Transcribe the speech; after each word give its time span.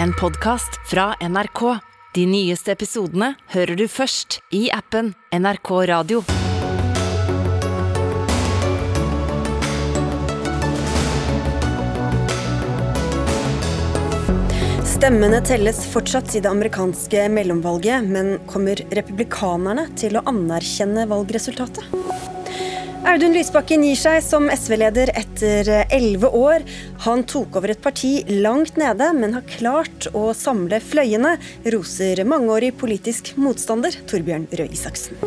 en 0.00 0.12
podkast 0.12 0.90
fra 0.90 1.14
NRK. 1.20 1.78
De 2.14 2.26
nyeste 2.26 2.72
episodene 2.72 3.32
hører 3.54 3.76
du 3.76 3.86
først 3.88 4.40
i 4.54 4.66
appen 4.72 5.12
NRK 5.32 5.70
Radio. 5.90 6.22
Stemmene 14.92 15.40
telles 15.42 15.80
fortsatt 15.90 16.36
i 16.36 16.42
det 16.44 16.50
amerikanske 16.50 17.26
mellomvalget, 17.32 18.06
men 18.06 18.36
kommer 18.50 18.78
republikanerne 18.94 19.88
til 19.98 20.20
å 20.20 20.26
anerkjenne 20.30 21.08
valgresultatet? 21.10 22.31
Audun 23.02 23.34
Lysbakken 23.34 23.82
gir 23.82 23.96
seg 23.98 24.20
som 24.22 24.44
SV-leder 24.52 25.10
etter 25.18 25.68
elleve 25.90 26.28
år. 26.38 26.62
Han 27.02 27.24
tok 27.26 27.58
over 27.58 27.72
et 27.74 27.80
parti 27.82 28.12
langt 28.30 28.78
nede, 28.78 29.08
men 29.16 29.34
har 29.34 29.46
klart 29.50 30.06
å 30.14 30.28
samle 30.38 30.78
fløyene, 30.78 31.34
roser 31.74 32.22
mangeårig 32.22 32.70
politisk 32.78 33.32
motstander 33.42 33.96
Torbjørn 34.06 34.46
Røe 34.54 34.70
Isaksen. 34.70 35.18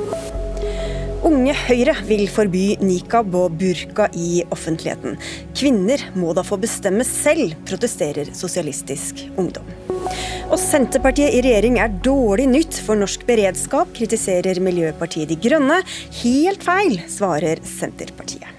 Unge 1.25 1.55
Høyre 1.65 1.97
vil 2.07 2.27
forby 2.31 2.77
nikab 2.85 3.35
og 3.35 3.57
burka 3.59 4.07
i 4.15 4.45
offentligheten. 4.55 5.19
Kvinner 5.57 5.99
må 6.15 6.31
da 6.37 6.45
få 6.47 6.59
bestemme 6.61 7.03
selv, 7.07 7.57
protesterer 7.67 8.31
Sosialistisk 8.37 9.25
Ungdom. 9.35 9.67
Og 10.45 10.59
Senterpartiet 10.61 11.33
i 11.33 11.41
regjering 11.41 11.79
er 11.81 11.93
dårlig 12.05 12.45
nytt 12.51 12.77
for 12.85 12.99
norsk 12.99 13.25
beredskap, 13.25 13.89
kritiserer 13.97 14.61
Miljøpartiet 14.63 15.31
De 15.31 15.39
Grønne. 15.41 15.81
Helt 16.21 16.65
feil, 16.65 16.99
svarer 17.09 17.63
Senterpartiet. 17.65 18.51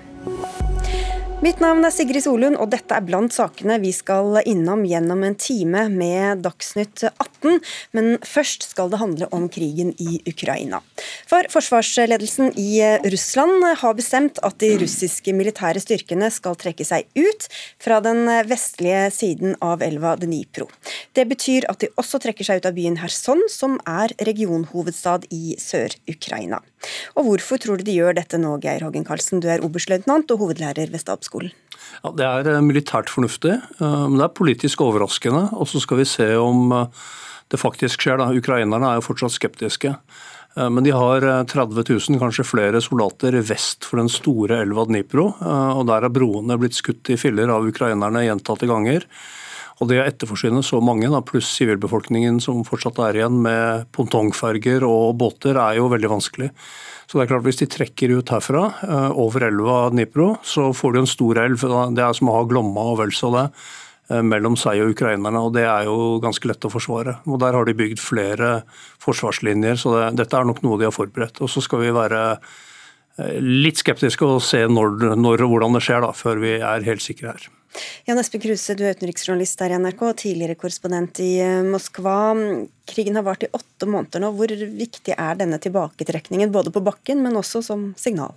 Mitt 1.45 1.59
navn 1.61 1.85
er 1.85 1.93
Sigrid 1.93 2.25
Solund, 2.25 2.57
og 2.57 2.71
dette 2.73 2.97
er 2.97 3.05
blant 3.05 3.35
sakene 3.35 3.75
vi 3.83 3.91
skal 3.93 4.39
innom 4.49 4.87
gjennom 4.89 5.21
en 5.27 5.35
time 5.37 5.83
med 5.93 6.41
Dagsnytt 6.47 7.03
18. 7.11 7.59
Men 7.93 8.17
først 8.25 8.65
skal 8.71 8.89
det 8.89 9.03
handle 9.03 9.29
om 9.37 9.45
krigen 9.53 9.91
i 10.01 10.17
Ukraina. 10.25 10.81
For 11.29 11.45
forsvarsledelsen 11.53 12.55
i 12.57 12.81
Russland 13.13 13.67
har 13.83 13.99
bestemt 13.99 14.41
at 14.49 14.57
de 14.65 14.73
russiske 14.81 15.35
militære 15.37 15.83
styrkene 15.85 16.31
skal 16.33 16.57
trekke 16.57 16.89
seg 16.89 17.05
ut 17.21 17.49
fra 17.85 18.01
den 18.01 18.25
vestlige 18.49 19.05
siden 19.13 19.59
av 19.61 19.85
elva 19.85 20.15
Dnipro. 20.17 20.71
Det 21.13 21.29
betyr 21.29 21.69
at 21.69 21.85
de 21.85 21.93
også 22.01 22.23
trekker 22.25 22.49
seg 22.49 22.65
ut 22.65 22.71
av 22.73 22.81
byen 22.81 22.97
Kherson, 22.97 23.45
som 23.53 23.77
er 23.85 24.17
regionhovedstad 24.25 25.29
i 25.37 25.59
Sør-Ukraina. 25.61 26.65
Og 27.17 27.27
hvorfor 27.31 27.61
tror 27.63 27.81
du 27.81 27.87
de 27.87 27.97
gjør 27.97 28.17
dette 28.19 28.39
nå, 28.41 28.57
Geir 28.63 28.85
Hågen 28.85 29.07
Karlsen, 29.07 29.41
du 29.43 29.49
er 29.51 29.65
oberstløytnant 29.65 30.31
og 30.35 30.43
hovedlærer 30.45 30.93
ved 30.93 31.03
stabsskolen? 31.03 31.55
Ja, 32.03 32.13
det 32.13 32.27
er 32.27 32.51
eh, 32.53 32.65
militært 32.65 33.11
fornuftig, 33.13 33.57
eh, 33.57 34.01
men 34.07 34.19
det 34.19 34.27
er 34.29 34.37
politisk 34.37 34.85
overraskende. 34.85 35.49
Og 35.57 35.71
så 35.71 35.83
skal 35.83 36.03
vi 36.03 36.09
se 36.09 36.29
om 36.41 36.73
eh, 36.77 37.05
det 37.53 37.61
faktisk 37.63 38.05
skjer. 38.05 38.21
Da. 38.21 38.31
Ukrainerne 38.37 38.91
er 38.91 39.01
jo 39.01 39.07
fortsatt 39.09 39.37
skeptiske. 39.37 39.97
Men 40.57 40.87
de 40.87 40.93
har 40.97 41.21
30 41.21 41.83
000, 41.85 42.17
kanskje 42.17 42.47
flere 42.49 42.81
soldater 42.81 43.35
vest 43.45 43.85
for 43.85 44.01
den 44.01 44.09
store 44.09 44.63
elva 44.65 44.87
Dnipro. 44.89 45.27
og 45.45 45.83
Der 45.91 46.07
er 46.07 46.15
broene 46.17 46.57
blitt 46.57 46.79
skutt 46.79 47.11
i 47.13 47.19
filler 47.21 47.53
av 47.53 47.69
ukrainerne 47.69 48.23
gjentatte 48.25 48.65
ganger. 48.71 49.05
Og 49.77 49.91
Det 49.91 49.99
å 50.01 50.07
etterforsyne 50.09 50.63
så 50.65 50.81
mange, 50.81 51.09
da, 51.13 51.21
pluss 51.21 51.51
sivilbefolkningen 51.53 52.39
som 52.41 52.63
fortsatt 52.65 52.97
er 53.05 53.19
igjen 53.19 53.43
med 53.45 53.89
pontongferger 53.93 54.87
og 54.89 55.19
båter, 55.21 55.59
er 55.61 55.77
jo 55.77 55.91
veldig 55.93 56.13
vanskelig. 56.15 56.49
Så 57.07 57.19
det 57.19 57.27
er 57.27 57.33
klart 57.35 57.45
Hvis 57.45 57.61
de 57.61 57.69
trekker 57.71 58.15
ut 58.17 58.33
herfra, 58.33 58.65
eh, 58.83 59.11
over 59.13 59.45
elva 59.47 59.91
Dnipro, 59.93 60.39
så 60.43 60.73
får 60.73 60.93
de 60.93 60.99
en 61.05 61.11
stor 61.11 61.39
elv. 61.45 61.61
Det 61.95 62.03
er 62.03 62.13
som 62.17 62.29
å 62.29 62.39
ha 62.39 62.47
Glomma 62.49 62.89
og 62.93 62.99
vel 63.03 63.13
så 63.13 63.31
det 63.35 63.45
eh, 64.11 64.23
mellom 64.23 64.57
seg 64.57 64.81
og 64.81 64.97
ukrainerne, 64.97 65.45
og 65.45 65.53
det 65.53 65.67
er 65.69 65.85
jo 65.85 66.19
ganske 66.25 66.49
lett 66.49 66.65
å 66.65 66.73
forsvare. 66.73 67.21
Og 67.27 67.39
Der 67.39 67.53
har 67.53 67.65
de 67.65 67.77
bygd 67.77 68.01
flere 68.01 68.63
forsvarslinjer, 68.99 69.77
så 69.77 69.93
det, 69.93 70.17
dette 70.25 70.41
er 70.41 70.49
nok 70.49 70.65
noe 70.65 70.81
de 70.81 70.89
har 70.89 70.97
forberedt. 70.97 71.43
Og 71.45 71.53
Så 71.53 71.61
skal 71.61 71.85
vi 71.85 71.93
være 71.93 72.41
litt 73.41 73.81
skeptiske 73.81 74.27
og 74.27 74.43
se 74.45 74.65
når, 74.69 75.15
når 75.17 75.47
og 75.47 75.55
hvordan 75.55 75.77
det 75.77 75.85
skjer, 75.87 76.03
da, 76.05 76.13
før 76.17 76.43
vi 76.43 76.57
er 76.59 76.87
helt 76.87 77.05
sikre 77.05 77.33
her. 77.33 77.47
Jan 78.07 78.21
Espen 78.21 78.41
Kruse, 78.41 78.77
du 78.77 78.85
er 78.87 78.97
utenriksjournalist 78.97 79.61
her 79.61 79.75
i 79.75 79.79
NRK, 79.81 80.03
tidligere 80.23 80.57
korrespondent 80.59 81.21
i 81.25 81.31
eh, 81.45 81.65
Moskva. 81.67 82.19
Krigen 82.89 83.19
har 83.19 83.27
vart 83.27 83.45
i 83.45 83.51
åtte 83.57 83.89
måneder 83.91 84.23
nå. 84.23 84.33
Hvor 84.37 84.53
viktig 84.53 85.17
er 85.17 85.41
denne 85.41 85.61
tilbaketrekningen, 85.63 86.55
både 86.55 86.73
på 86.73 86.85
bakken, 86.87 87.21
men 87.25 87.37
også 87.41 87.65
som 87.67 87.91
signal? 88.01 88.37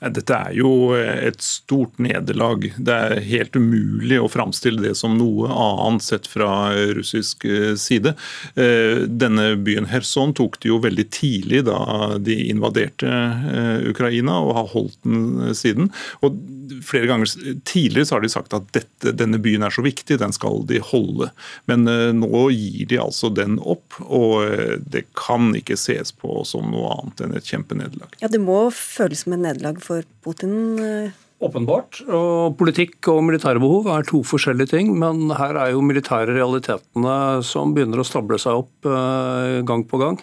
Dette 0.00 0.36
er 0.36 0.52
jo 0.58 0.92
et 0.94 1.40
stort 1.40 1.96
nederlag. 2.02 2.66
Det 2.76 2.92
er 2.92 3.22
helt 3.24 3.56
umulig 3.56 4.18
å 4.20 4.28
framstille 4.28 4.82
det 4.84 4.92
som 4.98 5.16
noe 5.16 5.48
annet 5.48 6.04
sett 6.04 6.28
fra 6.28 6.50
russisk 6.96 7.46
eh, 7.48 7.72
side. 7.80 8.12
Eh, 8.60 9.06
denne 9.08 9.54
byen 9.56 9.88
Kherson 9.88 10.34
tok 10.36 10.58
de 10.60 10.70
jo 10.72 10.80
veldig 10.84 11.06
tidlig 11.14 11.64
da 11.68 12.18
de 12.20 12.36
invaderte 12.50 13.08
eh, 13.08 13.88
Ukraina, 13.88 14.38
og 14.44 14.56
har 14.58 14.70
holdt 14.74 14.98
den 15.06 15.56
siden. 15.56 15.88
Og 16.20 16.36
flere 16.84 17.08
ganger 17.08 17.32
tidligere 17.64 18.06
så 18.06 18.18
har 18.18 18.26
de 18.26 18.32
sagt 18.32 18.56
at 18.56 18.68
dette, 18.76 19.14
denne 19.16 19.40
byen 19.42 19.64
er 19.64 19.72
så 19.74 19.84
viktig, 19.86 20.20
den 20.20 20.36
skal 20.36 20.60
de 20.68 20.82
holde. 20.92 21.30
Men 21.70 21.88
nå 22.20 22.46
gir 22.52 22.84
de 22.90 23.00
altså 23.00 23.30
den 23.32 23.56
opp, 23.62 23.96
og 24.02 24.82
det 24.82 25.06
kan 25.16 25.54
ikke 25.56 25.78
ses 25.80 26.12
på 26.12 26.42
som 26.48 26.68
noe 26.74 26.90
annet 26.98 27.24
enn 27.24 27.36
et 27.38 27.48
kjempenederlag. 27.48 28.18
Ja, 28.20 28.30
det 28.32 28.42
må 28.42 28.66
føles 28.74 29.24
som 29.24 29.34
et 29.36 29.42
nederlag 29.42 29.65
for 29.82 30.04
Putin? 30.24 30.78
Eh? 30.78 31.14
Åpenbart. 31.36 32.00
og 32.08 32.56
Politikk 32.56 33.10
og 33.12 33.20
militære 33.26 33.60
behov 33.60 33.90
er 33.92 34.06
to 34.08 34.22
forskjellige 34.24 34.72
ting. 34.72 34.94
Men 34.96 35.28
her 35.36 35.58
er 35.60 35.74
jo 35.74 35.84
militære 35.84 36.32
realitetene 36.32 37.42
som 37.44 37.74
begynner 37.76 38.00
å 38.00 38.06
stable 38.08 38.38
seg 38.40 38.62
opp 38.62 38.88
eh, 38.88 39.60
gang 39.68 39.84
på 39.84 40.00
gang. 40.00 40.16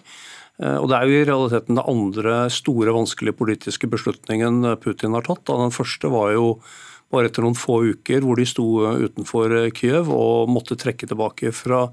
Eh, 0.58 0.78
og 0.80 0.90
Det 0.90 0.98
er 0.98 1.06
jo 1.06 1.20
i 1.20 1.28
realiteten 1.30 1.78
den 1.78 1.86
andre 1.86 2.48
store, 2.50 2.96
vanskelige 2.96 3.38
politiske 3.38 3.90
beslutningen 3.90 4.66
Putin 4.82 5.14
har 5.14 5.28
tatt. 5.28 5.46
Den 5.46 5.76
første 5.76 6.10
var 6.10 6.34
jo 6.34 6.58
bare 7.14 7.30
etter 7.30 7.46
noen 7.46 7.58
få 7.58 7.84
uker 7.94 8.26
hvor 8.26 8.40
de 8.40 8.50
sto 8.50 8.66
utenfor 8.98 9.54
Kiev 9.78 10.10
og 10.10 10.50
måtte 10.50 10.80
trekke 10.82 11.06
tilbake 11.06 11.54
fra 11.54 11.86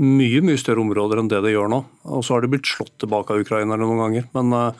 mye 0.00 0.40
mye 0.40 0.56
større 0.56 0.80
områder 0.80 1.20
enn 1.20 1.28
det 1.28 1.42
de 1.44 1.52
gjør 1.52 1.68
nå. 1.68 1.84
Og 2.08 2.24
Så 2.24 2.32
har 2.32 2.40
de 2.40 2.48
blitt 2.54 2.70
slått 2.70 2.94
tilbake 3.04 3.34
av 3.34 3.44
ukrainerne 3.44 3.84
noen 3.84 4.00
ganger. 4.00 4.30
men 4.32 4.72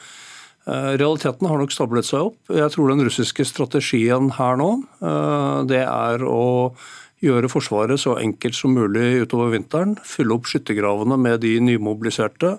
realiteten 0.71 1.49
har 1.51 1.59
nok 1.59 1.73
stablet 1.75 2.07
seg 2.07 2.29
opp. 2.29 2.39
Jeg 2.55 2.71
tror 2.75 2.93
den 2.93 3.03
russiske 3.03 3.47
strategien 3.49 4.31
her 4.37 4.59
nå, 4.61 4.71
eh, 5.03 5.59
det 5.67 5.83
er 5.83 6.23
å 6.23 6.75
gjøre 7.23 7.51
Forsvaret 7.51 8.03
så 8.03 8.17
enkelt 8.19 8.55
som 8.59 8.75
mulig 8.75 9.23
utover 9.27 9.53
vinteren. 9.55 9.97
Fylle 10.07 10.37
opp 10.37 10.47
skyttergravene 10.51 11.19
med 11.19 11.43
de 11.43 11.57
nymobiliserte. 11.63 12.59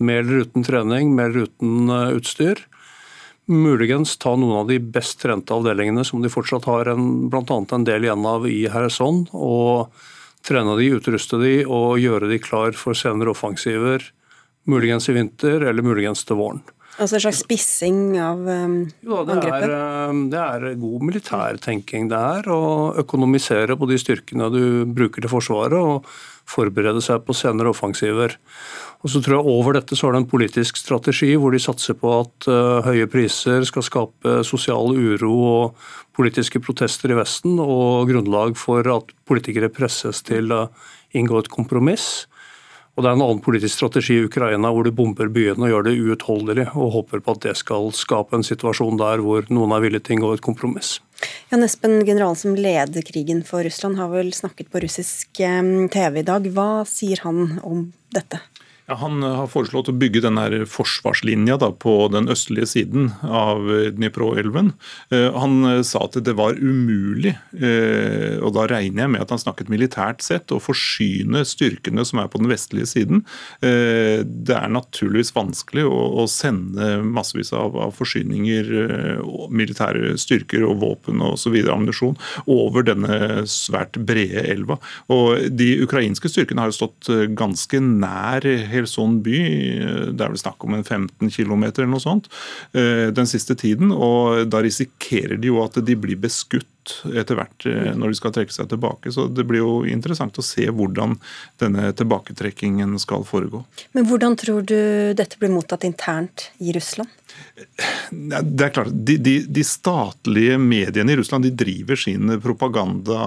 Med 0.00 0.24
eller 0.24 0.46
uten 0.46 0.64
trening, 0.64 1.14
med 1.14 1.30
eller 1.30 1.48
uten 1.48 1.90
eh, 1.92 2.16
utstyr. 2.16 2.64
Muligens 3.52 4.16
ta 4.22 4.36
noen 4.36 4.62
av 4.62 4.68
de 4.70 4.78
best 4.78 5.20
trente 5.20 5.52
avdelingene 5.52 6.04
som 6.06 6.22
de 6.22 6.30
fortsatt 6.32 6.64
har 6.70 6.92
bl.a. 6.94 7.58
en 7.58 7.84
del 7.84 8.06
igjen 8.06 8.26
av 8.28 8.46
i 8.48 8.62
Kherson, 8.70 9.26
og 9.34 9.90
trene 10.46 10.76
de, 10.78 10.92
utruste 10.94 11.40
de 11.42 11.56
og 11.66 11.98
gjøre 12.00 12.30
de 12.30 12.38
klar 12.40 12.76
for 12.78 12.96
senere 12.96 13.34
offensiver. 13.34 14.06
Muligens 14.70 15.08
i 15.10 15.16
vinter 15.16 15.66
eller 15.66 15.82
muligens 15.82 16.22
til 16.24 16.38
våren. 16.38 16.62
Altså 17.00 17.16
en 17.16 17.22
slags 17.24 17.40
spissing 17.40 18.00
av 18.20 18.42
um, 18.44 18.74
jo, 19.00 19.22
det 19.24 19.36
angrepet? 19.38 19.64
Er, 19.64 20.10
um, 20.10 20.26
det 20.32 20.40
er 20.42 20.66
god 20.80 21.06
militærtenking 21.08 22.10
det 22.10 22.18
er. 22.18 22.50
Å 22.52 22.92
økonomisere 23.00 23.78
på 23.80 23.88
de 23.88 23.96
styrkene 24.00 24.50
du 24.52 24.62
bruker 24.92 25.24
til 25.24 25.32
Forsvaret, 25.32 25.78
og 25.78 26.08
forberede 26.52 27.00
seg 27.04 27.22
på 27.24 27.36
senere 27.38 27.72
offensiver. 27.72 28.36
Og 29.02 29.10
så 29.10 29.22
tror 29.22 29.38
jeg 29.38 29.54
Over 29.54 29.78
dette 29.78 29.96
så 29.98 30.08
er 30.08 30.14
det 30.14 30.20
en 30.22 30.30
politisk 30.30 30.78
strategi 30.78 31.32
hvor 31.40 31.54
de 31.54 31.62
satser 31.62 31.96
på 31.98 32.12
at 32.20 32.48
uh, 32.50 32.84
høye 32.84 33.08
priser 33.10 33.64
skal 33.66 33.86
skape 33.86 34.42
sosial 34.46 34.92
uro 34.92 35.32
og 35.48 35.86
politiske 36.12 36.60
protester 36.60 37.14
i 37.14 37.16
Vesten, 37.16 37.56
og 37.56 38.10
grunnlag 38.10 38.58
for 38.60 38.84
at 38.92 39.16
politikere 39.28 39.72
presses 39.72 40.20
til 40.28 40.52
å 40.52 40.66
inngå 41.16 41.40
et 41.40 41.50
kompromiss. 41.52 42.26
Og 42.92 43.04
Det 43.04 43.08
er 43.08 43.16
en 43.16 43.24
annen 43.24 43.40
politisk 43.40 43.78
strategi 43.78 44.18
i 44.20 44.26
Ukraina 44.26 44.68
hvor 44.68 44.84
de 44.84 44.92
bomber 44.92 45.30
byene 45.32 45.64
og 45.64 45.70
gjør 45.72 45.86
det 45.86 45.94
uutholdelig, 45.96 46.66
og 46.76 46.92
håper 46.98 47.22
på 47.24 47.34
at 47.36 47.46
det 47.46 47.54
skal 47.56 47.88
skape 47.96 48.36
en 48.36 48.44
situasjon 48.44 49.00
der 49.00 49.22
hvor 49.24 49.48
noen 49.48 49.72
er 49.72 49.84
villig 49.86 50.02
til 50.04 50.12
å 50.12 50.18
inngå 50.18 50.32
et 50.36 50.44
kompromiss. 50.44 50.98
Jan 51.48 51.64
Espen, 51.64 52.02
generalen 52.04 52.36
som 52.36 52.56
leder 52.58 53.06
krigen 53.06 53.40
for 53.48 53.64
Russland, 53.64 53.96
har 53.96 54.12
vel 54.12 54.32
snakket 54.36 54.68
på 54.72 54.82
russisk 54.84 55.40
TV 55.40 56.20
i 56.20 56.26
dag. 56.26 56.48
Hva 56.52 56.84
sier 56.88 57.24
han 57.24 57.62
om 57.64 57.86
dette? 58.12 58.42
Ja, 58.90 58.96
han 58.98 59.22
har 59.22 59.46
foreslått 59.46 59.92
å 59.92 59.94
bygge 59.94 60.24
den 60.24 60.38
forsvarslinja 60.66 61.54
da, 61.62 61.68
på 61.70 62.08
den 62.10 62.26
østlige 62.32 62.66
siden 62.66 63.12
av 63.22 63.68
Dnipro-elven. 63.94 64.72
Eh, 65.14 65.28
han 65.38 65.68
eh, 65.68 65.82
sa 65.86 66.02
at 66.08 66.18
det 66.26 66.34
var 66.34 66.58
umulig, 66.58 67.36
eh, 67.54 68.40
og 68.42 68.56
da 68.56 68.64
regner 68.72 69.04
jeg 69.04 69.12
med 69.14 69.22
at 69.22 69.30
han 69.30 69.42
snakket 69.42 69.70
militært 69.70 70.24
sett, 70.26 70.50
å 70.50 70.58
forsyne 70.58 71.44
styrkene 71.46 72.02
som 72.08 72.24
er 72.24 72.32
på 72.32 72.40
den 72.42 72.50
vestlige 72.50 72.88
siden. 72.90 73.22
Det 73.62 74.54
er 74.56 74.72
naturligvis 74.72 75.30
vanskelig 75.36 75.84
å 75.86 76.24
sende 76.30 76.96
massevis 77.06 77.52
av 77.54 77.76
forsyninger, 77.94 78.70
militære 79.52 80.16
styrker 80.20 80.66
og 80.66 80.80
våpen 80.82 81.22
osv. 81.22 81.54
ammunisjon 81.62 82.18
over 82.50 82.86
denne 82.88 83.44
svært 83.50 84.00
brede 84.02 84.42
elva. 84.52 84.78
Og 85.12 85.46
De 85.54 85.70
ukrainske 85.84 86.30
styrkene 86.32 86.64
har 86.64 86.72
jo 86.72 86.78
stått 86.80 87.12
ganske 87.38 87.82
nær 87.82 88.46
Kherson 88.72 89.20
by. 89.24 89.38
Det 90.12 90.24
er 90.24 90.32
vel 90.32 90.40
snakk 90.40 90.64
om 90.66 90.76
en 90.78 90.84
15 90.84 91.30
km 91.32 91.68
eller 91.70 91.92
noe 91.92 92.02
sånt 92.02 92.28
eh, 92.72 93.10
den 93.14 93.28
siste 93.30 93.56
tiden. 93.58 93.92
og 93.92 94.48
Da 94.52 94.62
risikerer 94.64 95.38
de 95.40 95.52
jo 95.52 95.62
at 95.64 95.78
de 95.84 95.96
blir 95.98 96.20
beskutt 96.20 96.68
etter 97.12 97.38
hvert 97.38 97.66
eh, 97.68 97.92
når 97.94 98.12
de 98.12 98.18
skal 98.18 98.34
trekke 98.34 98.54
seg 98.54 98.70
tilbake. 98.72 99.12
Så 99.14 99.28
det 99.30 99.46
blir 99.48 99.62
jo 99.62 99.74
interessant 99.88 100.38
å 100.38 100.46
se 100.46 100.66
hvordan 100.68 101.18
denne 101.62 101.92
tilbaketrekkingen 101.98 102.96
skal 103.02 103.26
foregå. 103.28 103.62
Men 103.96 104.08
hvordan 104.10 104.36
tror 104.40 104.66
du 104.66 104.78
dette 105.18 105.38
blir 105.40 105.52
mottatt 105.54 105.86
internt 105.88 106.50
i 106.58 106.74
Russland? 106.74 107.10
Det 108.10 108.64
er 108.64 108.72
klart, 108.74 108.90
de, 108.92 109.16
de, 109.20 109.34
de, 109.48 109.64
statlige 109.66 110.58
mediene 110.60 111.14
i 111.14 111.16
Russland 111.18 111.46
de 111.46 111.52
driver 111.56 111.98
sin 111.98 112.34
propaganda 112.42 113.20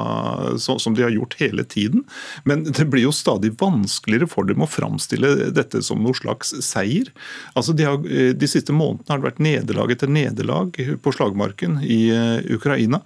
så, 0.62 0.78
som 0.81 0.96
de 0.98 1.06
har 1.06 1.13
gjort 1.13 1.38
hele 1.40 1.66
tiden. 1.68 2.04
Men 2.44 2.66
det 2.68 2.88
blir 2.92 3.06
jo 3.07 3.13
stadig 3.16 3.56
vanskeligere 3.60 4.30
for 4.30 4.48
dem 4.50 4.63
å 4.66 4.69
framstille 4.69 5.52
dette 5.56 5.81
som 5.86 6.04
noe 6.04 6.18
slags 6.18 6.54
seier. 6.66 7.10
Altså 7.56 7.75
de, 7.78 7.88
har, 7.88 8.02
de 8.02 8.50
siste 8.50 8.75
månedene 8.75 9.13
har 9.13 9.22
det 9.22 9.30
vært 9.30 9.44
nederlag 9.46 9.96
etter 9.96 10.12
nederlag 10.12 10.78
på 11.01 11.16
slagmarken 11.16 11.80
i 11.84 12.01
uh, 12.13 12.40
Ukraina. 12.56 13.01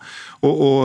Og, 0.45 0.63
og 0.65 0.79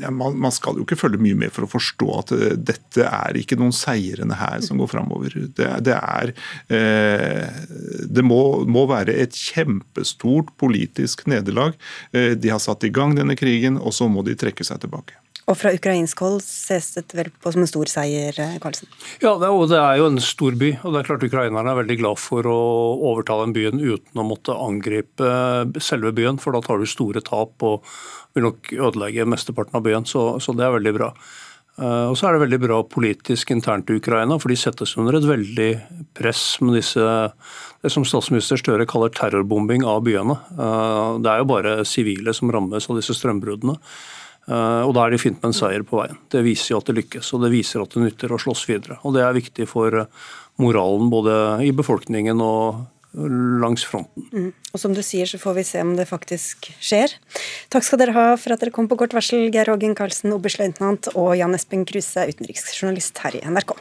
ja, 0.00 0.10
man, 0.12 0.36
man, 0.40 0.52
skal 0.52 0.76
jo 0.76 0.84
ikke 0.86 0.98
følge 1.00 1.20
mye 1.22 1.38
med 1.44 1.52
for 1.54 1.66
å 1.66 1.70
forstå 1.72 2.08
at 2.18 2.32
dette 2.60 3.06
er 3.06 3.38
ikke 3.40 3.56
noen 3.60 3.72
seirende 3.76 4.36
her 4.36 4.60
som 4.64 4.80
går 4.80 4.90
framover. 4.92 5.36
Det, 5.56 5.68
det, 5.86 5.96
er 5.96 6.32
eh, 6.72 7.62
Det 8.12 8.24
må, 8.26 8.40
må 8.68 8.84
være 8.90 9.01
være 9.02 9.18
et 9.26 9.36
kjempestort 9.36 10.54
politisk 10.60 11.26
nederlag. 11.30 11.76
Eh, 12.12 12.32
de 12.38 12.52
har 12.52 12.62
satt 12.62 12.86
i 12.86 12.92
gang 12.92 13.16
denne 13.18 13.36
krigen, 13.38 13.78
og 13.78 13.94
så 13.96 14.08
må 14.10 14.24
de 14.26 14.38
trekke 14.38 14.66
seg 14.66 14.82
tilbake. 14.82 15.18
Og 15.50 15.56
fra 15.58 15.72
ukrainsk 15.74 16.20
hold 16.22 16.38
ses 16.44 16.92
det 16.94 17.16
vel 17.18 17.32
på 17.42 17.50
som 17.50 17.64
en 17.64 17.70
stor 17.70 17.90
seier, 17.90 18.36
eh, 18.38 18.58
Karlsen? 18.62 18.86
Ja, 19.20 19.34
det 19.40 19.48
er, 19.48 19.50
og 19.50 19.68
det 19.72 19.80
er 19.80 19.98
jo 19.98 20.06
en 20.06 20.20
stor 20.22 20.54
by. 20.54 20.70
og 20.84 20.92
det 20.92 21.00
er 21.00 21.08
klart 21.08 21.26
Ukrainerne 21.26 21.72
er 21.72 21.80
veldig 21.82 21.98
glad 21.98 22.18
for 22.22 22.46
å 22.46 22.58
overta 23.10 23.40
den 23.42 23.54
byen 23.56 23.82
uten 23.82 24.22
å 24.22 24.26
måtte 24.26 24.54
angripe 24.54 25.82
selve 25.82 26.14
byen, 26.14 26.38
for 26.38 26.54
da 26.54 26.62
tar 26.62 26.78
du 26.78 26.86
store 26.86 27.20
tap 27.20 27.62
og 27.62 27.82
vil 28.34 28.46
nok 28.46 28.70
ødelegge 28.72 29.26
mesteparten 29.26 29.74
av 29.74 29.82
byen. 29.82 30.06
Så, 30.06 30.38
så 30.40 30.54
det 30.54 30.64
er 30.64 30.78
veldig 30.78 30.94
bra. 30.94 31.10
Eh, 31.80 32.06
og 32.10 32.16
så 32.18 32.28
er 32.28 32.36
det 32.36 32.44
veldig 32.44 32.60
bra 32.66 32.78
politisk 32.84 33.52
internt 33.54 33.88
i 33.88 33.96
Ukraina, 33.96 34.36
for 34.40 34.52
de 34.52 34.58
settes 34.60 34.92
under 35.00 35.16
et 35.16 35.28
veldig 35.28 35.70
press 36.16 36.44
med 36.60 36.76
disse 36.76 37.04
det 37.82 37.90
som 37.90 38.04
statsminister 38.06 38.60
Støre 38.60 38.86
kaller 38.86 39.12
terrorbombing 39.14 39.86
av 39.88 40.02
byene. 40.06 40.36
Eh, 40.52 41.20
det 41.24 41.32
er 41.32 41.40
jo 41.40 41.48
bare 41.54 41.78
sivile 41.88 42.34
som 42.36 42.52
rammes 42.52 42.90
av 42.90 43.00
disse 43.00 43.16
strømbruddene. 43.16 43.78
Eh, 44.50 44.82
og 44.84 44.92
da 44.96 45.06
er 45.06 45.14
de 45.14 45.22
fint 45.22 45.40
med 45.40 45.52
en 45.52 45.56
seier 45.56 45.86
på 45.86 46.02
veien. 46.02 46.20
Det 46.30 46.44
viser 46.44 46.74
jo 46.74 46.82
at 46.82 46.90
det 46.90 46.98
lykkes, 47.00 47.32
og 47.32 47.46
det 47.46 47.54
viser 47.54 47.82
at 47.82 47.96
det 47.96 48.04
nytter 48.04 48.34
å 48.34 48.40
slåss 48.42 48.66
videre. 48.68 49.00
Og 49.06 49.16
det 49.16 49.24
er 49.24 49.38
viktig 49.38 49.68
for 49.70 50.04
moralen 50.60 51.08
både 51.10 51.36
i 51.64 51.72
befolkningen 51.74 52.42
og 52.44 52.82
langs 53.12 53.84
fronten. 53.84 54.26
Mm. 54.32 54.50
Og 54.72 54.80
som 54.80 54.94
du 54.96 55.02
sier, 55.04 55.28
så 55.28 55.40
får 55.40 55.58
vi 55.58 55.66
se 55.68 55.84
om 55.84 55.94
det 55.98 56.08
faktisk 56.08 56.70
skjer. 56.80 57.12
Takk 57.72 57.86
skal 57.86 58.00
dere 58.00 58.16
ha 58.16 58.26
for 58.40 58.54
at 58.54 58.64
dere 58.64 58.74
kom 58.74 58.88
på 58.88 58.98
kort 59.00 59.14
varsel, 59.16 59.50
Geir 59.52 59.68
Hågen 59.68 59.96
Karlsen, 59.98 60.32
oberstløytnant, 60.32 61.12
og 61.12 61.34
Jan 61.36 61.56
Espen 61.56 61.84
Kruse, 61.88 62.24
utenriksjournalist 62.32 63.20
her 63.24 63.36
i 63.36 63.44
NRK. 63.44 63.76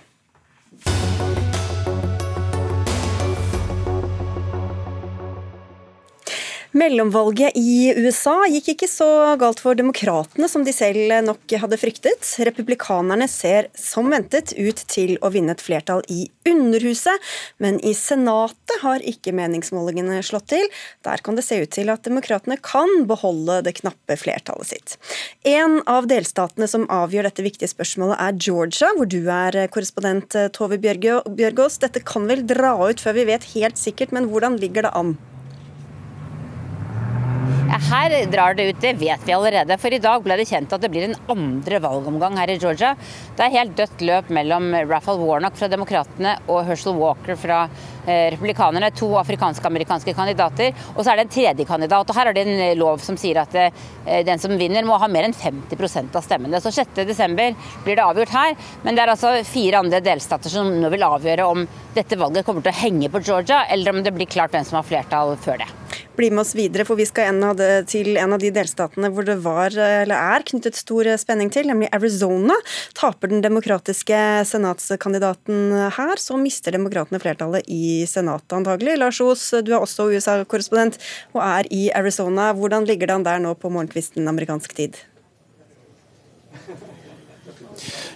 Mellomvalget 6.72 7.58
i 7.60 7.92
USA 8.00 8.46
gikk 8.48 8.70
ikke 8.72 8.88
så 8.88 9.06
galt 9.36 9.60
for 9.60 9.76
demokratene 9.76 10.48
som 10.48 10.64
de 10.64 10.72
selv 10.72 11.12
nok 11.26 11.52
hadde 11.60 11.76
fryktet. 11.76 12.24
Republikanerne 12.48 13.26
ser 13.28 13.68
som 13.76 14.08
ventet 14.14 14.54
ut 14.56 14.80
til 14.88 15.18
å 15.20 15.34
vinne 15.34 15.52
et 15.52 15.64
flertall 15.64 16.00
i 16.08 16.30
Underhuset, 16.48 17.20
men 17.60 17.76
i 17.84 17.92
Senatet 17.98 18.78
har 18.86 19.04
ikke 19.04 19.34
meningsmålingene 19.36 20.22
slått 20.24 20.48
til. 20.54 20.64
Der 21.04 21.20
kan 21.20 21.36
det 21.36 21.44
se 21.44 21.60
ut 21.60 21.74
til 21.76 21.92
at 21.92 22.08
demokratene 22.08 22.56
kan 22.64 23.04
beholde 23.10 23.60
det 23.68 23.76
knappe 23.82 24.16
flertallet 24.22 24.72
sitt. 24.72 24.96
En 25.44 25.82
av 25.92 26.08
delstatene 26.08 26.72
som 26.72 26.88
avgjør 26.88 27.28
dette 27.28 27.46
viktige 27.46 27.74
spørsmålet 27.74 28.16
er 28.16 28.40
Georgia, 28.40 28.94
hvor 28.96 29.12
du 29.12 29.26
er 29.28 29.60
korrespondent 29.76 30.40
Tove 30.56 30.80
Bjørgaas. 30.80 31.82
Dette 31.84 32.00
kan 32.00 32.32
vel 32.32 32.48
dra 32.48 32.78
ut 32.80 33.04
før 33.04 33.20
vi 33.20 33.28
vet 33.34 33.52
helt 33.58 33.82
sikkert, 33.82 34.16
men 34.16 34.32
hvordan 34.32 34.56
ligger 34.64 34.88
det 34.88 34.96
an? 34.96 35.18
Her 37.72 38.12
drar 38.28 38.54
det 38.54 38.66
ut, 38.68 38.80
det 38.84 38.98
vet 39.00 39.22
vi 39.24 39.32
allerede. 39.32 39.78
For 39.80 39.94
i 39.94 40.00
dag 40.04 40.24
ble 40.26 40.36
det 40.36 40.48
kjent 40.50 40.74
at 40.76 40.82
det 40.84 40.90
blir 40.92 41.06
en 41.06 41.16
andre 41.32 41.80
valgomgang 41.80 42.36
her 42.36 42.52
i 42.52 42.58
Georgia. 42.60 42.90
Det 43.38 43.46
er 43.46 43.54
helt 43.54 43.78
dødt 43.78 44.04
løp 44.04 44.32
mellom 44.34 44.74
Raphael 44.90 45.22
Warnock 45.22 45.56
fra 45.56 45.70
Demokratene 45.72 46.34
og 46.52 46.66
Herschel 46.68 46.98
Walker 47.00 47.38
fra 47.40 47.62
eh, 47.64 48.28
Republikanerne. 48.34 48.92
To 49.00 49.14
afrikansk-amerikanske 49.22 50.16
kandidater. 50.18 50.76
Og 50.98 51.00
så 51.00 51.14
er 51.14 51.22
det 51.22 51.28
en 51.28 51.34
tredje 51.38 51.68
kandidat. 51.70 52.12
Og 52.12 52.20
her 52.20 52.32
er 52.32 52.36
det 52.36 52.44
en 52.44 52.64
eh, 52.68 52.76
lov 52.80 53.00
som 53.06 53.20
sier 53.20 53.40
at 53.40 53.56
eh, 53.56 53.72
den 54.28 54.42
som 54.42 54.58
vinner, 54.60 54.84
må 54.84 55.00
ha 55.00 55.08
mer 55.12 55.30
enn 55.30 55.38
50% 55.38 56.18
av 56.20 56.28
stemmene. 56.28 56.60
Så 56.60 56.74
6.12 56.76 57.56
blir 57.86 57.96
det 57.96 58.04
avgjort 58.04 58.36
her. 58.36 58.58
Men 58.84 58.98
det 58.98 59.06
er 59.06 59.14
altså 59.16 59.38
fire 59.48 59.80
andre 59.80 60.04
delstater 60.04 60.52
som 60.52 60.74
nå 60.76 60.92
vil 60.92 61.08
avgjøre 61.08 61.48
om 61.48 61.64
dette 61.96 62.20
valget 62.20 62.48
kommer 62.48 62.68
til 62.68 62.76
å 62.76 62.82
henge 62.84 63.12
på 63.14 63.24
Georgia, 63.24 63.64
eller 63.72 63.96
om 63.96 64.04
det 64.04 64.16
blir 64.16 64.28
klart 64.28 64.52
hvem 64.52 64.68
som 64.68 64.82
har 64.82 64.88
flertall 64.92 65.38
før 65.40 65.64
det. 65.64 65.72
Bli 66.18 66.28
med 66.30 66.42
oss 66.44 66.56
videre, 66.58 66.84
for 66.88 67.00
vi 67.00 67.06
skal 67.08 67.30
en 67.32 67.58
det, 67.58 67.70
til 67.92 68.18
en 68.20 68.36
av 68.36 68.42
de 68.42 68.52
delstatene 68.54 69.10
hvor 69.14 69.26
det 69.28 69.38
var, 69.46 69.72
eller 69.72 70.16
er, 70.16 70.46
knyttet 70.48 70.78
stor 70.80 71.08
spenning 71.22 71.52
til, 71.54 71.70
nemlig 71.72 71.90
Arizona. 71.96 72.58
Taper 72.98 73.32
den 73.32 73.44
demokratiske 73.44 74.20
senatskandidaten 74.50 75.72
her, 75.96 76.20
så 76.20 76.40
mister 76.40 76.76
demokratene 76.76 77.22
flertallet 77.24 77.68
i 77.72 78.04
Senatet 78.10 78.58
antagelig. 78.60 78.98
Lars 79.00 79.22
Os, 79.24 79.48
du 79.64 79.72
er 79.72 79.80
også 79.80 80.10
USA-korrespondent 80.12 81.00
og 81.36 81.42
er 81.46 81.72
i 81.72 81.86
Arizona. 81.96 82.52
Hvordan 82.58 82.86
ligger 82.90 83.08
det 83.08 83.18
an 83.20 83.28
der 83.28 83.42
nå 83.44 83.56
på 83.56 83.72
morgenkvisten 83.72 84.28
amerikansk 84.28 84.76
tid? 84.78 85.00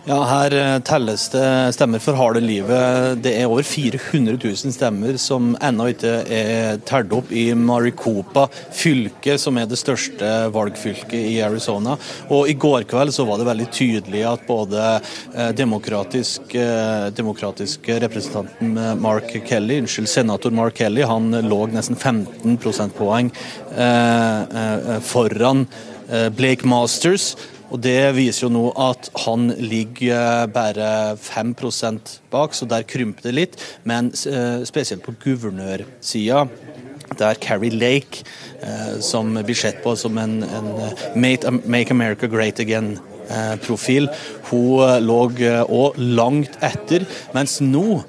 Ja, 0.05 0.19
Her 0.29 0.53
eh, 0.53 0.79
telles 0.85 1.23
det 1.33 1.45
stemmer 1.73 2.01
for 2.03 2.13
harde 2.19 2.41
livet. 2.43 3.17
Det 3.25 3.31
er 3.39 3.47
over 3.49 3.65
400 3.65 4.35
000 4.37 4.73
stemmer 4.75 5.17
som 5.17 5.55
ennå 5.65 5.87
ikke 5.95 6.11
er 6.29 6.77
talt 6.85 7.13
opp 7.15 7.31
i 7.33 7.47
Maricopa 7.57 8.43
fylke, 8.53 9.39
som 9.41 9.57
er 9.57 9.65
det 9.65 9.79
største 9.81 10.29
valgfylket 10.53 11.17
i 11.17 11.39
Arizona. 11.41 11.95
Og 12.29 12.51
I 12.51 12.53
går 12.53 12.85
kveld 12.91 13.15
så 13.15 13.25
var 13.25 13.41
det 13.41 13.47
veldig 13.49 13.67
tydelig 13.73 14.21
at 14.29 14.45
både 14.45 14.83
eh, 14.99 15.49
demokratisk, 15.57 16.53
eh, 16.53 17.07
demokratisk 17.17 17.89
representanten 18.05 18.77
Mark 19.01 19.33
Kelly, 19.49 19.79
unnskyld, 19.81 20.11
senator 20.11 20.53
Mark 20.53 20.77
Kelly, 20.77 21.01
han 21.09 21.33
lå 21.49 21.63
nesten 21.73 21.97
15 21.97 22.59
prosentpoeng 22.61 23.33
foran 25.03 25.65
Blake 26.37 26.67
Masters 26.69 27.33
og 27.73 27.81
Det 27.81 28.13
viser 28.15 28.45
jo 28.45 28.51
nå 28.53 28.63
at 28.77 29.09
han 29.25 29.49
ligger 29.57 30.45
bare 30.53 31.15
5% 31.17 32.17
bak, 32.31 32.53
så 32.53 32.67
der 32.69 32.85
krymper 32.87 33.27
det 33.29 33.33
litt. 33.35 33.57
Men 33.83 34.11
eh, 34.29 34.61
spesielt 34.67 35.03
på 35.05 35.15
guvernørsida, 35.23 36.45
der 37.19 37.39
Carrie 37.41 37.73
Lake, 37.73 38.23
eh, 38.61 38.99
som 39.01 39.33
blir 39.37 39.57
sett 39.57 39.81
på 39.83 39.95
som 39.97 40.17
en, 40.21 40.43
en 40.43 40.69
Make 41.15 41.91
America 41.91 42.27
Great 42.27 42.59
Again-profil, 42.59 44.09
hun 44.51 45.01
lå 45.05 45.19
òg 45.25 45.97
langt 45.97 46.59
etter. 46.61 47.07
Mens 47.33 47.59
nå 47.61 48.03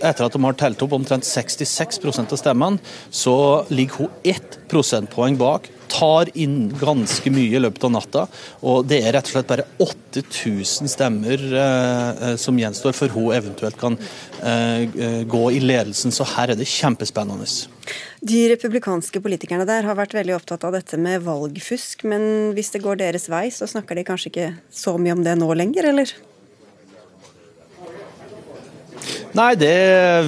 etter 0.00 0.24
at 0.24 0.32
de 0.32 0.40
har 0.44 0.56
telt 0.56 0.80
opp 0.84 0.94
omtrent 0.96 1.26
66% 1.26 2.32
av 2.32 2.40
stemmene, 2.40 2.80
så 3.10 3.66
ligger 3.68 4.04
hun 4.06 4.24
ett 4.24 4.58
prosentpoeng 4.70 5.36
bak 5.40 5.68
tar 5.90 6.30
inn 6.38 6.70
ganske 6.80 7.32
mye 7.34 7.58
i 7.58 7.62
løpet 7.62 7.86
av 7.88 7.94
natta. 7.94 8.24
Og 8.66 8.86
det 8.88 9.02
er 9.02 9.16
rett 9.16 9.28
og 9.28 9.34
slett 9.34 9.50
bare 9.50 9.66
8000 9.82 10.90
stemmer 10.90 11.44
eh, 11.64 12.34
som 12.40 12.58
gjenstår 12.58 12.96
før 12.96 13.14
hun 13.16 13.34
eventuelt 13.36 13.78
kan 13.80 13.98
eh, 14.44 15.24
gå 15.28 15.44
i 15.56 15.60
ledelsen. 15.64 16.14
Så 16.14 16.28
her 16.36 16.54
er 16.54 16.60
det 16.60 16.68
kjempespennende. 16.70 17.48
De 18.20 18.40
republikanske 18.52 19.22
politikerne 19.24 19.66
der 19.68 19.86
har 19.88 19.98
vært 19.98 20.14
veldig 20.16 20.36
opptatt 20.36 20.66
av 20.68 20.74
dette 20.76 20.98
med 21.00 21.24
valgfusk, 21.26 22.04
men 22.08 22.52
hvis 22.56 22.74
det 22.74 22.84
går 22.84 23.00
deres 23.00 23.30
vei, 23.32 23.46
så 23.54 23.68
snakker 23.70 23.98
de 23.98 24.06
kanskje 24.06 24.32
ikke 24.32 24.50
så 24.72 24.96
mye 25.00 25.16
om 25.16 25.24
det 25.26 25.38
nå 25.40 25.48
lenger, 25.56 25.90
eller? 25.92 26.12
Nei, 29.30 29.52
det 29.54 29.70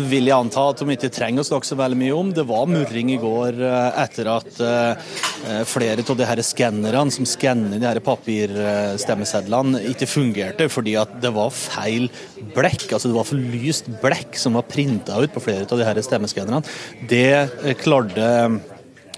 vil 0.06 0.28
jeg 0.28 0.37
anta 0.37 0.68
at 0.71 0.78
de 0.78 0.94
ikke 0.94 1.11
trenger 1.11 1.42
å 1.42 1.47
snakke 1.49 1.66
så 1.66 1.75
veldig 1.78 1.99
mye 1.99 2.14
om. 2.14 2.28
Det 2.35 2.44
var 2.47 2.68
murring 2.71 3.09
i 3.11 3.18
går 3.18 3.59
eh, 3.66 3.99
etter 3.99 4.28
at 4.30 4.61
eh, 4.62 5.64
flere 5.66 6.04
av 6.06 6.21
de 6.21 6.28
her 6.28 6.42
skannerne 6.47 7.11
som 7.11 7.26
skanner 7.26 7.82
de 7.82 7.88
her 7.88 7.99
papirstemmesedlene, 8.06 9.82
ikke 9.90 10.06
fungerte 10.06 10.68
fordi 10.71 10.94
at 11.00 11.16
det 11.25 11.32
var 11.35 11.50
feil 11.50 12.06
blekk. 12.54 12.92
Altså 12.92 13.11
det 13.11 13.18
var 13.18 13.26
for 13.26 13.42
lyst 13.56 13.90
blekk 14.04 14.38
som 14.38 14.54
var 14.59 14.68
printa 14.71 15.18
ut 15.18 15.35
på 15.35 15.42
flere 15.42 15.66
av 15.66 15.82
de 15.82 15.88
her 15.88 16.02
stemmeskannerne. 16.06 16.62
Det 17.11 17.26
eh, 17.35 17.75
klarte 17.82 18.30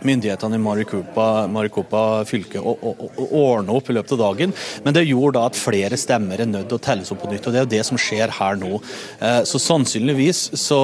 myndighetene 0.07 0.59
i 0.59 0.63
Maricopa, 0.63 1.27
Maricopa 1.51 2.03
fylke 2.29 2.61
å, 2.61 2.75
å, 2.75 2.93
å, 3.09 3.29
ordne 3.41 3.75
opp 3.75 3.91
i 3.91 3.97
løpet 3.97 4.15
av 4.17 4.23
dagen. 4.23 4.55
Men 4.85 4.97
det 4.97 5.07
gjorde 5.07 5.39
da 5.39 5.49
at 5.51 5.59
flere 5.59 5.99
stemmer 6.01 6.43
er 6.43 6.51
nødt 6.51 6.69
til 6.71 6.79
å 6.79 6.85
telles 6.85 7.13
opp 7.15 7.23
på 7.25 7.31
nytt. 7.33 7.47
og 7.47 7.55
Det 7.55 7.61
er 7.61 7.67
jo 7.67 7.73
det 7.75 7.83
som 7.89 8.01
skjer 8.01 8.35
her 8.39 8.59
nå. 8.61 8.81
Eh, 9.19 9.41
så 9.49 9.61
Sannsynligvis 9.65 10.43
så, 10.61 10.81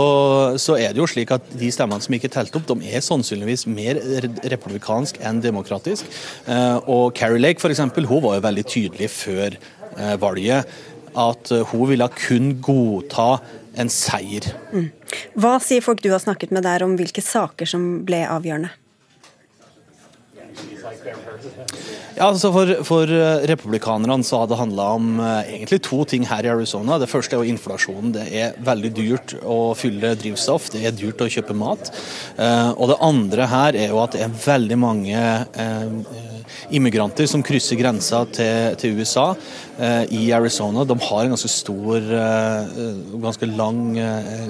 så 0.60 0.78
er 0.80 0.94
det 0.94 1.02
jo 1.02 1.08
slik 1.10 1.34
at 1.36 1.52
de 1.52 1.70
stemmene 1.74 2.02
som 2.04 2.16
ikke 2.16 2.30
er 2.30 2.36
telt 2.38 2.56
opp, 2.56 2.68
de 2.70 2.94
er 2.94 3.04
sannsynligvis 3.04 3.66
mer 3.70 4.00
republikansk 4.50 5.20
enn 5.26 5.42
demokratisk. 5.44 6.08
Eh, 6.48 6.78
og 6.90 7.12
Carrie 7.18 7.42
Lake 7.42 7.62
for 7.62 7.72
eksempel, 7.72 8.08
hun 8.08 8.24
var 8.24 8.38
jo 8.38 8.46
veldig 8.48 8.66
tydelig 8.68 9.10
før 9.12 9.56
eh, 9.56 10.16
valget 10.20 10.80
at 11.18 11.50
hun 11.72 11.88
ville 11.90 12.06
kun 12.14 12.52
godta 12.62 13.40
en 13.78 13.90
seier. 13.92 14.46
Mm. 14.74 14.90
Hva 15.38 15.56
sier 15.62 15.82
folk 15.84 16.02
du 16.04 16.10
har 16.12 16.22
snakket 16.22 16.54
med 16.54 16.66
der 16.66 16.84
om 16.86 16.96
hvilke 16.98 17.22
saker 17.24 17.68
som 17.68 17.90
ble 18.06 18.22
avgjørende? 18.30 18.70
Ja, 22.16 22.26
altså 22.26 22.50
For, 22.54 22.72
for 22.86 23.12
eh, 23.14 23.44
republikanerne 23.50 24.24
så 24.26 24.42
har 24.42 24.50
det 24.50 24.58
handla 24.60 24.86
om 24.96 25.10
uh, 25.20 25.40
egentlig 25.44 25.80
to 25.86 26.02
ting 26.08 26.26
her 26.28 26.46
i 26.46 26.52
Arizona. 26.52 26.98
Det 27.00 27.08
første 27.10 27.36
er 27.36 27.42
jo 27.42 27.54
inflasjonen. 27.54 28.14
Det 28.16 28.26
er 28.42 28.58
veldig 28.66 28.90
dyrt 28.96 29.34
å 29.42 29.72
fylle 29.78 30.14
drivstoff, 30.18 30.70
det 30.74 30.84
er 30.86 30.96
dyrt 30.96 31.22
å 31.24 31.30
kjøpe 31.30 31.56
mat. 31.56 31.92
Uh, 32.38 32.72
og 32.76 32.90
det 32.92 33.00
andre 33.06 33.48
her 33.50 33.78
er 33.78 33.94
jo 33.94 34.02
at 34.02 34.16
det 34.16 34.24
er 34.26 34.36
veldig 34.44 34.80
mange 34.80 35.24
immigranter 36.74 37.28
som 37.30 37.42
krysser 37.46 37.78
grensa 37.78 38.24
til, 38.34 38.74
til 38.78 38.98
USA 38.98 39.32
i 40.10 40.30
Arizona. 40.34 40.84
De 40.86 40.96
har 41.06 41.24
en 41.24 41.34
ganske 41.34 41.50
stor, 41.50 42.06
ganske 43.22 43.48
lang 43.54 43.80
Eh, 44.00 44.48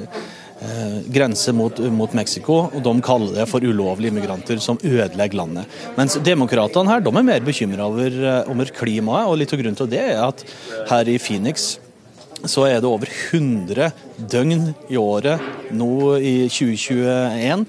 grense 1.13 1.53
mot, 1.57 1.79
mot 1.93 2.13
Mexico, 2.17 2.67
og 2.69 2.83
de 2.85 2.95
kaller 3.05 3.39
det 3.39 3.47
for 3.49 3.65
ulovlige 3.65 4.13
immigranter 4.13 4.61
som 4.61 4.81
ødelegger 4.85 5.41
landet. 5.41 5.79
Mens 5.97 6.19
demokratene 6.25 6.91
her 6.93 7.05
de 7.05 7.13
er 7.13 7.29
mer 7.31 7.47
bekymra 7.47 7.87
over, 7.89 8.11
eh, 8.11 8.51
over, 8.51 8.73
klimaet, 8.77 9.29
og 9.29 9.39
litt 9.41 9.53
av 9.53 9.63
grunnen 9.63 9.79
til 9.79 9.91
det 9.91 10.03
er 10.13 10.21
at 10.27 10.45
her 10.91 11.09
i 11.09 11.19
Phoenix 11.19 11.79
så 12.49 12.65
er 12.69 12.81
det 12.81 12.89
over 12.89 13.09
100 13.09 13.91
døgn 14.17 14.71
i 14.89 14.97
året 14.97 15.41
nå 15.77 16.17
i 16.17 16.37
2021 16.49 17.67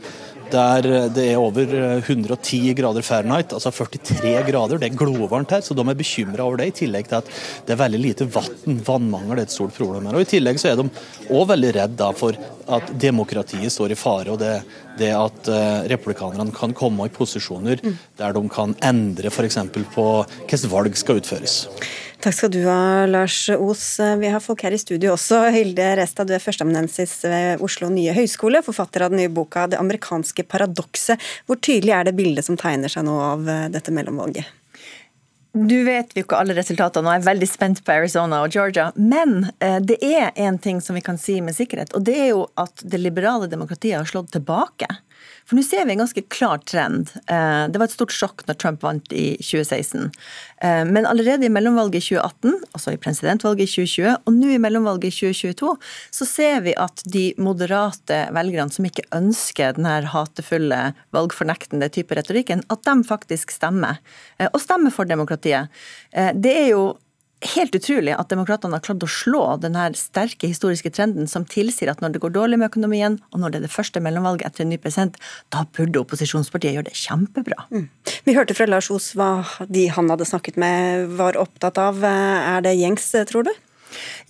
der 0.52 1.10
det 1.14 1.26
er 1.32 1.40
over 1.40 1.74
110 2.02 2.74
grader 2.78 3.06
Fahrenheit, 3.06 3.54
altså 3.54 3.72
43 3.72 4.44
grader. 4.48 4.82
Det 4.82 4.92
er 4.92 5.00
glovarmt 5.00 5.54
her, 5.56 5.64
så 5.66 5.76
de 5.78 5.86
er 5.86 5.98
bekymra 5.98 6.46
over 6.46 6.62
det. 6.62 6.72
I 6.72 6.78
tillegg 6.84 7.10
til 7.10 7.20
at 7.22 7.32
det 7.68 7.76
er 7.76 7.82
veldig 7.84 8.02
lite 8.02 8.28
vann. 8.32 8.82
Vannmangel 8.88 9.40
er 9.40 9.46
et 9.48 9.54
stort 9.54 9.76
problem 9.78 10.08
her. 10.10 10.18
Og 10.18 10.26
I 10.26 10.32
tillegg 10.34 10.60
så 10.62 10.72
er 10.72 10.82
de 10.82 10.88
òg 11.32 11.48
veldig 11.54 11.74
redd 11.80 12.06
for 12.20 12.38
at 12.72 12.94
demokratiet 13.02 13.74
står 13.74 13.96
i 13.96 14.00
fare. 14.00 14.32
og 14.32 14.40
det, 14.40 14.54
det 15.00 15.12
at 15.16 15.50
uh, 15.52 15.88
republikanerne 15.92 16.54
kan 16.56 16.76
komme 16.78 17.08
i 17.08 17.14
posisjoner 17.14 17.82
mm. 17.84 17.98
der 18.20 18.36
de 18.38 18.44
kan 18.52 18.76
endre 18.84 19.32
f.eks. 19.32 19.60
på 19.96 20.08
hvilket 20.28 20.72
valg 20.72 20.98
skal 21.00 21.22
utføres. 21.22 21.66
Takk 22.22 22.36
skal 22.38 22.52
du 22.54 22.60
ha, 22.68 23.08
Lars 23.10 23.50
Os. 23.50 23.86
Vi 24.20 24.30
har 24.30 24.44
folk 24.46 24.62
her 24.62 24.76
i 24.76 24.78
studio 24.78 25.16
også. 25.16 25.40
Hilde 25.56 25.88
Restad, 25.98 26.30
du 26.30 26.36
er 26.36 26.44
førsteamanuensis 26.44 27.16
ved 27.26 27.64
Oslo 27.66 27.90
nye 27.90 28.14
høgskole, 28.14 28.62
forfatter 28.62 29.08
av 29.08 29.10
den 29.10 29.24
nye 29.24 29.32
boka 29.34 29.64
'Det 29.66 29.80
amerikanske 29.82 30.46
paradokset'. 30.46 31.18
Hvor 31.48 31.58
tydelig 31.58 31.96
er 31.98 32.04
det 32.04 32.14
bildet 32.16 32.46
som 32.46 32.58
tegner 32.58 32.94
seg 32.94 33.08
nå 33.10 33.18
av 33.18 33.50
eh, 33.50 33.70
dette 33.74 33.90
mellomvalget? 33.90 34.46
Nå 35.58 35.80
vet 35.84 36.14
vi 36.14 36.22
ikke 36.22 36.38
alle 36.38 36.54
resultatene, 36.54 37.10
og 37.10 37.16
jeg 37.16 37.22
er 37.24 37.32
veldig 37.34 37.50
spent 37.50 37.82
på 37.84 37.92
Arizona 37.92 38.44
og 38.46 38.54
Georgia. 38.54 38.92
Men 38.96 39.50
eh, 39.60 39.80
det 39.80 39.98
er 40.06 40.30
én 40.38 40.62
ting 40.62 40.80
som 40.80 40.94
vi 40.94 41.02
kan 41.02 41.18
si 41.18 41.42
med 41.42 41.58
sikkerhet, 41.58 41.96
og 41.98 42.06
det 42.06 42.20
er 42.20 42.30
jo 42.36 42.46
at 42.56 42.86
det 42.86 43.02
liberale 43.02 43.50
demokratiet 43.50 43.98
har 43.98 44.06
slått 44.06 44.30
tilbake. 44.38 44.86
For 45.52 45.60
nå 45.60 45.66
ser 45.68 45.84
vi 45.84 45.92
en 45.98 46.00
ganske 46.00 46.22
klar 46.32 46.62
trend. 46.64 47.10
Eh, 47.28 47.64
det 47.68 47.76
var 47.76 47.90
et 47.90 47.92
stort 47.92 48.14
sjokk 48.16 48.46
når 48.48 48.56
Trump 48.56 48.86
vant 48.86 49.12
i 49.12 49.34
2016. 49.44 50.06
Eh, 50.64 50.84
men 50.88 51.04
allerede 51.04 51.44
i 51.44 51.52
mellomvalget 51.52 51.98
i 52.00 52.16
2018, 52.16 52.54
altså 52.72 52.94
i 52.96 53.00
presidentvalget 53.04 53.66
i 53.66 53.74
2020, 53.74 54.14
og 54.16 54.38
nå 54.38 54.54
i 54.56 54.62
mellomvalget 54.64 55.10
i 55.10 55.18
2022, 55.34 55.74
så 56.16 56.30
ser 56.30 56.64
vi 56.64 56.78
at 56.80 57.04
de 57.04 57.26
moderate 57.36 58.22
velgerne 58.32 58.72
som 58.72 58.88
ikke 58.88 59.10
ønsker 59.20 59.76
denne 59.76 59.98
hatefulle, 60.16 60.80
valgfornektende 61.12 61.92
type 61.92 62.16
retorikken, 62.16 62.64
at 62.72 62.88
de 62.88 62.96
faktisk 63.12 63.52
stemmer. 63.52 64.00
Eh, 64.40 64.48
og 64.48 64.64
stemmer 64.64 64.96
for 64.96 65.12
demokratiet. 65.12 65.68
Det 66.16 66.56
er 66.64 66.70
jo 66.72 66.94
helt 67.42 67.76
utrolig 67.76 68.14
at 68.14 68.30
demokratene 68.30 68.78
har 68.78 68.84
klart 68.86 69.04
å 69.06 69.10
slå 69.10 69.44
denne 69.62 69.88
sterke 69.98 70.50
historiske 70.50 70.92
trenden 70.94 71.30
som 71.30 71.46
tilsier 71.50 71.92
at 71.92 72.04
når 72.04 72.16
det 72.16 72.22
går 72.24 72.36
dårlig 72.36 72.60
med 72.62 72.70
økonomien, 72.70 73.18
og 73.32 73.42
når 73.42 73.54
det 73.54 73.62
er 73.62 73.66
det 73.66 73.74
første 73.74 74.04
mellomvalget 74.04 74.48
etter 74.48 74.66
en 74.66 74.72
ny 74.74 74.78
president, 74.82 75.18
da 75.54 75.66
burde 75.78 76.04
opposisjonspartiet 76.04 76.78
gjøre 76.78 76.90
det 76.92 76.98
kjempebra. 77.00 77.66
Mm. 77.74 77.90
Vi 78.28 78.38
hørte 78.38 78.58
fra 78.58 78.70
Lars 78.70 78.92
Os 78.94 79.12
hva 79.18 79.32
de 79.68 79.88
han 79.94 80.14
hadde 80.14 80.30
snakket 80.30 80.60
med 80.62 81.18
var 81.20 81.40
opptatt 81.42 81.82
av. 81.82 82.04
Er 82.06 82.62
det 82.66 82.78
gjengs, 82.78 83.10
tror 83.32 83.50
du? 83.50 83.54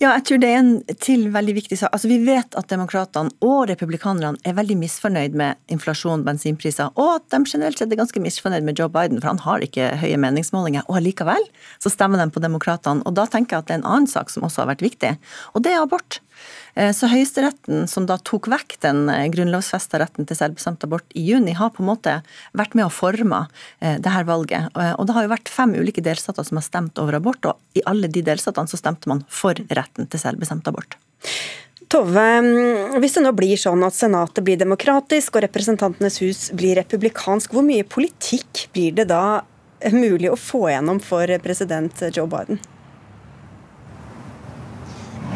Ja, 0.00 0.12
jeg 0.16 0.24
tror 0.28 0.40
det 0.42 0.50
er 0.50 0.60
en 0.60 0.72
til 1.02 1.28
veldig 1.34 1.54
viktig 1.56 1.78
sak. 1.78 1.92
Altså, 1.94 2.10
vi 2.10 2.18
vet 2.26 2.56
at 2.58 2.70
demokratene 2.72 3.32
og 3.44 3.68
republikanerne 3.70 4.40
er 4.48 4.56
veldig 4.58 4.78
misfornøyd 4.80 5.36
med 5.38 5.60
inflasjon, 5.72 6.24
bensinpriser, 6.26 6.90
og 6.96 7.18
at 7.18 7.28
de 7.34 7.42
generelt 7.46 7.80
sett 7.80 7.92
er 7.92 8.00
ganske 8.00 8.22
misfornøyd 8.22 8.66
med 8.66 8.78
Joe 8.80 8.90
Biden, 8.92 9.20
for 9.22 9.32
han 9.32 9.42
har 9.44 9.64
ikke 9.64 9.92
høye 10.02 10.18
meningsmålinger. 10.22 10.86
Og 10.88 11.00
allikevel 11.00 11.46
så 11.82 11.92
stemmer 11.92 12.22
de 12.22 12.28
på 12.32 12.42
demokratene. 12.42 13.04
Og 13.06 13.16
da 13.18 13.28
tenker 13.30 13.56
jeg 13.56 13.64
at 13.64 13.70
det 13.70 13.78
er 13.78 13.82
en 13.82 13.90
annen 13.94 14.10
sak 14.10 14.32
som 14.32 14.46
også 14.46 14.64
har 14.64 14.72
vært 14.74 14.84
viktig, 14.84 15.16
og 15.54 15.64
det 15.64 15.74
er 15.74 15.84
abort. 15.84 16.20
Eh, 16.74 16.92
så 16.96 17.08
Høyesteretten, 17.10 17.84
som 17.88 18.06
da 18.08 18.16
tok 18.24 18.48
vekk 18.52 18.78
den 18.84 19.04
eh, 19.12 19.26
grunnlovfesta 19.32 20.00
retten 20.00 20.28
til 20.28 20.38
selvbestemt 20.38 20.84
abort 20.86 21.16
i 21.18 21.24
juni, 21.26 21.54
har 21.58 21.72
på 21.74 21.84
en 21.84 21.90
måte 21.90 22.18
vært 22.56 22.76
med 22.78 22.86
å 22.86 22.92
forme 22.92 23.44
eh, 23.80 23.98
det 24.00 24.14
her 24.14 24.26
valget. 24.28 24.72
Og 24.96 25.06
det 25.06 25.16
har 25.16 25.26
jo 25.26 25.34
vært 25.34 25.52
fem 25.52 25.74
ulike 25.76 26.04
delstater 26.04 26.46
som 26.48 26.60
har 26.60 26.66
stemt 26.66 27.00
over 27.02 27.18
abort, 27.20 27.44
og 27.48 27.78
i 27.78 27.84
alle 27.88 28.08
de 28.12 28.24
delstatene 28.24 28.70
så 28.70 28.80
stemte 28.80 29.10
man 29.12 29.24
for 29.28 29.58
retten 29.76 30.08
til 30.08 30.22
selvbestemt 30.22 30.68
abort. 30.70 30.96
Tove, 31.92 32.24
mm, 32.40 33.00
hvis 33.02 33.18
det 33.18 33.26
nå 33.26 33.34
blir 33.36 33.58
sånn 33.60 33.84
at 33.84 33.96
Senatet 33.96 34.40
blir 34.46 34.56
demokratisk 34.56 35.36
og 35.36 35.44
Representantenes 35.44 36.22
hus 36.24 36.46
blir 36.56 36.78
republikansk, 36.80 37.52
hvor 37.52 37.66
mye 37.66 37.84
politikk 37.84 38.70
blir 38.72 38.96
det 38.96 39.10
da 39.12 39.42
mulig 39.92 40.30
å 40.32 40.38
få 40.40 40.70
gjennom 40.70 41.02
for 41.04 41.28
president 41.44 42.06
Joe 42.14 42.30
Biden? 42.30 42.62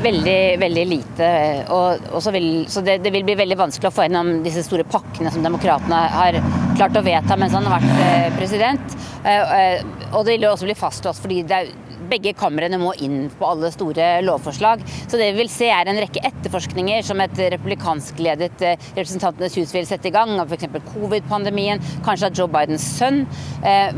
Veldig, 0.06 0.40
veldig 0.62 0.84
lite. 0.86 1.28
Og, 1.74 2.04
og 2.14 2.26
vil, 2.36 2.50
så 2.70 2.82
det, 2.86 3.00
det, 3.02 3.10
vil 3.10 3.24
bli 3.26 3.34
veldig 3.38 3.56
vanskelig 3.58 3.90
å 3.90 3.94
få 3.94 4.04
gjennom 4.06 4.36
disse 4.44 4.62
store 4.62 4.86
pakkene 4.86 5.32
som 5.34 5.42
demokratene 5.42 6.02
har 6.14 6.38
klart 6.76 6.98
å 6.98 7.02
vedta 7.02 7.38
mens 7.40 7.56
han 7.56 7.66
har 7.66 7.80
vært 7.80 8.04
eh, 8.04 8.28
president. 8.36 8.94
Eh, 9.24 9.56
eh, 9.58 10.06
og 10.12 10.22
det 10.26 10.36
vil 10.36 10.46
også 10.52 10.68
bli 10.68 10.78
fastlåst, 10.78 11.24
fordi 11.24 11.40
det 11.48 11.58
er, 11.58 11.72
begge 12.10 12.34
kamrene 12.38 12.78
må 12.80 12.92
inn 13.04 13.30
på 13.36 13.48
alle 13.48 13.70
store 13.74 14.08
lovforslag. 14.24 14.84
Så 15.06 15.18
det 15.18 15.32
vi 15.32 15.42
vil 15.42 15.52
se 15.52 15.70
er 15.72 15.90
en 15.90 16.00
rekke 16.00 16.22
etterforskninger 16.26 17.04
som 17.06 17.20
et 17.24 17.40
republikanskledet 17.56 18.64
Representantenes 18.96 19.56
hus 19.60 19.74
vil 19.74 19.88
sette 19.88 20.10
i 20.10 20.14
gang, 20.14 20.36
av 20.40 20.52
f.eks. 20.52 20.68
covid-pandemien, 20.92 21.82
kanskje 22.06 22.30
av 22.30 22.38
Joe 22.38 22.50
Bidens 22.52 22.86
sønn. 22.98 23.24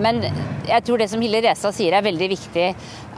Men 0.01 0.23
jeg 0.69 0.85
tror 0.87 1.01
det 1.01 1.11
som 1.13 1.23
Hille 1.23 1.43
Restad 1.45 1.77
sier 1.77 1.97
er 1.97 2.07
veldig 2.07 2.31
viktig 2.33 2.73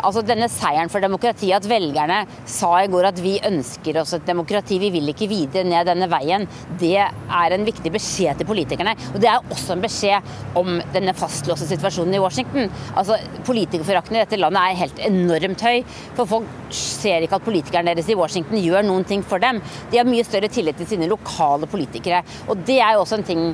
altså 0.07 0.23
denne 0.25 0.49
seieren 0.53 0.91
for 0.93 1.03
demokratiet, 1.05 1.57
at 1.59 1.69
velgerne 1.69 2.23
sa 2.49 2.73
i 2.83 2.91
går 2.91 3.11
at 3.11 3.21
vi 3.23 3.37
ønsker 3.47 4.01
oss 4.01 4.15
et 4.17 4.27
demokrati, 4.29 4.79
vi 4.81 4.93
vil 4.95 5.13
ikke 5.13 5.29
videre 5.31 5.67
ned 5.69 5.89
denne 5.89 6.09
veien, 6.11 6.47
det 6.81 6.97
er 7.01 7.57
en 7.57 7.67
viktig 7.67 7.93
beskjed 7.95 8.41
til 8.41 8.49
politikerne. 8.49 8.95
Og 9.15 9.21
det 9.23 9.31
er 9.31 9.53
også 9.53 9.77
en 9.77 9.85
beskjed 9.85 10.57
om 10.61 10.81
denne 10.95 11.15
fastlåste 11.17 11.69
situasjonen 11.71 12.17
i 12.17 12.23
Washington. 12.23 12.71
Altså 12.95 13.19
Politikerforakten 13.47 14.17
i 14.17 14.23
dette 14.23 14.41
landet 14.41 14.63
er 14.63 14.80
helt 14.81 15.03
enormt 15.07 15.65
høy. 15.67 15.83
For 16.19 16.29
folk 16.29 16.75
ser 16.75 17.25
ikke 17.25 17.41
at 17.41 17.47
politikerne 17.47 17.95
deres 17.95 18.11
i 18.11 18.19
Washington 18.19 18.61
gjør 18.61 18.87
noen 18.87 19.07
ting 19.09 19.25
for 19.27 19.43
dem. 19.43 19.61
De 19.91 20.01
har 20.01 20.09
mye 20.09 20.27
større 20.27 20.51
tillit 20.53 20.81
til 20.81 20.89
sine 20.95 21.11
lokale 21.11 21.69
politikere. 21.71 22.25
Og 22.49 22.65
det 22.67 22.81
er 22.81 22.97
jo 22.97 23.05
også 23.05 23.21
en 23.21 23.29
ting 23.31 23.45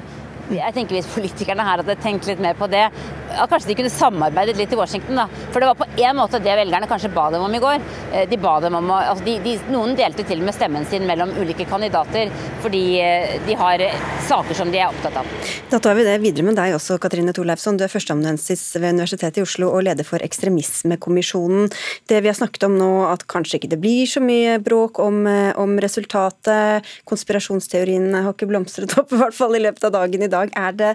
Jeg 0.52 0.74
tenker 0.76 0.98
Hvis 0.98 1.08
politikerne 1.10 1.64
her 1.66 1.82
hadde 1.82 1.96
tenkt 2.02 2.26
litt 2.28 2.42
mer 2.42 2.54
på 2.58 2.68
det, 2.70 2.84
at 3.36 3.50
kanskje 3.50 3.72
de 3.72 3.76
kunne 3.80 3.92
samarbeidet 3.92 4.56
litt 4.56 4.72
i 4.72 4.78
Washington. 4.78 5.18
da. 5.18 5.26
For 5.52 5.60
det 5.60 5.68
var 5.70 5.78
på 5.80 5.88
en 5.96 6.16
måte 6.16 6.40
det 6.42 6.54
velgerne 6.60 6.88
kanskje 6.88 7.12
ba 7.14 7.28
dem 7.30 7.42
om 7.42 7.54
i 7.54 7.60
går. 7.62 7.80
Eh, 8.12 8.28
de 8.30 8.38
ba 8.40 8.58
dem 8.60 8.74
om 8.78 8.90
å, 8.90 9.00
altså 9.12 9.24
de, 9.26 9.38
de, 9.44 9.56
Noen 9.72 9.96
delte 9.98 10.24
til 10.26 10.40
og 10.40 10.46
med 10.46 10.54
stemmen 10.54 10.86
sin 10.86 11.06
mellom 11.08 11.32
ulike 11.40 11.66
kandidater 11.68 12.30
fordi 12.62 12.84
eh, 13.02 13.36
de 13.46 13.56
har 13.58 13.82
saker 14.26 14.56
som 14.58 14.70
de 14.72 14.80
er 14.80 14.90
opptatt 14.90 15.18
av. 15.20 15.32
Da 15.70 15.80
tar 15.82 15.96
vi 15.98 16.06
det 16.06 16.16
videre 16.22 16.46
med 16.46 16.56
deg 16.58 16.76
også, 16.76 16.98
Katrine 17.02 17.34
Thorleifsson. 17.36 17.78
Du 17.78 17.84
er 17.86 17.92
førsteamanuensis 17.92 18.62
ved 18.78 18.96
Universitetet 18.96 19.40
i 19.40 19.44
Oslo 19.44 19.72
og 19.74 19.84
leder 19.86 20.06
for 20.06 20.22
Ekstremismekommisjonen. 20.24 21.70
Det 22.08 22.22
vi 22.22 22.30
har 22.30 22.38
snakket 22.38 22.68
om 22.68 22.78
nå, 22.78 22.90
at 23.10 23.26
kanskje 23.30 23.60
ikke 23.60 23.72
det 23.74 23.80
blir 23.82 24.06
så 24.10 24.22
mye 24.24 24.56
bråk 24.62 25.00
om, 25.02 25.26
eh, 25.26 25.50
om 25.58 25.76
resultatet. 25.82 26.86
Konspirasjonsteoriene 27.08 28.22
har 28.24 28.36
ikke 28.36 28.50
blomstret 28.50 28.96
opp, 29.00 29.12
i 29.12 29.20
hvert 29.20 29.36
fall 29.36 29.58
i 29.58 29.64
løpet 29.66 29.88
av 29.90 29.96
dagen 29.98 30.22
i 30.22 30.30
dag. 30.30 30.35
Er 30.44 30.76
det, 30.76 30.94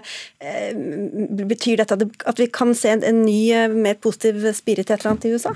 betyr 1.50 1.82
dette 1.82 1.98
at 1.98 2.40
vi 2.40 2.48
kan 2.52 2.74
se 2.78 2.96
en 2.96 3.22
ny, 3.26 3.52
mer 3.74 4.00
positiv 4.02 4.46
spirit 4.56 4.90
et 4.90 4.98
eller 5.00 5.14
annet 5.14 5.30
i 5.30 5.36
USA? 5.36 5.54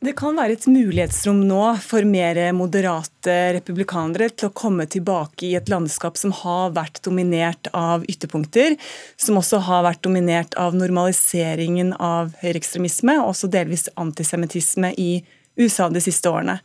Det 0.00 0.14
kan 0.16 0.32
være 0.32 0.54
et 0.56 0.64
mulighetsrom 0.64 1.42
nå 1.44 1.64
for 1.84 2.06
mer 2.08 2.38
moderate 2.56 3.34
republikanere 3.58 4.30
til 4.32 4.48
å 4.48 4.54
komme 4.56 4.86
tilbake 4.88 5.44
i 5.50 5.58
et 5.58 5.68
landskap 5.68 6.16
som 6.16 6.32
har 6.38 6.72
vært 6.72 7.02
dominert 7.04 7.68
av 7.76 8.06
ytterpunkter, 8.08 8.78
som 9.20 9.36
også 9.36 9.60
har 9.66 9.84
vært 9.84 10.00
dominert 10.06 10.56
av 10.56 10.72
normaliseringen 10.78 11.92
av 12.00 12.32
høyreekstremisme, 12.40 13.18
og 13.20 13.34
også 13.34 13.52
delvis 13.52 13.90
antisemittisme 14.00 14.94
i 14.96 15.10
USA 15.60 15.90
de 15.92 16.00
siste 16.00 16.32
årene. 16.32 16.56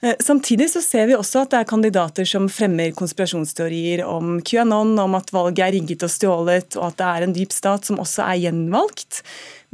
Eh, 0.00 0.14
samtidig 0.20 0.70
så 0.70 0.80
ser 0.82 1.08
vi 1.10 1.16
også 1.18 1.42
at 1.42 1.50
det 1.50 1.58
er 1.58 1.68
kandidater 1.68 2.26
som 2.28 2.46
fremmer 2.52 2.92
konspirasjonsteorier 2.94 4.04
om 4.06 4.36
QAnon, 4.46 4.92
om 5.02 5.16
at 5.18 5.32
valget 5.34 5.64
er 5.64 5.74
rigget 5.74 6.04
og 6.06 6.12
stjålet, 6.14 6.76
og 6.78 6.92
at 6.92 6.98
det 7.00 7.08
er 7.08 7.26
en 7.26 7.34
dyp 7.34 7.54
stat 7.54 7.88
som 7.88 7.98
også 7.98 8.22
er 8.28 8.44
gjenvalgt. 8.44 9.24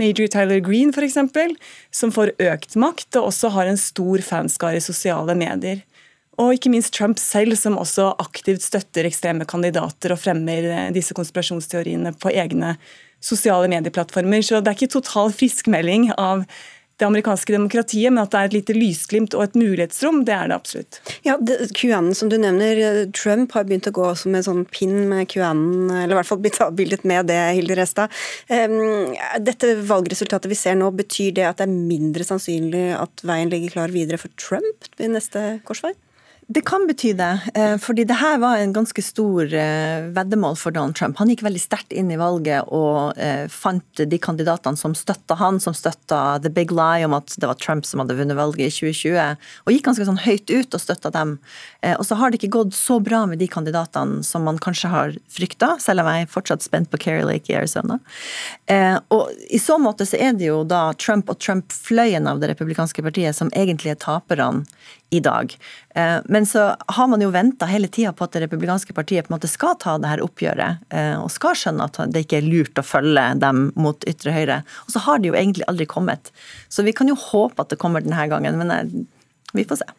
Major 0.00 0.30
Tyler 0.32 0.62
Green 0.64 0.94
f.eks., 0.94 1.18
som 1.92 2.12
får 2.14 2.32
økt 2.40 2.78
makt 2.80 3.20
og 3.20 3.28
også 3.28 3.52
har 3.54 3.68
en 3.68 3.80
stor 3.80 4.24
fanskare 4.24 4.80
i 4.80 4.84
sosiale 4.84 5.36
medier. 5.36 5.84
Og 6.40 6.56
ikke 6.56 6.72
minst 6.72 6.94
Trump 6.96 7.20
selv, 7.20 7.54
som 7.60 7.76
også 7.78 8.08
aktivt 8.18 8.64
støtter 8.64 9.06
ekstreme 9.06 9.46
kandidater 9.46 10.16
og 10.16 10.22
fremmer 10.24 10.70
eh, 10.70 10.92
disse 10.96 11.14
konspirasjonsteoriene 11.14 12.16
på 12.16 12.32
egne 12.32 12.78
sosiale 13.24 13.68
medieplattformer. 13.70 14.40
Så 14.42 14.64
det 14.64 14.72
er 14.72 14.80
ikke 14.80 14.96
total 14.96 15.30
friskmelding 15.36 16.10
av 16.16 16.46
det 17.00 17.06
amerikanske 17.08 17.54
demokratiet, 17.54 18.12
men 18.12 18.22
at 18.22 18.30
det 18.30 18.38
er 18.38 18.50
et 18.50 18.56
lite 18.58 18.76
lysglimt 18.76 19.34
og 19.34 19.42
et 19.48 19.56
mulighetsrom, 19.58 20.22
det 20.28 20.34
er 20.36 20.50
det 20.50 20.58
absolutt. 20.58 21.00
Ja, 21.26 21.34
QAnon 21.74 22.14
som 22.14 22.30
du 22.30 22.36
nevner, 22.38 23.06
Trump 23.16 23.56
har 23.56 23.66
begynt 23.66 23.88
å 23.90 23.94
gå 23.96 24.04
også 24.12 24.30
med 24.30 24.46
sånn 24.46 24.62
pinn 24.70 25.08
med 25.10 25.26
QAnon, 25.32 25.90
eller 25.90 26.14
i 26.14 26.18
hvert 26.20 26.30
fall 26.30 26.42
blitt 26.44 26.60
avbildet 26.62 27.02
med 27.08 27.26
det, 27.32 27.40
Hilde 27.58 27.80
Restad. 27.80 28.14
Dette 28.46 29.74
valgresultatet 29.90 30.50
vi 30.52 30.58
ser 30.58 30.78
nå, 30.78 30.92
betyr 30.94 31.34
det 31.40 31.48
at 31.50 31.58
det 31.58 31.66
er 31.66 31.74
mindre 31.74 32.26
sannsynlig 32.26 32.86
at 32.98 33.26
veien 33.26 33.50
ligger 33.50 33.78
klar 33.78 33.94
videre 33.94 34.20
for 34.22 34.30
Trump 34.38 34.90
ved 35.00 35.16
neste 35.16 35.46
korsvei? 35.66 35.96
Det 36.46 36.60
kan 36.60 36.86
bety 36.86 37.12
det, 37.16 37.40
eh, 37.54 37.76
fordi 37.80 38.04
det 38.04 38.18
her 38.20 38.36
var 38.38 38.58
en 38.60 38.72
ganske 38.72 39.02
stor 39.02 39.48
eh, 39.48 40.04
veddemål 40.12 40.58
for 40.60 40.74
Donald 40.76 40.96
Trump. 40.96 41.16
Han 41.16 41.30
gikk 41.32 41.40
veldig 41.46 41.60
sterkt 41.62 41.92
inn 41.96 42.10
i 42.12 42.18
valget 42.20 42.68
og 42.68 43.16
eh, 43.16 43.46
fant 43.48 44.02
de 44.12 44.18
kandidatene 44.20 44.76
som 44.76 44.92
støtta 44.98 45.38
han, 45.40 45.56
som 45.60 45.72
støtta 45.72 46.42
the 46.44 46.52
big 46.52 46.74
lie 46.74 47.06
om 47.06 47.16
at 47.16 47.32
det 47.40 47.48
var 47.48 47.56
Trump 47.56 47.88
som 47.88 48.02
hadde 48.02 48.18
vunnet 48.18 48.36
valget 48.36 48.68
i 48.68 48.74
2020, 48.92 49.40
og 49.64 49.72
gikk 49.72 49.86
ganske 49.88 50.08
sånn 50.10 50.20
høyt 50.20 50.52
ut 50.52 50.76
og 50.76 50.82
støtta 50.82 51.12
dem. 51.14 51.38
Og 51.94 52.04
så 52.04 52.16
har 52.20 52.32
det 52.32 52.40
ikke 52.40 52.52
gått 52.58 52.76
så 52.76 52.98
bra 53.00 53.22
med 53.28 53.40
de 53.40 53.48
kandidatene 53.48 54.24
som 54.24 54.44
man 54.44 54.60
kanskje 54.60 54.90
har 54.92 55.16
frykta, 55.32 55.74
selv 55.80 56.04
om 56.04 56.10
jeg 56.12 56.26
er 56.26 56.32
fortsatt 56.32 56.64
spent 56.64 56.90
på 56.92 57.00
Kerry 57.00 57.24
Lake 57.24 57.52
i 57.52 57.56
Arizona. 57.58 57.98
Og 59.12 59.32
i 59.52 59.60
så 59.60 59.76
måte 59.80 60.06
så 60.08 60.20
er 60.20 60.36
det 60.36 60.48
jo 60.48 60.62
da 60.68 60.86
Trump 61.00 61.32
og 61.32 61.40
Trump-fløyen 61.40 62.28
av 62.30 62.40
det 62.42 62.52
republikanske 62.52 63.04
partiet 63.04 63.36
som 63.36 63.52
egentlig 63.56 63.94
er 63.94 64.02
taperne 64.04 64.64
i 65.14 65.20
dag. 65.22 65.54
Eh, 65.94 66.18
men 66.24 66.46
så 66.46 66.66
har 66.96 67.08
man 67.10 67.22
jo 67.22 67.30
venta 67.34 67.68
hele 67.70 67.88
tida 67.88 68.12
på 68.12 68.26
at 68.26 68.34
det 68.34 68.44
republikanske 68.44 68.96
partiet 68.96 69.26
på 69.26 69.32
en 69.32 69.36
måte 69.36 69.50
skal 69.50 69.76
ta 69.80 69.96
det 70.02 70.10
her 70.10 70.22
oppgjøret, 70.24 70.84
eh, 70.94 71.14
og 71.20 71.30
skal 71.32 71.58
skjønne 71.58 71.86
at 71.86 72.00
det 72.14 72.24
ikke 72.26 72.40
er 72.40 72.48
lurt 72.48 72.80
å 72.80 72.86
følge 72.86 73.26
dem 73.42 73.68
mot 73.78 74.08
ytre 74.10 74.34
høyre. 74.34 74.62
Og 74.86 74.96
så 74.96 75.04
har 75.06 75.20
det 75.20 75.30
jo 75.30 75.38
egentlig 75.38 75.68
aldri 75.70 75.86
kommet. 75.90 76.32
Så 76.68 76.86
vi 76.86 76.96
kan 76.96 77.10
jo 77.10 77.18
håpe 77.18 77.62
at 77.62 77.70
det 77.72 77.80
kommer 77.82 78.04
denne 78.04 78.26
gangen, 78.30 78.58
men 78.60 78.74
eh, 78.74 78.96
vi 79.54 79.66
får 79.68 79.84
se. 79.84 79.92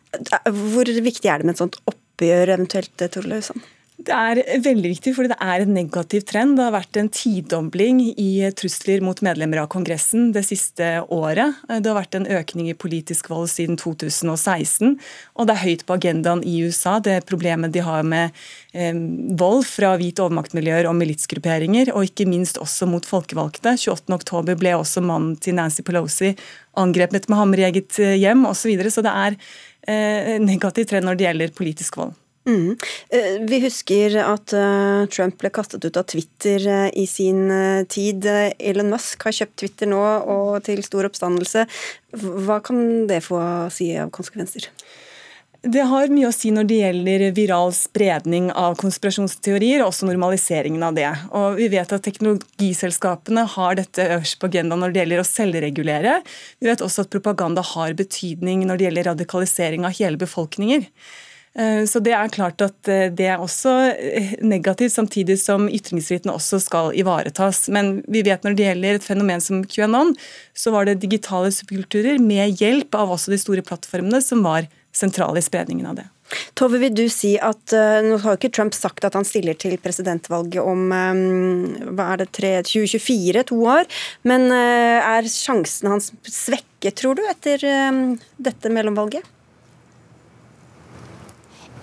Hvor 0.51 0.89
viktig 0.89 1.31
er 1.31 1.39
det 1.39 1.47
med 1.47 1.55
et 1.55 1.63
sånt 1.63 1.79
oppgjør 1.87 2.57
eventuelt, 2.57 3.07
Torleifsson? 3.11 3.63
Det 3.95 4.11
er 4.11 4.59
veldig 4.59 4.89
viktig, 4.91 5.13
fordi 5.15 5.29
det 5.31 5.37
er 5.39 5.61
en 5.63 5.69
negativ 5.71 6.25
trend. 6.27 6.57
Det 6.57 6.65
har 6.65 6.73
vært 6.75 6.97
en 6.99 7.07
tidobling 7.07 8.01
i 8.19 8.43
trusler 8.59 8.99
mot 8.99 9.21
medlemmer 9.23 9.61
av 9.61 9.69
Kongressen 9.71 10.33
det 10.35 10.43
siste 10.43 10.89
året. 11.15 11.61
Det 11.69 11.87
har 11.87 11.95
vært 11.95 12.17
en 12.19 12.27
økning 12.27 12.67
i 12.67 12.75
politisk 12.75 13.29
vold 13.31 13.47
siden 13.53 13.79
2016. 13.79 14.97
Og 15.39 15.47
det 15.47 15.55
er 15.55 15.61
høyt 15.63 15.85
på 15.87 15.95
agendaen 15.95 16.43
i 16.43 16.57
USA, 16.67 16.97
det 16.99 17.21
problemet 17.29 17.71
de 17.71 17.85
har 17.87 18.03
med 18.03 18.35
eh, 18.75 18.99
vold 19.39 19.63
fra 19.69 19.93
hvit 20.01 20.19
overmaktmiljøer 20.19 20.91
og 20.91 20.99
militsgrupperinger, 20.99 21.93
og 21.95 22.11
ikke 22.11 22.27
minst 22.27 22.59
også 22.59 22.89
mot 22.91 23.07
folkevalgte. 23.07 23.77
28.10 23.79 24.59
ble 24.59 24.75
også 24.75 25.05
mannen 25.07 25.39
til 25.39 25.55
Nancy 25.55 25.87
Pelosi 25.87 26.33
angrepet 26.75 27.31
med 27.31 27.39
hammer 27.39 27.63
i 27.63 27.67
eget 27.71 27.95
eh, 28.03 28.19
hjem 28.19 28.43
osv. 28.51 28.75
Så, 28.83 28.97
så 28.99 29.07
det 29.07 29.15
er 29.23 29.39
eh, 29.87 30.35
en 30.35 30.47
negativ 30.51 30.91
trend 30.91 31.07
når 31.07 31.15
det 31.15 31.29
gjelder 31.29 31.57
politisk 31.63 32.03
vold. 32.03 32.13
Mm. 32.45 32.75
Eh, 33.09 33.39
vi 33.49 33.59
husker 33.63 34.17
at 34.21 34.53
eh, 34.53 35.05
Trump 35.09 35.39
ble 35.41 35.49
kastet 35.53 35.85
ut 35.85 35.97
av 35.97 36.05
Twitter 36.11 36.67
eh, 36.69 36.89
i 36.93 37.07
sin 37.09 37.49
tid. 37.89 38.27
Elon 38.59 38.91
Musk 38.93 39.25
har 39.25 39.33
kjøpt 39.39 39.57
Twitter 39.63 39.89
nå, 39.89 40.03
og 40.29 40.59
til 40.67 40.83
stor 40.85 41.09
oppstandelse. 41.09 41.65
Hva 42.13 42.61
kan 42.65 43.07
det 43.09 43.23
få 43.25 43.41
å 43.41 43.73
si 43.73 43.89
av 43.97 44.13
konsekvenser? 44.13 44.69
Det 45.65 45.81
har 45.89 46.11
mye 46.13 46.27
å 46.29 46.35
si 46.35 46.51
når 46.53 46.67
det 46.69 46.75
gjelder 46.77 47.23
viral 47.33 47.71
spredning 47.73 48.51
av 48.53 48.75
konspirasjonsteorier, 48.77 49.81
og 49.81 49.89
også 49.89 50.05
normaliseringen 50.05 50.83
av 50.85 50.93
det. 50.93 51.09
Og 51.33 51.57
Vi 51.57 51.71
vet 51.73 51.95
at 51.95 52.05
teknologiselskapene 52.05 53.47
har 53.55 53.79
dette 53.79 54.05
øverst 54.05 54.37
på 54.37 54.51
agendaen 54.51 54.85
når 54.85 54.93
det 54.93 55.01
gjelder 55.01 55.23
å 55.23 55.25
selvregulere. 55.25 56.19
Vi 56.61 56.69
vet 56.69 56.85
også 56.85 57.07
at 57.07 57.13
propaganda 57.15 57.65
har 57.65 57.97
betydning 57.97 58.67
når 58.69 58.77
det 58.77 58.87
gjelder 58.91 59.09
radikalisering 59.15 59.89
av 59.89 59.97
hele 59.97 60.21
befolkninger. 60.21 60.85
Eh, 61.55 61.85
så 61.87 62.01
det 62.03 62.11
er 62.15 62.31
klart 62.33 62.59
at 62.63 62.89
eh, 62.91 63.07
det 63.15 63.29
er 63.31 63.41
også 63.41 63.73
eh, 63.95 64.33
negativt, 64.43 64.91
samtidig 64.95 65.37
som 65.39 65.69
ytringsfriheten 65.71 66.33
også 66.33 66.59
skal 66.63 66.91
ivaretas. 66.97 67.65
Men 67.71 68.01
vi 68.11 68.25
vet 68.27 68.43
når 68.43 68.57
det 68.57 68.67
gjelder 68.69 68.99
et 68.99 69.07
fenomen 69.07 69.43
som 69.43 69.63
QAnon, 69.63 70.15
så 70.55 70.73
var 70.75 70.87
det 70.87 70.99
digitale 71.03 71.53
subkulturer 71.55 72.19
med 72.19 72.59
hjelp 72.59 72.97
av 72.99 73.15
også 73.15 73.31
de 73.33 73.39
store 73.39 73.63
plattformene 73.65 74.19
som 74.23 74.43
var 74.45 74.67
sentrale 74.95 75.39
i 75.39 75.45
spredningen 75.45 75.87
av 75.87 75.97
det. 75.99 76.09
Tove, 76.57 76.79
vil 76.81 76.93
du 76.95 77.03
si 77.11 77.35
at 77.37 77.69
Nå 78.01 78.15
har 78.23 78.37
ikke 78.39 78.49
Trump 78.55 78.73
sagt 78.73 79.05
at 79.05 79.13
han 79.13 79.27
stiller 79.27 79.53
til 79.59 79.75
presidentvalget 79.77 80.57
om 80.57 80.87
hva 80.89 82.07
er 82.15 82.23
det, 82.23 82.31
2024, 82.65 83.43
to 83.51 83.59
år. 83.75 83.85
Men 84.25 84.47
er 84.49 85.29
sjansen 85.29 85.91
hans 85.91 86.09
svekket, 86.25 86.95
tror 86.97 87.19
du, 87.19 87.21
etter 87.29 87.61
dette 88.41 88.73
mellomvalget? 88.73 89.34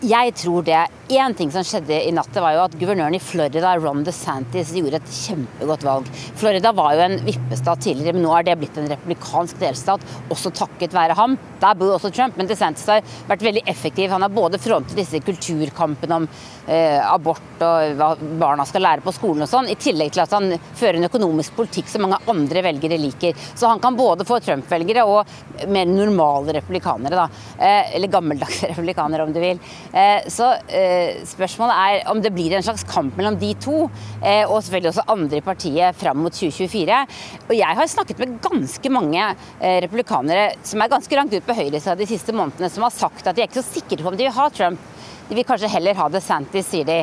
Jeg 0.03 0.33
tror 0.35 0.65
det. 0.67 0.81
Én 1.13 1.35
ting 1.39 1.51
som 1.53 1.63
skjedde 1.63 1.95
i 1.95 2.11
natt, 2.15 2.35
var 2.35 2.55
jo 2.57 2.63
at 2.65 2.73
guvernøren 2.81 3.15
i 3.15 3.21
Florida, 3.23 3.77
Ron 3.79 4.01
DeSantis, 4.03 4.73
gjorde 4.75 4.99
et 4.99 5.11
kjempegodt 5.15 5.85
valg. 5.87 6.09
Florida 6.41 6.73
var 6.75 6.97
jo 6.97 7.05
en 7.05 7.15
vippestat 7.23 7.85
tidligere, 7.85 8.17
men 8.17 8.25
nå 8.27 8.33
er 8.35 8.47
det 8.49 8.57
blitt 8.59 8.81
en 8.81 8.89
republikansk 8.91 9.61
delstat, 9.61 10.03
også 10.33 10.51
takket 10.59 10.97
være 10.97 11.15
ham. 11.19 11.37
Der 11.63 11.77
bor 11.79 11.95
også 11.95 12.11
Trump, 12.17 12.35
men 12.41 12.49
DeSantis 12.51 12.89
har 12.91 13.05
vært 13.29 13.45
veldig 13.47 13.63
effektiv. 13.71 14.09
Han 14.11 14.25
har 14.27 14.33
både 14.35 14.59
frontet 14.63 14.99
disse 14.99 15.21
kulturkampene 15.23 16.19
om 16.19 16.27
eh, 16.67 16.99
abort 16.99 17.63
og 17.63 17.95
hva 18.01 18.11
barna 18.41 18.67
skal 18.67 18.83
lære 18.83 19.05
på 19.05 19.15
skolen 19.15 19.45
og 19.47 19.53
sånn, 19.53 19.71
i 19.71 19.79
tillegg 19.79 20.17
til 20.17 20.25
at 20.25 20.35
han 20.35 20.51
fører 20.79 20.99
en 20.99 21.07
økonomisk 21.07 21.55
politikk 21.61 21.93
som 21.93 22.07
mange 22.09 22.19
andre 22.33 22.65
velgere 22.67 22.99
liker. 22.99 23.39
Så 23.55 23.71
han 23.71 23.83
kan 23.85 23.99
både 23.99 24.27
få 24.27 24.41
Trump-velgere 24.43 25.07
og 25.07 25.69
mer 25.71 25.87
normale 25.87 26.59
republikanere, 26.59 27.23
da. 27.23 27.47
Eh, 27.63 27.95
eller 27.99 28.11
gammeldagse 28.17 28.67
republikanere, 28.73 29.29
om 29.29 29.37
du 29.37 29.43
vil. 29.43 29.63
Eh, 29.93 30.29
så 30.33 30.47
eh, 30.73 31.21
spørsmålet 31.29 31.77
er 31.77 32.11
om 32.11 32.21
det 32.25 32.33
blir 32.33 32.55
en 32.57 32.65
slags 32.65 32.85
kamp 32.89 33.17
mellom 33.19 33.37
de 33.41 33.53
to, 33.61 33.85
eh, 34.25 34.45
og 34.47 34.63
selvfølgelig 34.63 34.93
også 34.93 35.07
andre 35.13 35.41
i 35.41 35.45
partiet 35.45 35.99
fram 36.01 36.23
mot 36.25 36.33
2024. 36.33 37.01
Og 37.49 37.55
jeg 37.59 37.79
har 37.79 37.91
snakket 37.93 38.23
med 38.23 38.39
ganske 38.43 38.93
mange 38.93 39.27
republikanere 39.61 40.53
som 40.67 40.81
er 40.83 40.91
ganske 40.91 41.17
langt 41.17 41.35
ut 41.35 41.45
på 41.47 41.57
høyresida 41.57 41.95
de 41.99 42.09
siste 42.09 42.35
månedene, 42.35 42.71
som 42.73 42.87
har 42.87 42.95
sagt 42.95 43.27
at 43.27 43.37
de 43.37 43.45
er 43.45 43.51
ikke 43.51 43.61
så 43.61 43.81
sikre 43.81 44.01
på 44.03 44.13
om 44.13 44.17
de 44.17 44.27
vil 44.27 44.35
ha 44.37 44.49
Trump. 44.55 44.81
De 45.29 45.37
vil 45.37 45.47
kanskje 45.47 45.71
heller 45.71 45.97
ha 45.97 46.09
DeSantis, 46.13 46.67
sier 46.69 46.89
de. 46.89 46.99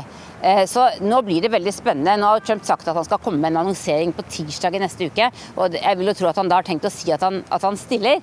Så 0.69 0.84
nå 1.02 1.21
blir 1.25 1.41
det 1.43 1.52
veldig 1.52 1.71
spennende. 1.73 2.17
Nå 2.19 2.34
har 2.34 2.43
Trump 2.45 2.65
sagt 2.67 2.88
at 2.88 2.95
han 2.95 3.08
skal 3.08 3.21
komme 3.23 3.39
med 3.41 3.54
en 3.54 3.62
annonsering 3.63 4.12
på 4.15 4.25
tirsdag 4.30 4.75
i 4.78 4.82
neste 4.84 5.08
uke. 5.10 5.30
Og 5.58 5.78
jeg 5.80 5.99
vil 5.99 6.12
jo 6.12 6.15
tro 6.19 6.30
at 6.30 6.39
han 6.39 6.52
da 6.52 6.60
har 6.60 6.67
tenkt 6.67 6.88
å 6.88 6.93
si 6.93 7.12
at 7.15 7.23
han, 7.25 7.41
at 7.49 7.65
han 7.65 7.80
stiller. 7.80 8.21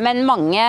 Men 0.00 0.24
mange 0.26 0.64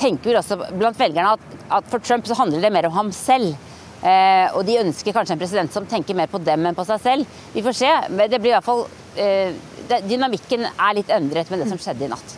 tenker 0.00 0.30
vel 0.30 0.40
også 0.40 0.58
blant 0.72 0.98
velgerne 0.98 1.34
at, 1.36 1.58
at 1.78 1.90
for 1.92 2.04
Trump 2.04 2.28
så 2.28 2.36
handler 2.38 2.64
det 2.64 2.72
mer 2.72 2.88
om 2.88 2.96
ham 2.96 3.12
selv. 3.14 3.56
Eh, 3.98 4.46
og 4.54 4.62
de 4.66 4.78
ønsker 4.78 5.14
kanskje 5.14 5.34
en 5.34 5.40
president 5.40 5.74
som 5.74 5.86
tenker 5.88 6.14
mer 6.14 6.30
på 6.30 6.38
dem 6.42 6.68
enn 6.68 6.76
på 6.76 6.86
seg 6.86 7.02
selv. 7.02 7.38
Vi 7.54 7.64
får 7.66 7.78
se. 7.80 7.92
Men 8.14 8.30
det 8.30 8.40
blir 8.42 8.54
i 8.54 8.56
hvert 8.58 8.68
fall 8.68 8.86
eh, 9.18 9.56
Dynamikken 9.88 10.66
er 10.68 10.98
litt 10.98 11.10
endret 11.10 11.48
med 11.50 11.62
det 11.62 11.70
som 11.70 11.80
skjedde 11.80 12.06
i 12.06 12.10
natt. 12.12 12.36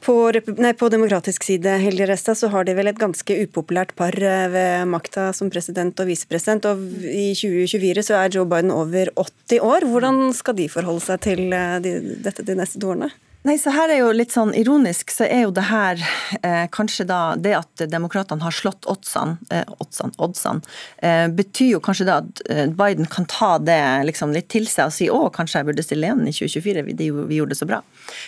På, 0.00 0.14
nei, 0.56 0.70
på, 0.78 0.88
demokratisk 0.88 1.44
side 1.44 1.74
Helge 1.82 2.06
Resta, 2.08 2.32
så 2.38 2.48
har 2.48 2.64
de 2.64 2.72
vel 2.78 2.88
et 2.88 2.98
ganske 2.98 3.34
upopulært 3.44 3.92
par 3.98 4.16
eh, 4.16 4.46
ved 4.52 4.88
makta 4.88 5.28
som 5.36 5.50
president 5.52 5.98
og 6.00 6.08
visepresident. 6.08 6.70
Og 6.70 7.04
i 7.04 7.30
2024 7.36 8.06
så 8.08 8.16
er 8.22 8.32
Joe 8.38 8.48
Biden 8.48 8.72
over 8.72 9.12
80 9.12 9.60
år. 9.66 9.88
Hvordan 9.90 10.30
skal 10.36 10.56
de 10.56 10.70
forholde 10.72 11.04
seg 11.04 11.26
til 11.26 11.50
eh, 11.52 11.76
de, 11.84 11.98
dette 12.24 12.46
de 12.46 12.56
neste 12.56 12.80
to 12.80 12.94
årene? 12.94 13.10
Nei, 13.40 13.54
så 13.56 13.72
her 13.72 13.88
er 13.88 14.02
jo 14.02 14.10
litt 14.12 14.34
sånn 14.34 14.50
Ironisk 14.52 15.12
så 15.14 15.24
er 15.24 15.46
jo 15.46 15.52
det 15.56 15.62
her 15.70 16.00
eh, 16.44 16.66
kanskje 16.72 17.06
da 17.08 17.20
det 17.40 17.54
at 17.56 17.84
demokratene 17.88 18.44
har 18.44 18.52
slått 18.52 18.84
oddsene, 18.90 19.38
eh, 19.48 19.64
oddsene, 19.80 20.12
oddsene 20.20 20.60
eh, 21.00 21.24
betyr 21.32 21.70
jo 21.78 21.80
kanskje 21.80 22.06
da 22.10 22.18
at 22.20 22.42
eh, 22.52 22.66
Biden 22.76 23.08
kan 23.08 23.24
ta 23.32 23.54
det 23.56 23.80
liksom 24.10 24.34
litt 24.36 24.50
til 24.52 24.68
seg 24.68 24.90
og 24.90 24.96
si 24.96 25.08
å, 25.08 25.22
kanskje 25.32 25.62
jeg 25.62 25.70
burde 25.70 25.86
stille 25.86 26.10
igjen 26.10 26.28
i 26.28 26.34
2024, 26.36 26.84
vi, 26.90 26.96
vi 27.00 27.40
gjorde 27.40 27.54
det 27.54 27.60
så 27.62 27.70
bra. 27.70 27.80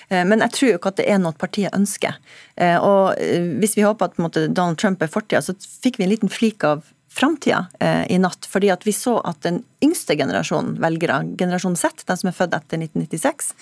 Eh, 0.08 0.24
men 0.24 0.40
jeg 0.46 0.56
tror 0.56 0.70
jo 0.70 0.80
ikke 0.80 0.94
at 0.94 1.02
det 1.02 1.08
er 1.12 1.20
noe 1.20 1.36
partiet 1.36 1.76
ønsker. 1.76 2.16
Eh, 2.56 2.78
og 2.80 3.20
hvis 3.60 3.76
vi 3.76 3.84
håper 3.84 4.08
at 4.08 4.20
måte, 4.22 4.46
Donald 4.48 4.80
Trump 4.80 5.04
er 5.04 5.12
fortida, 5.12 5.44
så 5.44 5.52
fikk 5.60 6.00
vi 6.00 6.08
en 6.08 6.14
liten 6.14 6.32
flik 6.32 6.64
av 6.64 6.86
framtida 7.12 7.66
eh, 7.80 8.12
i 8.12 8.18
natt. 8.18 8.46
Fordi 8.48 8.70
at 8.72 8.86
vi 8.86 8.94
så 8.96 9.18
at 9.28 9.42
den 9.44 9.62
yngste 9.84 10.16
generasjonen 10.16 10.78
velgere, 10.82 11.20
generasjon 11.38 11.76
Z, 11.76 12.04
de 12.08 12.16
som 12.18 12.30
er 12.30 12.36
født 12.36 12.56
etter 12.56 12.80
1996, 12.80 13.52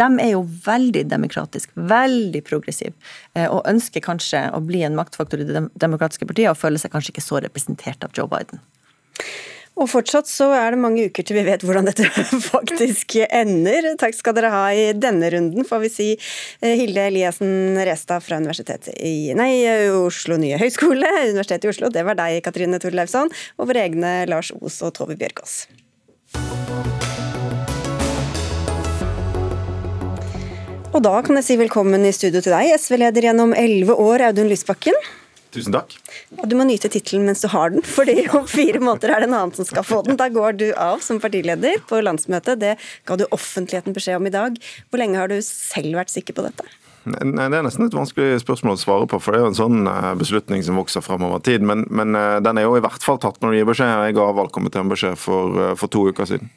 de 0.00 0.08
er 0.24 0.32
jo 0.34 0.42
veldig 0.66 1.06
demokratisk, 1.10 1.72
veldig 1.74 2.42
progressiv, 2.46 2.96
eh, 3.34 3.48
og 3.48 3.64
ønsker 3.70 4.04
kanskje 4.04 4.46
å 4.56 4.60
bli 4.64 4.84
en 4.86 4.98
maktfaktor 4.98 5.40
i 5.40 5.48
det 5.48 5.64
demokratiske 5.80 6.28
partiet, 6.28 6.52
og 6.52 6.60
føler 6.60 6.82
seg 6.82 6.92
kanskje 6.92 7.14
ikke 7.14 7.26
så 7.28 7.40
representert 7.44 8.04
av 8.04 8.14
Joe 8.16 8.28
Biden. 8.30 8.60
Og 9.80 9.88
fortsatt 9.88 10.28
så 10.28 10.50
er 10.52 10.74
det 10.74 10.80
mange 10.82 11.06
uker 11.08 11.24
til 11.24 11.38
vi 11.38 11.46
vet 11.46 11.62
hvordan 11.64 11.88
dette 11.88 12.04
faktisk 12.52 13.16
ender. 13.24 13.88
Takk 14.00 14.16
skal 14.18 14.36
dere 14.36 14.52
ha 14.52 14.64
i 14.76 14.90
denne 14.92 15.30
runden, 15.32 15.64
får 15.64 15.84
vi 15.86 15.92
si. 15.92 16.08
Eh, 16.60 16.76
Hilde 16.82 17.06
Eliassen 17.08 17.80
Restad 17.88 18.24
fra 18.24 18.40
Universitetet 18.42 18.92
i 19.00 19.32
nei, 19.36 19.64
Oslo 19.96 20.36
nye 20.40 20.60
høgskole, 20.60 21.08
Universitetet 21.32 21.68
i 21.68 21.72
Oslo. 21.72 21.92
Det 21.92 22.04
var 22.04 22.18
deg, 22.20 22.42
Katrine 22.44 22.80
Torleifsson. 22.82 23.32
Og 23.56 23.70
våre 23.70 23.86
egne 23.88 24.12
Lars 24.28 24.52
Os 24.60 24.82
og 24.84 24.92
Tove 24.98 25.16
Bjørgaas. 25.20 25.62
Og 30.90 31.00
da 31.06 31.14
kan 31.22 31.38
jeg 31.38 31.46
si 31.46 31.56
velkommen 31.56 32.04
i 32.04 32.12
studio 32.12 32.42
til 32.42 32.52
deg, 32.52 32.74
SV-leder 32.82 33.30
gjennom 33.30 33.54
elleve 33.56 33.94
år, 33.94 34.26
Audun 34.28 34.50
Lysbakken. 34.50 34.96
Tusen 35.54 35.74
takk. 35.74 35.96
Du 36.46 36.54
må 36.58 36.66
nyte 36.68 36.90
tittelen 36.92 37.24
mens 37.26 37.42
du 37.42 37.48
har 37.50 37.72
den, 37.74 37.82
fordi 37.96 38.22
om 38.38 38.46
fire 38.50 38.82
måneder 38.82 39.14
er 39.14 39.24
det 39.24 39.30
en 39.30 39.38
annen 39.38 39.54
som 39.56 39.66
skal 39.66 39.86
få 39.86 40.02
den. 40.06 40.18
Da 40.20 40.28
går 40.30 40.58
du 40.60 40.68
av 40.78 41.02
som 41.04 41.18
partileder 41.22 41.80
på 41.90 42.02
landsmøtet. 42.04 42.60
Det 42.62 42.76
ga 43.08 43.18
du 43.18 43.26
offentligheten 43.34 43.96
beskjed 43.96 44.20
om 44.20 44.30
i 44.30 44.34
dag. 44.34 44.60
Hvor 44.90 45.02
lenge 45.02 45.18
har 45.18 45.32
du 45.32 45.40
selv 45.44 45.98
vært 45.98 46.14
sikker 46.14 46.38
på 46.38 46.46
dette? 46.46 46.68
Nei, 47.08 47.48
Det 47.48 47.56
er 47.56 47.64
nesten 47.64 47.86
et 47.86 47.96
vanskelig 47.96 48.42
spørsmål 48.42 48.76
å 48.76 48.80
svare 48.80 49.06
på, 49.08 49.18
for 49.22 49.32
det 49.32 49.40
er 49.40 49.46
jo 49.46 49.50
en 49.54 49.58
sånn 49.58 49.88
eh, 49.88 50.10
beslutning 50.20 50.64
som 50.66 50.76
vokser 50.76 51.04
fremover 51.04 51.40
tid. 51.44 51.64
Men, 51.64 51.86
men 51.88 52.16
eh, 52.18 52.38
den 52.44 52.60
er 52.60 52.68
jo 52.68 52.76
i 52.76 52.84
hvert 52.84 53.04
fall 53.04 53.18
tatt 53.22 53.40
når 53.40 53.54
du 53.54 53.58
gir 53.60 53.70
beskjed. 53.70 53.94
Jeg 54.06 54.18
ga 54.18 54.26
valgkomiteen 54.36 54.92
beskjed 54.92 55.16
for, 55.18 55.56
eh, 55.56 55.76
for 55.80 55.92
to 55.92 56.04
uker 56.12 56.28
siden. 56.28 56.52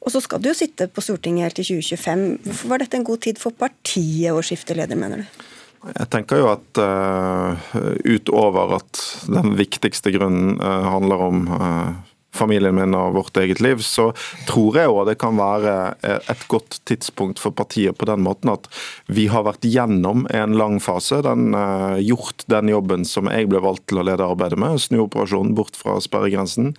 Og 0.00 0.12
så 0.12 0.20
skal 0.24 0.40
du 0.40 0.50
jo 0.50 0.56
sitte 0.56 0.86
på 0.88 1.02
Stortinget 1.04 1.48
helt 1.48 1.58
til 1.60 1.80
2025. 1.80 2.26
Hvorfor 2.46 2.72
var 2.72 2.84
dette 2.84 3.00
en 3.00 3.08
god 3.08 3.24
tid 3.24 3.40
for 3.40 3.56
partiet 3.56 4.32
å 4.32 4.44
skifte 4.44 4.76
leder, 4.76 5.00
mener 5.00 5.24
du? 5.24 5.42
Jeg 5.80 6.10
tenker 6.12 6.42
jo 6.42 6.50
at 6.52 6.80
uh, 6.82 7.70
utover 8.04 8.76
at 8.76 9.00
den 9.32 9.54
viktigste 9.56 10.12
grunnen 10.12 10.58
uh, 10.60 10.90
handler 10.92 11.22
om 11.24 11.46
uh, 11.48 11.92
familien 12.34 12.76
min 12.76 12.94
og 12.96 13.14
vårt 13.18 13.40
eget 13.42 13.60
liv, 13.60 13.82
så 13.84 14.10
tror 14.48 14.78
jeg 14.78 14.92
òg 14.92 15.08
det 15.10 15.18
kan 15.20 15.38
være 15.38 15.74
et 16.02 16.46
godt 16.50 16.80
tidspunkt 16.88 17.40
for 17.42 17.54
partiet 17.56 17.98
på 17.98 18.08
den 18.08 18.22
måten 18.24 18.52
at 18.52 18.68
vi 19.10 19.26
har 19.30 19.44
vært 19.46 19.66
gjennom 19.66 20.26
en 20.30 20.56
lang 20.58 20.78
fase. 20.82 21.20
Den, 21.26 21.54
uh, 21.54 21.98
gjort 22.00 22.44
den 22.50 22.70
jobben 22.70 23.06
som 23.08 23.30
jeg 23.30 23.48
ble 23.50 23.62
valgt 23.62 23.88
til 23.90 24.00
å 24.00 24.06
lede 24.06 24.26
arbeidet 24.26 24.58
med, 24.60 24.78
snuoperasjonen 24.82 25.54
bort 25.58 25.78
fra 25.78 25.98
sperregrensen. 26.02 26.72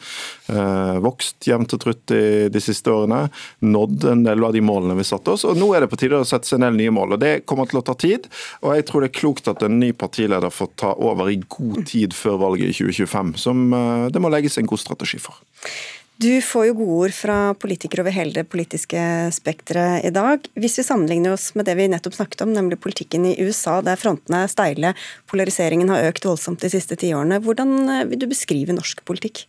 Uh, 0.47 0.97
vokst 1.03 1.47
jevnt 1.47 1.75
og 1.75 1.83
trutt 1.83 2.03
de, 2.11 2.49
de, 2.51 2.63
siste 2.63 2.91
årene. 2.93 3.25
Nådd 3.65 4.07
en 4.11 4.25
del 4.27 4.45
av 4.45 4.55
de 4.55 4.63
målene 4.65 4.97
vi 4.99 5.07
satte 5.07 5.35
oss. 5.35 5.45
Og 5.47 5.59
nå 5.59 5.71
er 5.75 5.85
det 5.85 5.91
på 5.91 5.99
tide 6.01 6.21
å 6.21 6.27
sette 6.27 6.49
seg 6.49 6.59
en 6.59 6.69
del 6.69 6.79
nye 6.79 6.95
mål. 6.95 7.17
og 7.17 7.23
Det 7.23 7.33
kommer 7.49 7.69
til 7.69 7.81
å 7.81 7.85
ta 7.85 7.97
tid. 7.99 8.29
Og 8.61 8.75
jeg 8.77 8.87
tror 8.87 9.03
det 9.03 9.11
er 9.11 9.19
klokt 9.19 9.51
at 9.51 9.65
en 9.65 9.79
ny 9.81 9.91
partileder 9.97 10.53
får 10.53 10.73
ta 10.81 10.95
over 10.95 11.31
i 11.31 11.39
god 11.51 11.85
tid 11.91 12.15
før 12.17 12.39
valget 12.45 12.71
i 12.71 12.77
2025. 12.79 13.35
Som 13.41 13.69
uh, 13.75 14.07
det 14.11 14.23
må 14.23 14.31
legges 14.33 14.59
en 14.61 14.69
god 14.69 14.83
strategi 14.83 15.21
for. 15.21 15.41
Du 16.21 16.41
får 16.45 16.67
jo 16.67 16.73
gode 16.77 16.97
ord 17.07 17.13
fra 17.17 17.35
politikere 17.57 18.03
over 18.03 18.13
hele 18.13 18.35
det 18.35 18.43
politiske 18.51 18.99
spekteret 19.33 20.05
i 20.05 20.11
dag. 20.13 20.43
Hvis 20.59 20.77
vi 20.77 20.85
sammenligner 20.85 21.33
oss 21.33 21.47
med 21.57 21.65
det 21.65 21.73
vi 21.79 21.87
nettopp 21.89 22.19
snakket 22.19 22.43
om, 22.45 22.51
nemlig 22.53 22.77
politikken 22.83 23.25
i 23.25 23.37
USA, 23.41 23.79
der 23.81 23.97
frontene 23.97 24.43
er 24.43 24.51
steile, 24.51 24.91
polariseringen 25.31 25.89
har 25.89 26.11
økt 26.11 26.27
voldsomt 26.27 26.61
de 26.61 26.69
siste 26.69 26.99
tiårene, 26.99 27.41
hvordan 27.41 27.73
eh, 27.89 28.03
vil 28.11 28.21
du 28.21 28.27
beskrive 28.29 28.75
norsk 28.77 29.01
politikk? 29.07 29.47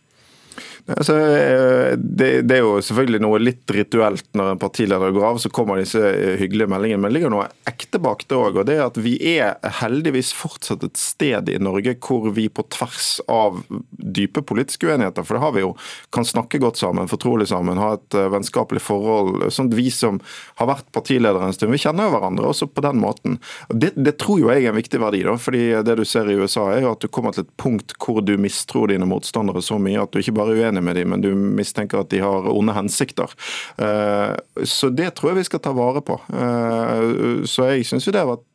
Altså, 0.85 1.15
eh, 1.15 1.93
det, 1.97 2.41
det, 2.41 2.57
er 2.57 2.65
jo 2.65 2.81
selvfølgelig 2.83 3.21
noe 3.23 3.39
litt 3.39 3.71
rituelt 3.71 4.25
når 4.35 4.49
en 4.51 4.59
partileder 4.59 5.13
går 5.15 5.25
av, 5.29 5.37
så 5.39 5.51
kommer 5.53 5.79
disse 5.79 6.01
eh, 6.03 6.35
hyggelige 6.41 6.67
meldingene. 6.73 6.99
Men 6.99 7.07
det 7.07 7.15
ligger 7.15 7.31
noe 7.31 7.45
ekte 7.69 8.01
bak 8.03 8.25
det 8.27 8.35
òg. 8.35 8.59
Og 8.59 8.67
det 8.67 8.75
er 8.75 8.83
at 8.89 8.99
vi 8.99 9.13
er 9.31 9.55
heldigvis 9.79 10.33
fortsatt 10.35 10.83
et 10.83 10.99
sted 10.99 11.47
i 11.53 11.55
Norge 11.63 11.95
hvor 12.03 12.27
vi 12.35 12.49
på 12.51 12.65
tvers 12.75 13.21
av 13.31 13.61
dype 13.91 14.43
politiske 14.43 14.89
uenigheter, 14.89 15.23
for 15.23 15.37
det 15.37 15.43
har 15.45 15.53
vi 15.55 15.63
jo, 15.63 15.71
kan 16.11 16.27
snakke 16.27 16.59
godt 16.59 16.81
sammen, 16.81 17.07
fortrolig 17.11 17.47
sammen, 17.53 17.79
ha 17.79 17.93
et 17.95 18.19
eh, 18.19 18.27
vennskapelig 18.35 18.83
forhold. 18.83 19.47
Sånn 19.55 19.71
at 19.71 19.79
vi 19.79 19.87
som 19.93 20.19
har 20.59 20.67
vært 20.73 20.91
partiledere 20.91 21.47
en 21.47 21.55
stund, 21.55 21.71
vi 21.71 21.79
kjenner 21.85 22.09
jo 22.09 22.17
hverandre 22.17 22.51
også 22.51 22.67
på 22.67 22.83
den 22.83 22.99
måten. 22.99 23.39
Det, 23.71 23.93
det, 23.95 24.17
tror 24.19 24.43
jo 24.43 24.51
jeg 24.51 24.67
er 24.67 24.73
en 24.73 24.81
viktig 24.81 24.99
verdi, 24.99 25.23
da, 25.23 25.39
fordi 25.39 25.63
det 25.87 25.95
du 25.95 26.03
ser 26.07 26.27
i 26.27 26.35
USA 26.35 26.67
er 26.75 26.83
jo 26.83 26.93
at 26.97 27.07
du 27.07 27.07
kommer 27.07 27.31
til 27.31 27.47
et 27.47 27.55
punkt 27.55 27.95
hvor 28.03 28.19
du 28.19 28.35
mistror 28.35 28.91
dine 28.91 29.07
motstandere 29.07 29.63
så 29.63 29.79
mye 29.79 30.03
at 30.03 30.11
du 30.11 30.19
ikke 30.19 30.35
bare 30.35 30.51
er 30.51 30.67
uenig 30.67 30.72
uenig 30.73 30.83
med 30.83 30.95
dem, 30.95 31.09
men 31.13 31.21
du 31.21 31.33
mistenker 31.35 32.01
at 32.01 32.09
de 32.09 32.21
har 32.23 32.49
onde 32.51 32.73
hensikter. 32.73 33.31
Eh, 33.77 34.33
så 34.65 34.89
det 34.89 35.13
tror 35.15 35.33
jeg 35.33 35.43
vi 35.43 35.49
skal 35.51 35.63
ta 35.63 35.73
vare 35.75 36.01
på. 36.01 36.19
Eh, 36.33 37.45
så 37.49 37.69
jeg 37.71 37.87
syns 37.87 38.07
jo 38.07 38.13
det 38.13 38.23
har 38.23 38.33
vært 38.33 38.49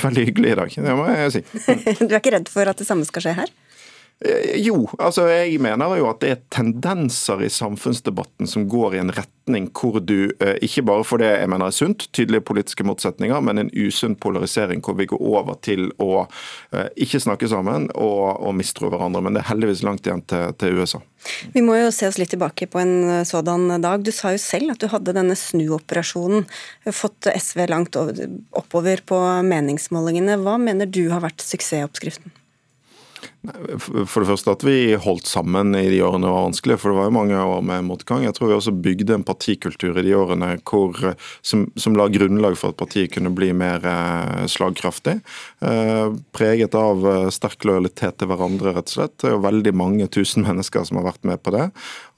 veldig 0.00 0.24
hyggelig 0.30 0.52
i 0.52 0.58
dag, 0.62 0.76
det 0.88 0.96
må 0.96 1.08
jeg 1.12 1.32
si. 1.38 1.42
Du 2.08 2.12
er 2.12 2.20
ikke 2.20 2.32
redd 2.38 2.48
for 2.48 2.70
at 2.70 2.78
det 2.80 2.88
samme 2.88 3.04
skal 3.08 3.26
skje 3.26 3.36
her? 3.42 3.52
Eh, 4.24 4.56
jo, 4.58 4.88
altså 4.98 5.28
jeg 5.30 5.60
mener 5.62 5.92
jo 6.00 6.08
at 6.10 6.18
det 6.24 6.30
er 6.32 6.40
tendenser 6.50 7.44
i 7.46 7.50
samfunnsdebatten 7.54 8.48
som 8.50 8.64
går 8.66 8.96
i 8.96 9.02
en 9.04 9.12
retning 9.14 9.68
hvor 9.70 10.00
du, 10.02 10.32
eh, 10.42 10.56
ikke 10.66 10.82
bare 10.88 11.04
for 11.06 11.22
det 11.22 11.28
jeg 11.30 11.50
mener 11.52 11.70
er 11.70 11.76
sunt, 11.76 12.08
tydelige 12.10 12.42
politiske 12.48 12.82
motsetninger, 12.82 13.38
men 13.46 13.62
en 13.62 13.70
usunn 13.70 14.16
polarisering 14.18 14.82
hvor 14.82 14.96
vi 14.98 15.06
går 15.06 15.22
over 15.22 15.60
til 15.62 15.92
å 16.02 16.24
eh, 16.74 16.88
ikke 16.98 17.20
snakke 17.22 17.46
sammen 17.52 17.86
og, 17.94 18.42
og 18.42 18.56
mistro 18.58 18.90
hverandre. 18.90 19.22
Men 19.22 19.38
det 19.38 19.44
er 19.44 19.52
heldigvis 19.52 19.84
langt 19.86 20.10
igjen 20.10 20.24
til, 20.26 20.50
til 20.58 20.82
USA. 20.82 21.00
Vi 21.54 21.62
må 21.62 21.78
jo 21.78 21.94
se 21.94 22.10
oss 22.10 22.18
litt 22.18 22.34
tilbake 22.34 22.66
på 22.72 22.82
en 22.82 23.22
sådan 23.26 23.70
dag. 23.84 24.02
Du 24.02 24.10
sa 24.14 24.34
jo 24.34 24.42
selv 24.42 24.74
at 24.74 24.82
du 24.82 24.90
hadde 24.90 25.14
denne 25.14 25.38
snuoperasjonen, 25.38 26.42
fått 26.90 27.30
SV 27.30 27.68
langt 27.70 27.94
oppover 27.94 29.06
på 29.06 29.22
meningsmålingene. 29.46 30.40
Hva 30.42 30.58
mener 30.58 30.90
du 30.90 31.04
har 31.14 31.22
vært 31.22 31.46
suksessoppskriften? 31.46 32.34
For 33.48 34.22
det 34.22 34.28
første 34.28 34.52
at 34.52 34.64
vi 34.66 34.96
holdt 35.00 35.28
sammen 35.28 35.72
i 35.76 35.86
de 35.90 36.00
årene 36.04 36.28
var 36.30 36.46
vanskelig, 36.48 36.78
for 36.80 36.92
det 36.92 36.98
var 36.98 37.08
jo 37.08 37.14
mange 37.16 37.38
år 37.38 37.62
med 37.64 37.86
motgang. 37.86 38.24
Jeg 38.26 38.34
tror 38.36 38.50
vi 38.50 38.56
også 38.58 38.74
bygde 38.74 39.14
en 39.16 39.24
partikultur 39.26 39.96
i 39.96 40.04
de 40.04 40.14
årene 40.18 40.50
hvor, 40.68 40.96
som, 41.46 41.64
som, 41.78 41.96
la 41.96 42.08
grunnlag 42.12 42.58
for 42.60 42.74
at 42.74 42.80
partiet 42.80 43.14
kunne 43.14 43.32
bli 43.34 43.50
mer 43.56 43.84
eh, 43.88 44.44
slagkraftig. 44.50 45.18
Eh, 45.64 46.08
preget 46.36 46.76
av 46.78 47.06
eh, 47.08 47.28
sterk 47.34 47.64
lojalitet 47.68 48.18
til 48.20 48.30
hverandre, 48.30 48.74
rett 48.76 48.92
og 48.92 48.96
slett. 48.98 49.16
Det 49.22 49.30
er 49.30 49.36
jo 49.36 49.44
veldig 49.46 49.74
mange 49.78 50.10
tusen 50.12 50.44
mennesker 50.48 50.84
som 50.88 51.00
har 51.00 51.08
vært 51.08 51.24
med 51.28 51.42
på 51.42 51.54
det. 51.56 51.68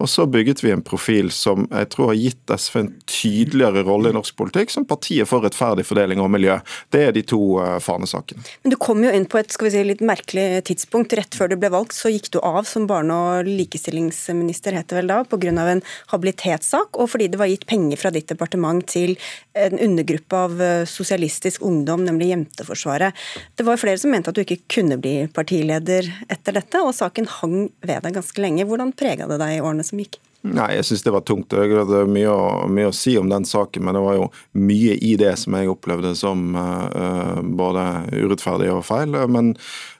Og 0.02 0.10
så 0.10 0.26
bygget 0.30 0.64
vi 0.64 0.74
en 0.74 0.84
profil 0.84 1.30
som 1.34 1.68
jeg 1.68 1.90
tror 1.94 2.12
har 2.12 2.20
gitt 2.20 2.54
SV 2.56 2.80
en 2.80 2.92
tydeligere 3.10 3.84
rolle 3.86 4.10
i 4.10 4.16
norsk 4.16 4.34
politikk, 4.40 4.74
som 4.74 4.88
partiet 4.88 5.28
for 5.30 5.44
rettferdig 5.46 5.86
fordeling 5.86 6.22
og 6.24 6.32
miljø. 6.32 6.58
Det 6.90 7.06
er 7.06 7.14
de 7.14 7.22
to 7.26 7.42
fanesakene. 7.84 8.42
Men 8.64 8.74
du 8.74 8.78
kom 8.80 9.04
jo 9.04 9.12
inn 9.14 9.28
på 9.30 9.38
et 9.40 9.52
skal 9.52 9.68
vi 9.68 9.74
si, 9.74 9.86
litt 9.86 10.02
merkelig 10.04 10.64
tidspunkt 10.70 11.12
rett 11.20 11.36
før 11.36 11.52
du 11.52 11.56
ble 11.60 11.70
valgt, 11.72 11.94
så 11.96 12.10
gikk 12.12 12.30
du 12.34 12.40
av 12.40 12.64
som 12.68 12.88
barne- 12.90 13.14
og 13.14 13.48
likestillingsminister, 13.48 14.76
het 14.76 14.88
det 14.90 14.98
vel 14.98 15.10
da, 15.10 15.20
pga. 15.24 15.52
en 15.52 15.82
habilitetssak, 16.12 16.96
og 16.96 17.10
fordi 17.12 17.28
det 17.28 17.40
var 17.40 17.50
gitt 17.50 17.66
penger 17.70 18.00
fra 18.00 18.10
ditt 18.14 18.28
departement 18.28 18.84
til 18.86 19.16
en 19.54 19.78
undergruppe 19.78 20.36
av 20.36 20.60
eh, 20.62 20.84
sosialistisk 20.88 21.62
ungdom, 21.62 22.04
nemlig 22.04 22.32
Jenteforsvaret. 22.32 23.14
Det 23.56 23.66
var 23.66 23.80
flere 23.80 23.98
som 23.98 24.10
mente 24.10 24.30
at 24.30 24.38
du 24.38 24.42
ikke 24.44 24.62
kunne 24.68 24.98
bli 25.00 25.28
partileder 25.28 26.08
etter 26.28 26.56
dette, 26.56 26.82
og 26.82 26.96
saken 26.96 27.28
hang 27.40 27.70
ved 27.84 28.02
deg 28.06 28.18
ganske 28.18 28.42
lenge. 28.42 28.66
Hvordan 28.66 28.96
prega 28.96 29.28
det 29.30 29.40
deg 29.42 29.58
i 29.58 29.62
årene 29.64 29.86
som 29.86 30.00
gikk? 30.00 30.20
Nei, 30.40 30.70
jeg 30.78 30.86
syns 30.88 31.02
det 31.04 31.12
var 31.12 31.24
tungt. 31.28 31.52
Jeg 31.52 31.74
hadde 31.76 32.06
mye 32.08 32.32
å, 32.32 32.44
mye 32.72 32.88
å, 32.88 32.96
si 32.96 33.12
om 33.20 33.28
den 33.28 33.44
saken, 33.44 33.84
men 33.84 33.96
det 33.96 34.00
var 34.06 34.16
jo 34.16 34.28
mye 34.56 34.94
i 34.96 35.12
det 35.20 35.34
som 35.36 35.56
jeg 35.58 35.68
opplevde 35.68 36.14
som 36.16 36.56
uh, 36.56 37.42
både 37.44 37.84
urettferdig 38.14 38.70
og 38.72 38.86
feil. 38.88 39.18
Men 39.28 39.52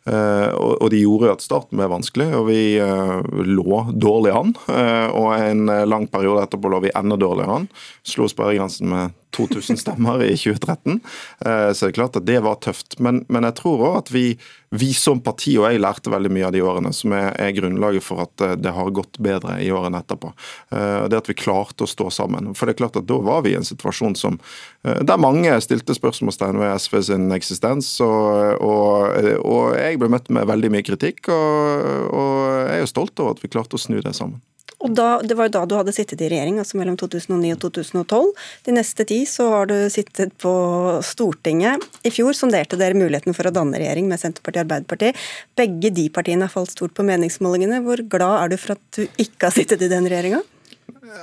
Og 0.09 0.87
de 0.91 1.03
gjorde 1.03 1.29
jo 1.29 1.35
at 1.35 1.43
starten 1.45 1.77
ble 1.79 1.87
vanskelig, 1.93 2.31
og 2.39 2.47
vi 2.49 2.63
lå 2.81 3.81
dårlig 3.93 4.33
an. 4.33 4.55
Og 5.13 5.29
en 5.37 5.69
lang 5.87 6.07
periode 6.11 6.47
etterpå 6.47 6.73
lå 6.73 6.81
vi 6.87 6.95
enda 6.97 7.19
dårligere 7.21 7.61
an. 7.61 7.69
Slo 8.09 8.29
sperregrensen 8.31 8.89
med 8.91 9.19
2000 9.37 9.77
stemmer 9.85 10.23
i 10.23 10.37
2013. 10.37 11.01
Eh, 11.47 11.73
så 11.73 11.87
det 11.87 11.91
er 11.91 11.99
klart 11.99 12.17
at 12.19 12.27
det 12.27 12.41
var 12.45 12.61
tøft. 12.63 12.99
Men, 12.99 13.25
men 13.29 13.47
jeg 13.49 13.59
tror 13.61 13.85
òg 13.89 13.99
at 14.01 14.13
vi, 14.15 14.25
vi, 14.75 14.91
som 14.97 15.23
parti 15.25 15.57
og 15.59 15.69
jeg 15.71 15.83
lærte 15.83 16.13
veldig 16.13 16.33
mye 16.35 16.49
av 16.49 16.55
de 16.55 16.63
årene, 16.65 16.93
som 16.97 17.15
er, 17.17 17.31
er, 17.39 17.55
grunnlaget 17.57 18.05
for 18.05 18.25
at 18.27 18.47
eh, 18.47 18.57
det 18.61 18.75
har 18.77 18.95
gått 18.97 19.21
bedre 19.23 19.59
i 19.63 19.71
årene 19.75 20.03
etterpå. 20.03 20.33
Eh, 20.75 21.07
det 21.11 21.21
at 21.21 21.31
vi 21.31 21.39
klarte 21.39 21.87
å 21.87 21.91
stå 21.91 22.11
sammen. 22.15 22.53
For 22.59 22.67
det 22.67 22.77
er 22.77 22.83
klart 22.83 23.01
at 23.01 23.09
da 23.11 23.21
var 23.25 23.45
vi 23.47 23.55
i 23.55 23.59
en 23.59 23.67
situasjon 23.67 24.19
som, 24.19 24.41
der 24.81 25.21
mange 25.21 25.53
stilte 25.61 25.95
spørsmålstegn 25.97 26.59
ved 26.61 26.79
SV 26.81 27.01
sin 27.11 27.27
eksistens. 27.37 27.93
Og, 28.05 28.63
og, 28.65 29.19
og 29.45 29.75
jeg 29.77 29.90
ble 29.99 30.11
møtt 30.13 30.31
med 30.31 30.47
veldig 30.51 30.71
mye 30.71 30.87
kritikk, 30.87 31.27
og, 31.33 32.15
og 32.15 32.39
jeg 32.69 32.77
er 32.77 32.85
jo 32.85 32.93
stolt 32.93 33.23
over 33.23 33.35
at 33.35 33.43
vi 33.43 33.51
klarte 33.51 33.79
å 33.79 33.83
snu 33.83 33.99
det 34.05 34.15
sammen. 34.15 34.39
Og 34.81 34.95
da, 34.97 35.21
Det 35.21 35.37
var 35.37 35.49
jo 35.49 35.55
da 35.59 35.65
du 35.69 35.75
hadde 35.77 35.93
sittet 35.93 36.23
i 36.25 36.29
regjering, 36.33 36.59
altså 36.61 36.79
mellom 36.81 36.97
2009 37.01 37.53
og 37.53 37.61
2012. 37.67 38.31
De 38.65 38.77
neste 38.77 39.05
ti 39.09 39.19
så 39.29 39.49
har 39.53 39.69
du 39.69 39.77
sittet 39.93 40.33
på 40.41 40.53
Stortinget. 41.05 41.85
I 42.01 42.13
fjor 42.15 42.37
sonderte 42.37 42.79
dere 42.81 42.97
muligheten 42.97 43.37
for 43.37 43.49
å 43.49 43.53
danne 43.55 43.81
regjering 43.81 44.09
med 44.09 44.23
Senterpartiet 44.23 44.63
og 44.63 44.71
Arbeiderpartiet. 44.71 45.21
Begge 45.61 45.93
de 45.93 46.07
partiene 46.15 46.49
har 46.49 46.55
falt 46.55 46.73
stort 46.73 46.97
på 46.97 47.05
meningsmålingene. 47.05 47.83
Hvor 47.85 48.01
glad 48.09 48.39
er 48.39 48.55
du 48.55 48.57
for 48.61 48.79
at 48.79 48.83
du 48.97 49.05
ikke 49.21 49.51
har 49.51 49.57
sittet 49.59 49.85
i 49.85 49.93
den 49.93 50.09
regjeringa? 50.09 50.41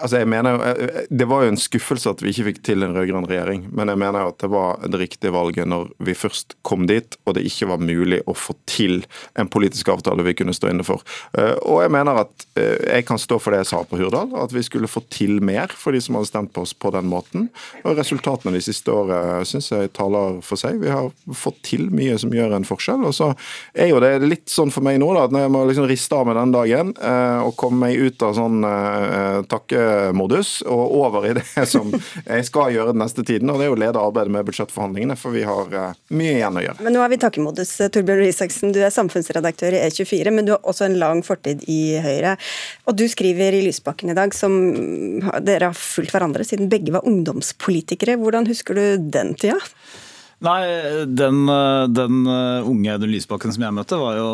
Altså 0.02 0.20
jeg 0.22 0.28
mener, 0.30 0.60
eh, 0.66 1.06
Det 1.10 1.28
var 1.28 1.44
jo 1.44 1.52
en 1.54 1.60
skuffelse 1.60 2.10
at 2.10 2.22
vi 2.22 2.32
ikke 2.34 2.48
fikk 2.52 2.62
til 2.66 2.84
en 2.84 2.94
rød-grønn 2.96 3.28
regjering, 3.30 3.68
men 3.72 3.92
jeg 3.92 4.00
mener 4.02 4.24
jo 4.24 4.32
at 4.34 4.40
det 4.44 4.50
var 4.52 4.82
det 4.84 5.00
riktige 5.00 5.34
valget 5.34 5.68
når 5.70 5.92
vi 6.04 6.16
først 6.18 6.56
kom 6.68 6.88
dit 6.90 7.18
og 7.26 7.38
det 7.38 7.46
ikke 7.48 7.70
var 7.72 7.82
mulig 7.82 8.20
å 8.28 8.36
få 8.38 8.56
til 8.70 9.06
en 9.40 9.50
politisk 9.52 9.90
avtale 9.94 10.26
vi 10.28 10.36
kunne 10.38 10.56
stå 10.56 10.72
inne 10.72 10.86
for. 10.88 11.04
Eh, 11.38 11.56
og 11.64 11.82
jeg 11.86 11.94
mener 11.94 12.22
at 12.24 12.48
eh, 12.60 12.78
jeg 12.98 13.08
kan 13.08 13.22
stå 13.22 13.40
for 13.40 13.54
det 13.54 13.64
jeg 13.64 13.72
sa 13.72 13.84
på 13.88 14.00
Hurdal, 14.02 14.34
at 14.38 14.54
vi 14.56 14.66
skulle 14.66 14.92
få 14.92 15.04
til 15.14 15.42
mer 15.44 15.72
for 15.74 15.96
de 15.96 16.02
som 16.04 16.18
hadde 16.18 16.32
stemt 16.32 16.54
på 16.56 16.66
oss 16.66 16.76
på 16.76 16.92
den 16.96 17.10
måten. 17.10 17.50
Og 17.84 17.98
Resultatene 17.98 18.56
de 18.56 18.64
siste 18.64 18.94
året 18.94 19.48
syns 19.50 19.72
jeg 19.72 19.94
taler 19.98 20.42
for 20.46 20.60
seg. 20.60 20.82
Vi 20.84 20.92
har 20.92 21.10
fått 21.36 21.62
til 21.66 21.88
mye 21.94 22.18
som 22.20 22.34
gjør 22.34 22.58
en 22.58 22.68
forskjell. 22.68 23.08
Og 23.08 23.16
så 23.16 23.32
er 23.74 23.92
jo 23.92 24.02
det 24.04 24.14
litt 24.26 24.52
sånn 24.52 24.72
for 24.74 24.86
meg 24.86 25.00
nå 25.02 25.10
da, 25.16 25.26
at 25.28 25.34
når 25.34 25.48
jeg 25.48 25.54
må 25.56 25.64
liksom 25.70 25.90
riste 25.90 26.18
av 26.18 26.28
meg 26.28 26.38
den 26.38 26.54
dagen 26.56 26.94
og 27.48 27.56
komme 27.60 27.88
meg 27.88 27.98
ut 27.98 28.24
av 28.26 28.36
sånn 28.38 28.62
takke 29.50 29.77
takkemodus 29.78 30.62
og 30.66 30.94
over 31.00 31.28
i 31.30 31.34
det 31.38 31.46
som 31.74 31.92
jeg 31.92 32.46
skal 32.48 32.74
gjøre 32.74 32.94
den 32.94 33.02
neste 33.04 33.24
tiden. 33.26 33.50
og 33.50 33.60
Det 33.60 33.68
er 33.68 33.72
jo 33.72 33.78
å 33.78 33.82
lede 33.82 34.02
arbeidet 34.02 34.34
med 34.34 34.48
budsjettforhandlingene, 34.48 35.18
for 35.20 35.36
vi 35.36 35.44
har 35.48 35.74
eh, 35.74 36.00
mye 36.18 36.36
igjen 36.38 36.60
å 36.60 36.64
gjøre. 36.66 36.86
Men 36.86 36.98
nå 36.98 37.04
er 37.04 37.12
vi 37.12 37.20
i 37.20 37.24
takkemodus. 37.24 37.76
Torbjørn 37.94 38.22
Røe 38.22 38.32
Isaksen, 38.32 38.74
du 38.76 38.82
er 38.84 38.94
samfunnsredaktør 38.94 39.78
i 39.78 39.84
E24, 39.88 40.34
men 40.34 40.48
du 40.48 40.56
har 40.56 40.68
også 40.68 40.88
en 40.88 40.98
lang 41.02 41.24
fortid 41.28 41.64
i 41.72 41.98
Høyre. 42.04 42.38
Og 42.88 42.98
du 42.98 43.06
skriver 43.12 43.58
i 43.58 43.64
Lysbakken 43.66 44.14
i 44.14 44.18
dag, 44.18 44.36
som 44.36 44.58
dere 45.46 45.72
har 45.72 45.78
fulgt 45.78 46.16
hverandre 46.16 46.46
siden 46.48 46.72
begge 46.72 46.96
var 46.96 47.08
ungdomspolitikere. 47.08 48.18
Hvordan 48.22 48.50
husker 48.50 48.78
du 48.78 49.10
den 49.12 49.36
tida? 49.38 49.60
Nei, 50.46 50.62
den, 51.18 51.48
den, 51.98 52.18
unge 52.28 52.92
Audun 52.94 53.10
Lysbakken 53.10 53.54
som 53.56 53.64
jeg 53.66 53.74
møtte, 53.74 53.98
var 53.98 54.20
jo 54.20 54.28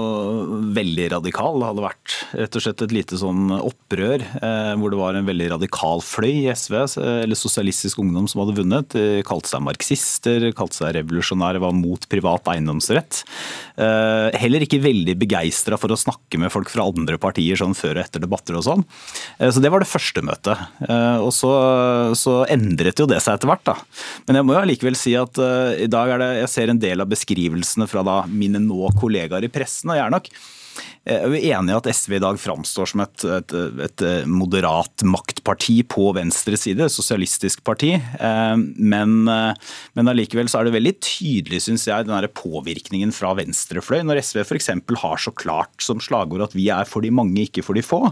veldig 0.76 1.06
radikal. 1.14 1.56
Det 1.62 1.70
hadde 1.70 1.86
vært 1.86 2.16
rett 2.42 2.58
og 2.60 2.66
slett 2.66 2.84
et 2.84 2.96
lite 2.96 3.20
sånn 3.22 3.54
opprør 3.56 4.20
eh, 4.20 4.74
hvor 4.82 4.92
det 4.92 5.00
var 5.00 5.16
en 5.16 5.30
veldig 5.30 5.48
radikal 5.54 6.04
fløy 6.04 6.44
i 6.44 6.52
SV, 6.52 6.76
eller 7.24 7.40
Sosialistisk 7.40 8.02
Ungdom, 8.04 8.28
som 8.28 8.44
hadde 8.44 8.58
vunnet. 8.58 8.90
De 8.92 9.24
kalte 9.24 9.48
seg 9.54 9.64
marxister, 9.64 10.50
kalte 10.58 10.82
seg 10.82 10.98
revolusjonære, 10.98 11.64
var 11.64 11.78
mot 11.78 12.10
privat 12.12 12.52
eiendomsrett. 12.52 13.24
Eh, 13.80 14.36
heller 14.44 14.68
ikke 14.68 14.82
veldig 14.84 15.16
begeistra 15.24 15.80
for 15.80 15.96
å 15.96 16.00
snakke 16.00 16.42
med 16.42 16.52
folk 16.54 16.68
fra 16.74 16.90
andre 16.90 17.16
partier 17.22 17.58
sånn 17.60 17.78
før 17.78 18.02
og 18.02 18.04
etter 18.04 18.22
debatter 18.26 18.60
og 18.60 18.68
sånn. 18.68 18.84
Eh, 19.40 19.56
så 19.56 19.64
det 19.64 19.72
var 19.72 19.84
det 19.84 19.90
første 19.90 20.26
møtet. 20.26 20.68
Eh, 20.84 21.24
og 21.24 21.32
så, 21.32 21.54
så, 22.20 22.42
endret 22.52 23.00
jo 23.00 23.08
det 23.10 23.22
seg 23.24 23.38
etter 23.38 23.50
hvert, 23.50 23.64
da. 23.72 23.78
Men 24.28 24.42
jeg 24.42 24.50
må 24.50 24.58
jo 24.58 24.62
allikevel 24.66 25.00
si 25.00 25.16
at 25.16 25.40
eh, 25.40 25.88
dag 25.94 26.16
er 26.16 26.24
det, 26.24 26.32
jeg 26.42 26.52
ser 26.56 26.74
en 26.74 26.82
del 26.82 27.04
av 27.04 27.14
beskrivelsene 27.14 27.88
fra 27.90 28.04
da 28.06 28.24
mine 28.30 28.62
nå 28.64 28.92
kollegaer 29.00 29.46
i 29.46 29.54
pressen, 29.54 29.94
og 29.94 30.00
jeg 30.00 30.06
er 30.08 30.14
nok 30.18 30.34
jeg 31.04 31.20
er 31.20 31.34
enig 31.60 31.74
i 31.74 31.76
at 31.76 31.88
SV 31.92 32.16
i 32.16 32.22
dag 32.24 32.38
framstår 32.40 32.88
som 32.90 33.02
et, 33.04 33.26
et, 33.28 33.54
et, 33.84 34.04
moderat 34.30 35.04
maktparti 35.06 35.82
på 35.92 36.08
venstre 36.16 36.58
side, 36.58 36.88
sosialistisk 36.90 37.60
parti. 37.68 37.92
Eh, 38.00 38.56
men, 38.80 39.28
men 39.28 40.12
allikevel 40.14 40.48
så 40.50 40.62
er 40.62 40.70
det 40.70 40.78
veldig 40.78 40.96
tydelig, 41.04 41.60
syns 41.66 41.86
jeg, 41.90 42.08
den 42.08 42.30
påvirkningen 42.40 43.12
fra 43.16 43.34
venstrefløy. 43.38 44.00
Når 44.08 44.24
SV 44.24 44.46
f.eks. 44.46 44.72
har 45.04 45.22
så 45.22 45.36
klart 45.36 45.76
som 45.84 46.02
slagord 46.04 46.48
at 46.48 46.56
vi 46.56 46.72
er 46.72 46.88
for 46.90 47.04
de 47.04 47.12
mange, 47.14 47.50
ikke 47.50 47.66
for 47.68 47.78
de 47.78 47.84
få 47.86 48.06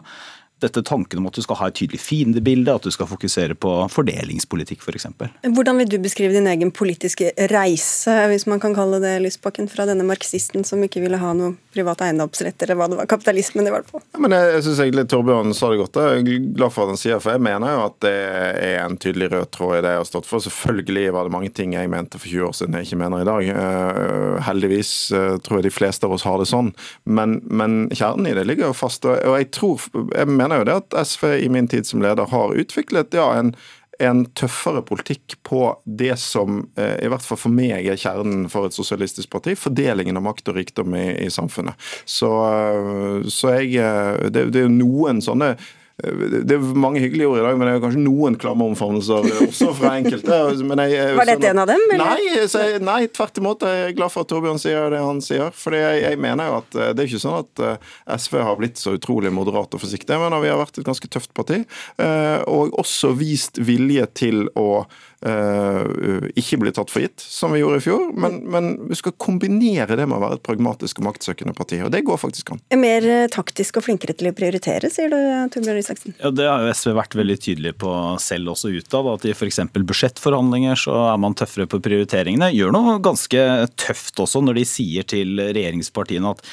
dette 0.61 0.83
tanken 0.85 1.21
om 1.21 1.29
at 1.29 1.37
du 1.37 1.43
skal 1.43 1.59
ha 1.59 1.69
et 1.69 1.77
tydelig 1.77 2.01
fiendebilde, 2.03 2.73
at 2.73 2.85
du 2.85 2.93
skal 2.93 3.09
fokusere 3.09 3.57
på 3.57 3.73
fordelingspolitikk 3.91 4.83
f.eks. 4.85 5.07
For 5.17 5.55
Hvordan 5.57 5.81
vil 5.81 5.91
du 5.91 5.97
beskrive 6.03 6.35
din 6.35 6.49
egen 6.51 6.71
politiske 6.75 7.31
reise, 7.51 8.15
hvis 8.31 8.47
man 8.49 8.61
kan 8.63 8.75
kalle 8.77 9.01
det 9.03 9.17
Lysbakken, 9.25 9.69
fra 9.71 9.85
denne 9.89 10.05
marxisten 10.07 10.65
som 10.67 10.81
ikke 10.83 11.03
ville 11.03 11.19
ha 11.21 11.33
noe 11.37 11.55
privat 11.71 12.03
eiendomsrett, 12.05 12.59
eller 12.65 12.77
hva 12.79 12.89
det 12.91 12.99
var, 12.99 13.09
kapitalismen 13.09 13.67
i 13.67 13.73
hvert 13.73 13.87
fall? 13.89 14.03
Ja, 14.11 14.21
men 14.23 14.35
jeg, 14.35 14.49
jeg 14.55 14.65
syns 14.67 14.81
egentlig 14.85 15.07
Torbjørn 15.11 15.55
sa 15.57 15.71
det 15.71 15.79
godt. 15.81 15.99
Jeg 16.01 16.21
er 16.21 16.49
glad 16.57 16.75
for 16.75 16.85
at 16.85 16.93
han 16.93 17.01
sier 17.01 17.21
for 17.23 17.35
jeg 17.35 17.43
mener 17.45 17.75
jo 17.75 17.83
at 17.85 17.97
det 18.03 18.15
er 18.15 18.77
en 18.83 18.97
tydelig 19.01 19.31
rød 19.31 19.51
tråd 19.55 19.77
i 19.77 19.83
det 19.85 19.93
jeg 19.95 20.01
har 20.01 20.09
stått 20.09 20.29
for. 20.29 20.43
Selvfølgelig 20.43 21.05
var 21.15 21.27
det 21.27 21.35
mange 21.35 21.51
ting 21.55 21.75
jeg 21.77 21.91
mente 21.91 22.19
for 22.19 22.31
20 22.31 22.49
år 22.49 22.57
siden 22.57 22.77
jeg 22.77 22.89
ikke 22.89 23.01
mener 23.03 23.23
i 23.23 23.29
dag. 23.29 23.51
Uh, 23.55 24.41
heldigvis 24.47 24.93
uh, 25.15 25.35
tror 25.43 25.59
jeg 25.59 25.69
de 25.69 25.73
fleste 25.73 26.07
av 26.07 26.15
oss 26.15 26.27
har 26.27 26.41
det 26.41 26.49
sånn, 26.51 26.73
men, 27.05 27.39
men 27.47 27.85
kjernen 27.95 28.29
i 28.31 28.35
det 28.37 28.45
ligger 28.49 28.71
jo 28.71 28.77
fast. 28.77 29.07
Og 29.07 29.37
jeg 29.39 29.51
tror, 29.55 29.87
jeg 30.15 30.29
mener 30.29 30.50
mener 30.51 30.65
jo 30.65 30.69
det 30.69 30.79
at 30.81 30.97
SV 31.07 31.29
i 31.41 31.51
min 31.51 31.69
tid 31.71 31.87
som 31.87 32.03
leder 32.03 32.27
har 32.31 32.55
utviklet 32.59 33.15
ja, 33.15 33.29
en, 33.39 33.53
en 34.01 34.23
tøffere 34.37 34.83
politikk 34.85 35.37
på 35.47 35.63
det 35.85 36.13
som 36.19 36.63
eh, 36.79 36.97
i 37.05 37.09
hvert 37.11 37.25
fall 37.25 37.39
for 37.39 37.53
meg 37.53 37.87
er 37.87 37.99
kjernen 37.99 38.47
for 38.51 38.67
et 38.67 38.75
sosialistisk 38.75 39.31
parti, 39.33 39.55
fordelingen 39.59 40.19
av 40.19 40.25
makt 40.25 40.51
og 40.51 40.59
rikdom 40.59 40.95
i, 40.97 41.07
i 41.25 41.29
samfunnet. 41.33 41.77
Så, 42.09 42.31
eh, 42.47 43.29
så 43.31 43.55
jeg, 43.59 43.77
eh, 43.79 44.29
det, 44.33 44.49
det 44.55 44.65
er 44.65 44.73
noen 44.73 45.23
sånne 45.23 45.55
det 46.01 46.55
er 46.55 46.63
mange 46.81 47.01
hyggelige 47.03 47.27
ord 47.29 47.39
i 47.39 47.43
dag, 47.45 47.57
men 47.59 47.67
det 47.67 47.73
er 47.75 47.81
kanskje 47.83 48.01
noen 48.01 48.37
klamme 48.41 48.65
omfavnelser 48.71 49.27
også 49.45 49.69
fra 49.77 49.93
enkelte. 49.99 50.39
Jeg, 50.91 51.15
Var 51.17 51.29
dette 51.29 51.49
en 51.51 51.61
av 51.61 51.69
dem? 51.69 51.83
Nei, 51.99 52.17
jeg, 52.33 52.79
nei, 52.81 53.05
tvert 53.13 53.37
imot. 53.37 53.65
Jeg 53.67 53.91
er 53.91 53.93
glad 53.95 54.11
for 54.13 54.25
at 54.25 54.31
Torbjørn 54.31 54.59
sier 54.61 54.89
det 54.93 55.01
han 55.03 55.21
sier. 55.23 55.51
For 55.55 55.75
jeg, 55.77 56.01
jeg, 56.01 56.17
mener 56.21 56.49
jo 56.49 56.57
at 56.61 56.77
eh, 56.77 56.89
det 56.95 57.03
er 57.03 57.11
ikke 57.11 57.21
sånn 57.21 57.37
at 57.43 57.63
eh, 57.67 57.91
SV 58.15 58.39
har 58.41 58.57
blitt 58.59 58.81
så 58.81 58.95
utrolig 58.97 59.31
moderat 59.35 59.77
og 59.77 59.83
forsiktig. 59.83 60.09
Jeg 60.15 60.23
mener 60.23 60.43
vi 60.43 60.51
har 60.51 60.59
vært 60.61 60.81
et 60.81 60.87
ganske 60.87 61.11
tøft 61.11 61.33
parti, 61.37 61.61
eh, 62.01 62.39
og 62.49 62.75
også 62.81 63.13
vist 63.19 63.61
vilje 63.61 64.07
til 64.17 64.45
å 64.57 64.83
ikke 65.21 66.57
bli 66.57 66.71
tatt 66.73 66.89
for 66.89 67.03
gitt, 67.03 67.21
som 67.21 67.53
vi 67.53 67.59
gjorde 67.61 67.77
i 67.77 67.83
fjor. 67.85 68.07
Men, 68.17 68.39
men, 68.49 68.71
vi 68.89 68.97
skal 68.97 69.13
kombinere 69.21 69.97
det 69.99 70.07
med 70.09 70.17
å 70.17 70.23
være 70.23 70.39
et 70.39 70.45
pragmatisk 70.45 71.01
og 71.01 71.07
maktsøkende 71.11 71.53
parti. 71.57 71.77
Og 71.85 71.91
det 71.93 72.01
går 72.07 72.17
faktisk 72.21 72.53
an. 72.55 72.61
Mer 72.81 73.05
taktisk 73.33 73.77
og 73.77 73.85
flinkere 73.85 74.15
til 74.17 74.31
å 74.31 74.33
prioritere, 74.37 74.89
sier 74.89 75.13
du, 75.13 75.19
Torbjørn 75.53 75.81
Isaksen? 75.83 76.17
Ja, 76.17 76.33
Det 76.33 76.49
har 76.49 76.65
jo 76.65 76.73
SV 76.73 76.95
vært 76.97 77.17
veldig 77.19 77.37
tydelig 77.45 77.75
på 77.83 77.93
selv 78.23 78.55
også 78.55 78.73
utad. 78.73 79.11
At 79.13 79.29
i 79.29 79.35
f.eks. 79.35 79.61
budsjettforhandlinger 79.77 80.79
så 80.87 80.97
er 81.11 81.21
man 81.21 81.37
tøffere 81.37 81.69
på 81.69 81.81
prioriteringene. 81.85 82.49
Gjør 82.57 82.73
noe 82.73 82.97
ganske 83.03 83.47
tøft 83.77 84.21
også 84.21 84.41
når 84.41 84.61
de 84.61 84.67
sier 84.73 85.07
til 85.07 85.37
regjeringspartiene 85.37 86.33
at 86.33 86.45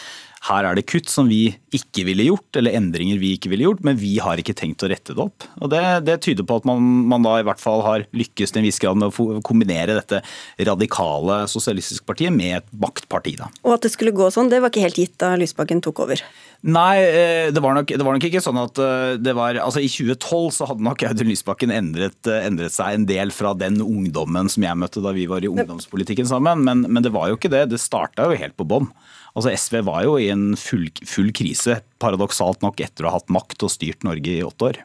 her 0.47 0.67
er 0.69 0.79
det 0.79 0.87
kutt 0.89 1.11
som 1.11 1.29
vi 1.31 1.51
ikke 1.75 2.05
ville 2.07 2.29
gjort, 2.29 2.47
eller 2.57 2.77
endringer 2.79 3.19
vi 3.21 3.35
ikke 3.37 3.51
ville 3.53 3.67
gjort, 3.67 3.83
men 3.85 3.99
vi 4.01 4.15
har 4.23 4.41
ikke 4.41 4.55
tenkt 4.57 4.85
å 4.87 4.91
rette 4.91 5.15
det 5.17 5.25
opp. 5.25 5.47
Og 5.59 5.73
Det, 5.73 5.83
det 6.07 6.19
tyder 6.25 6.47
på 6.47 6.61
at 6.61 6.69
man, 6.69 6.85
man, 7.11 7.25
da 7.27 7.39
i 7.41 7.47
hvert 7.47 7.61
fall 7.61 7.83
har 7.85 8.07
lykkes 8.17 8.55
til 8.55 8.63
en 8.63 8.69
viss 8.69 8.81
grad 8.83 9.01
med 9.01 9.11
å 9.11 9.41
kombinere 9.45 9.99
dette 9.99 10.23
radikale 10.69 11.43
sosialistiske 11.51 12.07
partiet 12.09 12.35
med 12.35 12.61
et 12.61 12.71
maktparti. 12.73 13.35
Da. 13.41 13.51
Og 13.67 13.77
at 13.77 13.85
det 13.85 13.93
skulle 13.95 14.15
gå 14.17 14.31
sånn, 14.35 14.51
det 14.53 14.63
var 14.63 14.73
ikke 14.73 14.87
helt 14.87 15.01
gitt 15.01 15.19
da 15.21 15.35
Lysbakken 15.39 15.83
tok 15.85 16.05
over? 16.07 16.23
Nei, 16.67 16.95
eh, 17.03 17.51
det 17.55 17.63
var, 17.63 17.77
nok, 17.77 17.93
det 17.93 18.07
var 18.07 18.17
nok 18.17 18.29
ikke 18.31 18.43
sånn 18.43 18.59
at 18.59 18.81
eh, 18.83 19.13
det 19.23 19.35
var 19.39 19.61
Altså 19.63 19.79
I 19.79 19.91
2012 19.91 20.49
så 20.57 20.67
hadde 20.67 20.83
nok 20.83 21.05
Audun 21.07 21.31
Lysbakken 21.31 21.71
endret, 21.71 22.19
eh, 22.27 22.47
endret, 22.49 22.75
seg 22.75 22.97
en 22.97 23.07
del 23.07 23.31
fra 23.35 23.53
den 23.59 23.79
ungdommen 23.85 24.51
som 24.51 24.67
jeg 24.67 24.79
møtte 24.81 25.03
da 25.05 25.13
vi 25.15 25.29
var 25.31 25.45
i 25.47 25.51
ungdomspolitikken 25.53 26.27
sammen, 26.27 26.65
men, 26.67 26.83
men 26.89 27.05
det 27.05 27.15
var 27.15 27.31
jo 27.31 27.39
ikke 27.39 27.53
det. 27.53 27.69
Det 27.71 27.79
starta 27.83 28.27
jo 28.27 28.39
helt 28.39 28.59
på 28.59 28.67
bånn. 28.67 28.91
Altså 29.37 29.53
SV 29.53 29.83
var 29.87 30.05
jo 30.07 30.17
i 30.21 30.29
en 30.33 30.53
full, 30.59 30.89
full, 31.07 31.29
krise, 31.37 31.79
paradoksalt 32.03 32.63
nok 32.65 32.81
etter 32.83 33.05
å 33.05 33.13
ha 33.13 33.19
hatt 33.19 33.33
makt 33.33 33.65
og 33.67 33.73
styrt 33.73 34.07
Norge 34.07 34.33
i 34.33 34.45
åtte 34.47 34.71
år. 34.71 34.81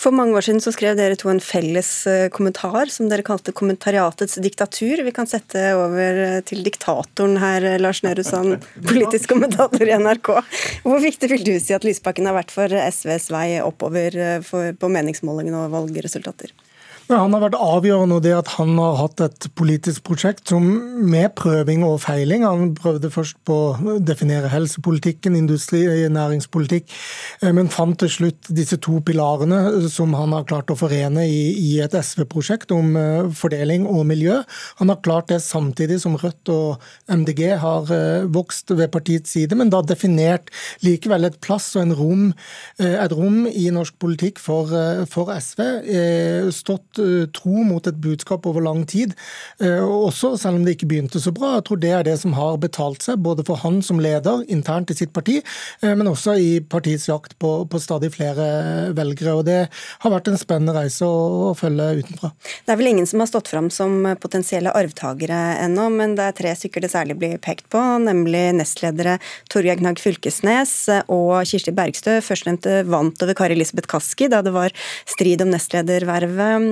For 0.00 0.14
mange 0.14 0.36
år 0.38 0.46
siden 0.46 0.62
så 0.64 0.72
skrev 0.74 0.96
dere 0.98 1.18
to 1.18 1.30
en 1.32 1.42
felles 1.42 1.90
eh, 2.10 2.26
kommentar 2.34 2.90
som 2.94 3.10
dere 3.10 3.26
kalte 3.26 3.52
'Kommentariatets 3.52 4.40
diktatur'. 4.42 5.04
Vi 5.04 5.14
kan 5.14 5.28
sette 5.30 5.62
over 5.78 6.22
eh, 6.24 6.40
til 6.48 6.64
diktatoren 6.64 7.38
her, 7.42 7.62
eh, 7.62 7.78
Lars 7.82 8.02
Nehru 8.06 8.24
Sand, 8.26 8.64
politisk 8.90 9.34
kommentator 9.34 9.86
i 9.86 9.98
NRK. 9.98 10.32
Hvor 10.86 11.02
viktig 11.02 11.30
vil 11.30 11.46
du 11.46 11.54
si 11.60 11.76
at 11.76 11.86
Lysbakken 11.86 12.26
har 12.30 12.38
vært 12.40 12.54
for 12.54 12.72
SVs 12.72 13.30
vei 13.34 13.46
oppover 13.62 14.42
på 14.42 14.90
meningsmålingene 14.90 15.66
og 15.66 15.74
valgresultater? 15.74 16.54
Han 17.12 17.34
har 17.34 17.42
vært 17.42 17.56
avgjørende 17.60 18.20
det 18.24 18.32
at 18.36 18.50
han 18.54 18.76
har 18.80 18.94
hatt 18.96 19.20
et 19.24 19.46
politisk 19.58 20.04
prosjekt 20.06 20.48
som 20.48 20.64
med 21.12 21.34
prøving 21.36 21.82
og 21.84 21.98
feiling. 22.04 22.44
Han 22.46 22.70
prøvde 22.78 23.10
først 23.12 23.36
på 23.48 23.56
å 23.74 23.96
definere 24.00 24.48
helsepolitikken, 24.52 25.36
industri, 25.36 25.82
næringspolitikk, 26.12 26.88
eh, 27.42 27.52
men 27.52 27.68
fant 27.72 27.98
til 28.00 28.12
slutt 28.12 28.48
disse 28.56 28.78
to 28.82 29.00
pilarene 29.04 29.90
som 29.92 30.14
han 30.16 30.32
har 30.36 30.46
klart 30.48 30.72
å 30.72 30.78
forene 30.78 31.26
i, 31.28 31.42
i 31.58 31.72
et 31.84 31.96
SV-prosjekt 31.98 32.72
om 32.72 32.96
eh, 32.96 33.28
fordeling 33.36 33.84
og 33.90 34.06
miljø. 34.08 34.40
Han 34.80 34.92
har 34.94 35.02
klart 35.04 35.28
det 35.34 35.42
samtidig 35.44 36.00
som 36.04 36.16
Rødt 36.22 36.48
og 36.54 36.80
MDG 37.12 37.44
har 37.60 37.92
eh, 37.92 38.24
vokst 38.32 38.72
ved 38.72 38.92
partiets 38.94 39.36
side, 39.36 39.58
men 39.58 39.72
da 39.72 39.82
definert 39.84 40.48
likevel 40.86 41.28
et 41.28 41.40
plass 41.44 41.74
og 41.76 41.84
en 41.84 41.96
rom, 41.98 42.24
et 42.80 43.12
rom 43.12 43.44
i 43.48 43.68
norsk 43.74 43.98
politikk 44.00 44.40
for, 44.40 44.70
for 45.10 45.32
SV. 45.34 45.60
Stått 46.54 47.01
Eh, 47.01 47.01
tro 47.34 47.64
mot 47.66 47.86
et 47.86 47.98
budskap 48.02 48.46
over 48.48 48.64
lang 48.64 48.84
tid. 48.88 49.14
Og 49.62 50.08
også 50.08 50.34
selv 50.40 50.58
om 50.58 50.66
det 50.66 50.76
ikke 50.76 50.88
begynte 50.90 51.20
så 51.22 51.32
bra. 51.34 51.56
Jeg 51.58 51.66
tror 51.68 51.80
det 51.82 51.92
er 51.94 52.06
det 52.06 52.16
som 52.20 52.34
har 52.36 52.58
betalt 52.62 53.04
seg, 53.04 53.20
både 53.22 53.44
for 53.46 53.60
han 53.62 53.80
som 53.84 54.00
leder 54.02 54.42
internt 54.52 54.90
i 54.92 54.96
sitt 54.96 55.12
parti, 55.14 55.38
eh, 55.82 55.94
men 55.94 56.10
også 56.10 56.36
i 56.38 56.50
partiets 56.60 57.08
jakt 57.08 57.36
på, 57.42 57.52
på 57.70 57.80
stadig 57.82 58.12
flere 58.14 58.92
velgere. 58.96 59.36
og 59.38 59.46
Det 59.48 59.58
har 60.04 60.14
vært 60.14 60.30
en 60.30 60.40
spennende 60.40 60.74
reise 60.76 61.06
å, 61.06 61.50
å 61.50 61.52
følge 61.58 62.02
utenfra. 62.02 62.32
Det 62.66 62.74
er 62.74 62.80
vel 62.80 62.92
ingen 62.92 63.08
som 63.08 63.22
har 63.22 63.30
stått 63.30 63.50
fram 63.52 63.70
som 63.72 64.06
potensielle 64.22 64.72
arvtakere 64.76 65.40
ennå, 65.62 65.88
men 65.94 66.16
det 66.18 66.28
er 66.28 66.38
tre 66.38 66.54
stykker 66.58 66.84
det 66.84 66.92
særlig 66.92 67.18
blir 67.20 67.38
pekt 67.42 67.68
på, 67.72 67.80
nemlig 68.02 68.44
nestledere 68.58 69.18
Torgeir 69.52 69.80
Knag 69.80 70.00
Fylkesnes 70.02 70.74
og 71.06 71.34
Kirsti 71.48 71.74
Bergstø. 71.76 72.18
Førstnevnte 72.24 72.82
vant 72.90 73.24
over 73.24 73.36
Kari 73.38 73.56
Elisabeth 73.56 73.90
Kaski 73.90 74.30
da 74.32 74.42
det 74.44 74.54
var 74.54 74.74
strid 75.08 75.42
om 75.44 75.52
nestledervervet. 75.52 76.68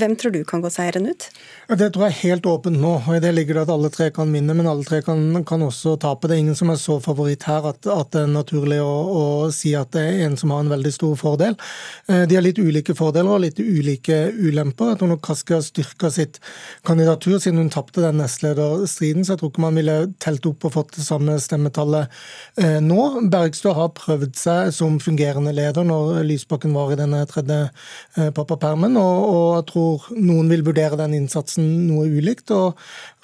Hvem 0.00 0.14
tror 0.16 0.32
du 0.32 0.42
kan 0.48 0.62
gå 0.62 0.70
seieren 0.72 1.08
ut? 1.10 1.26
Det 1.70 1.88
tror 1.92 2.06
jeg 2.06 2.12
er 2.12 2.20
helt 2.30 2.46
åpent 2.48 2.78
nå. 2.80 2.92
og 2.98 3.16
I 3.16 3.20
det 3.22 3.30
ligger 3.34 3.58
det 3.58 3.62
at 3.66 3.72
alle 3.74 3.90
tre 3.92 4.08
kan 4.14 4.30
vinne, 4.32 4.54
men 4.56 4.68
alle 4.68 4.84
tre 4.86 5.00
kan, 5.06 5.20
kan 5.46 5.62
også 5.62 5.96
tape. 6.00 6.28
Det 6.28 6.36
er 6.36 6.42
ingen 6.44 6.58
som 6.58 6.70
er 6.72 6.78
så 6.80 6.96
favoritt 7.02 7.44
her 7.48 7.66
at, 7.68 7.86
at 7.86 8.12
det 8.14 8.22
er 8.24 8.32
naturlig 8.32 8.80
å, 8.82 8.90
å, 8.90 9.24
si 9.54 9.74
at 9.78 9.92
det 9.94 10.02
er 10.06 10.24
en 10.26 10.36
som 10.40 10.54
har 10.54 10.64
en 10.64 10.72
veldig 10.72 10.92
stor 10.94 11.16
fordel. 11.20 11.56
Eh, 12.10 12.24
de 12.30 12.38
har 12.38 12.44
litt 12.44 12.60
ulike 12.60 12.96
fordeler 12.98 13.32
og 13.34 13.44
litt 13.44 13.60
ulike 13.60 14.18
ulemper. 14.36 14.92
Jeg 14.92 15.00
tror 15.00 15.12
nok 15.14 15.24
Kaski 15.26 15.56
har 15.56 15.64
styrka 15.66 16.12
sitt 16.14 16.40
kandidatur 16.86 17.38
siden 17.38 17.62
hun 17.62 17.72
tapte 17.72 18.04
den 18.04 18.20
nestlederstriden, 18.22 19.26
så 19.26 19.34
jeg 19.34 19.42
tror 19.42 19.52
ikke 19.54 19.66
man 19.66 19.80
ville 19.80 19.98
telt 20.22 20.48
opp 20.50 20.68
og 20.68 20.74
fått 20.78 20.96
det 20.98 21.06
samme 21.06 21.38
stemmetallet 21.42 22.10
eh, 22.62 22.78
nå. 22.84 23.00
Bergstø 23.32 23.74
har 23.78 23.92
prøvd 23.98 24.34
seg 24.38 24.74
som 24.76 25.00
fungerende 25.02 25.54
leder 25.56 25.86
når 25.86 26.22
Lysbakken 26.28 26.74
var 26.76 26.94
i 26.94 27.00
denne 27.00 27.24
tredje 27.30 27.62
eh, 27.68 28.30
pappapermen. 28.34 28.98
Og 29.00 29.50
og 29.50 29.56
jeg 29.58 29.66
tror 29.70 30.06
noen 30.16 30.50
vil 30.50 30.64
vurdere 30.66 30.98
den 31.00 31.16
innsatsen 31.18 31.66
noe 31.88 32.06
ulikt. 32.08 32.50
og 32.54 32.78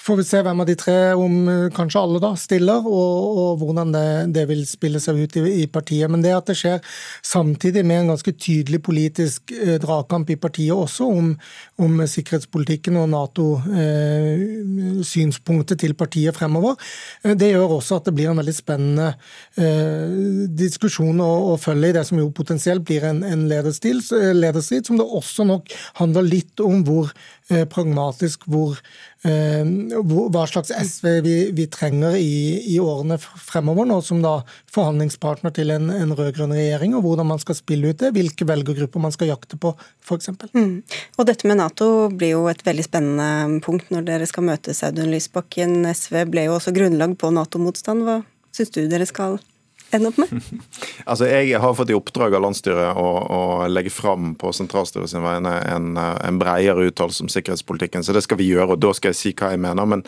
Får 0.06 0.20
vi 0.20 0.24
se 0.28 0.38
hvem 0.44 0.60
av 0.62 0.66
de 0.68 0.74
tre, 0.78 1.14
om 1.18 1.48
eh, 1.50 1.72
kanskje 1.74 1.98
alle, 1.98 2.20
da, 2.22 2.28
stiller, 2.38 2.84
og, 2.86 3.38
og 3.42 3.58
hvordan 3.62 3.88
det, 3.94 4.08
det, 4.36 4.44
vil 4.50 4.60
spille 4.68 5.00
seg 5.02 5.14
ut 5.18 5.36
i, 5.40 5.42
i, 5.64 5.66
partiet. 5.72 6.10
Men 6.12 6.22
det 6.22 6.34
at 6.36 6.46
det 6.50 6.56
skjer 6.60 6.78
samtidig 7.26 7.82
med 7.86 7.98
en 8.02 8.10
ganske 8.12 8.32
tydelig 8.36 8.80
politisk 8.86 9.40
eh, 9.56 9.78
dragkamp 9.82 10.26
i 10.30 10.36
partiet 10.38 10.74
også 10.76 11.04
om, 11.10 11.26
om 11.82 11.92
sikkerhetspolitikken 12.06 12.96
og 13.00 13.08
Nato-synspunktet 13.14 15.74
eh, 15.74 15.80
til 15.82 15.92
partiet 15.98 16.34
fremover, 16.38 16.74
eh, 17.24 17.34
det 17.34 17.50
gjør 17.50 17.76
også 17.80 17.92
at 17.98 18.04
det 18.06 18.14
blir 18.20 18.28
en 18.30 18.40
veldig 18.42 18.58
spennende 18.60 19.08
eh, 19.58 20.06
diskusjon 20.60 21.18
å, 21.24 21.32
å, 21.50 21.52
følge 21.58 21.88
i 21.90 21.96
det 21.96 22.04
som 22.06 22.18
jo 22.20 22.36
potensielt 22.36 22.82
blir 22.86 23.02
en, 23.10 23.20
en 23.26 23.42
lederstrid, 23.50 24.00
som 24.86 24.96
det 25.00 25.14
også 25.18 25.42
nok 25.50 25.65
handler 26.00 26.28
litt 26.28 26.62
om 26.64 26.84
hvor 26.86 27.12
Eh, 27.46 27.62
pragmatisk 27.70 28.42
hvor, 28.50 28.74
eh, 29.22 29.62
hva 29.62 30.40
slags 30.50 30.72
SV 30.74 31.04
vi, 31.22 31.34
vi 31.54 31.66
trenger 31.70 32.16
i, 32.18 32.58
i, 32.72 32.80
årene 32.82 33.20
fremover, 33.22 33.86
nå 33.86 34.00
som 34.02 34.18
da 34.24 34.40
forhandlingspartner 34.74 35.54
til 35.54 35.70
en, 35.70 35.86
en 35.94 36.16
rød-grønn 36.18 36.56
regjering, 36.56 36.96
og 36.98 37.04
hvordan 37.06 37.30
man 37.30 37.38
skal 37.38 37.54
spille 37.54 37.92
ut 37.92 38.02
det, 38.02 38.10
hvilke 38.18 38.48
velgergrupper 38.50 39.04
man 39.04 39.14
skal 39.14 39.30
jakte 39.30 39.60
på, 39.62 39.76
f.eks. 40.02 40.32
Mm. 40.58 40.82
Og 41.20 41.30
dette 41.30 41.46
med 41.46 41.60
Nato 41.62 42.08
blir 42.10 42.34
jo 42.34 42.48
et 42.50 42.66
veldig 42.66 42.88
spennende 42.88 43.62
punkt 43.62 43.94
når 43.94 44.10
dere 44.10 44.26
skal 44.26 44.50
møte 44.50 44.74
Audun 44.90 45.14
Lysbakken. 45.14 45.84
SV 45.86 46.24
ble 46.32 46.48
jo 46.48 46.58
også 46.58 46.74
grunnlag 46.74 47.14
på 47.14 47.30
Nato-motstand. 47.30 48.02
Hva 48.08 48.24
syns 48.58 48.74
du 48.74 48.88
dere 48.90 49.06
skal 49.06 49.38
ende 49.90 50.08
opp 50.08 50.18
med? 50.18 50.28
altså, 51.10 51.26
Jeg 51.26 51.60
har 51.60 51.74
fått 51.74 51.90
i 51.90 51.96
oppdrag 51.96 52.34
av 52.34 52.44
landsstyret 52.44 52.98
å, 52.98 53.06
å 53.36 53.40
legge 53.70 53.92
fram 53.94 54.34
på 54.38 54.52
sentralstyret 54.56 55.10
sin 55.10 55.24
vegne 55.24 55.52
en, 55.70 55.96
en 55.96 56.40
bredere 56.40 56.88
uttalelse 56.90 57.24
om 57.24 57.30
sikkerhetspolitikken. 57.32 58.04
Så 58.04 58.14
det 58.16 58.24
skal 58.26 58.40
vi 58.40 58.50
gjøre, 58.50 58.74
og 58.74 58.82
da 58.82 58.92
skal 58.96 59.14
jeg 59.14 59.20
si 59.20 59.34
hva 59.36 59.52
jeg 59.54 59.62
mener. 59.62 59.88
Men, 59.88 60.04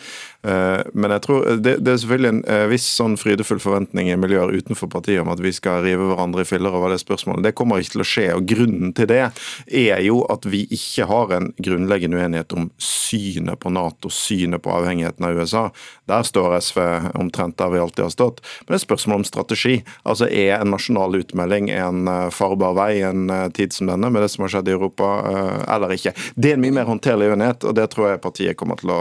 uh, 0.47 0.83
men 0.95 1.15
jeg 1.17 1.25
tror 1.27 1.47
det, 1.59 1.79
det, 1.85 1.95
er 1.95 2.03
selvfølgelig 2.03 2.33
en 2.35 2.43
uh, 2.49 2.65
viss 2.73 2.89
sånn 2.99 3.19
frydefull 3.21 3.63
forventning 3.63 4.11
i 4.13 4.19
miljøer 4.21 4.55
utenfor 4.59 4.91
partiet 4.93 5.23
om 5.23 5.33
at 5.33 5.43
vi 5.45 5.55
skal 5.57 5.83
rive 5.87 6.11
hverandre 6.11 6.45
i 6.45 6.49
filler 6.49 6.75
over 6.75 6.95
det 6.95 7.01
spørsmålet. 7.05 7.47
Det 7.49 7.55
kommer 7.59 7.83
ikke 7.83 7.97
til 7.99 8.05
å 8.05 8.09
skje. 8.13 8.27
og 8.37 8.49
Grunnen 8.49 8.95
til 8.97 9.11
det 9.11 9.23
er 9.29 10.03
jo 10.07 10.23
at 10.33 10.47
vi 10.49 10.65
ikke 10.75 11.09
har 11.11 11.37
en 11.37 11.53
grunnleggende 11.59 12.19
uenighet 12.19 12.55
om 12.57 12.71
synet 12.83 13.61
på 13.63 13.73
Nato, 13.73 14.11
synet 14.13 14.63
på 14.65 14.73
avhengigheten 14.75 15.27
av 15.29 15.39
USA. 15.39 15.65
Der 16.09 16.27
står 16.27 16.59
SV 16.61 16.81
omtrent 17.19 17.59
der 17.61 17.73
vi 17.73 17.81
alltid 17.83 18.07
har 18.07 18.15
stått. 18.15 18.43
Men 18.65 18.75
det 18.75 18.81
er 18.81 18.87
spørsmål 18.87 19.23
om 19.23 19.29
strategi. 19.29 19.68
Altså 20.09 20.29
Er 20.29 20.59
en 20.59 20.73
nasjonal 20.73 21.17
utmelding 21.21 21.71
en 21.75 22.09
eh, 22.09 22.29
farbar 22.35 22.77
vei 22.79 22.91
i 22.99 23.05
en 23.07 23.29
eh, 23.33 23.47
tid 23.57 23.75
som 23.75 23.91
denne, 23.91 24.11
med 24.13 24.25
det 24.25 24.31
som 24.33 24.45
har 24.45 24.55
skjedd 24.57 24.71
i 24.71 24.75
Europa, 24.77 25.09
eh, 25.31 25.75
eller 25.75 25.95
ikke? 25.97 26.15
Det 26.35 26.53
er 26.53 26.59
en 26.59 26.65
mye 26.65 26.77
mer 26.81 26.89
håndterlig 26.89 27.33
uenighet, 27.33 27.67
og 27.69 27.77
det 27.79 27.89
tror 27.93 28.13
jeg 28.13 28.23
partiet 28.25 28.59
kommer 28.59 28.81
til 28.81 28.93
å 28.95 29.01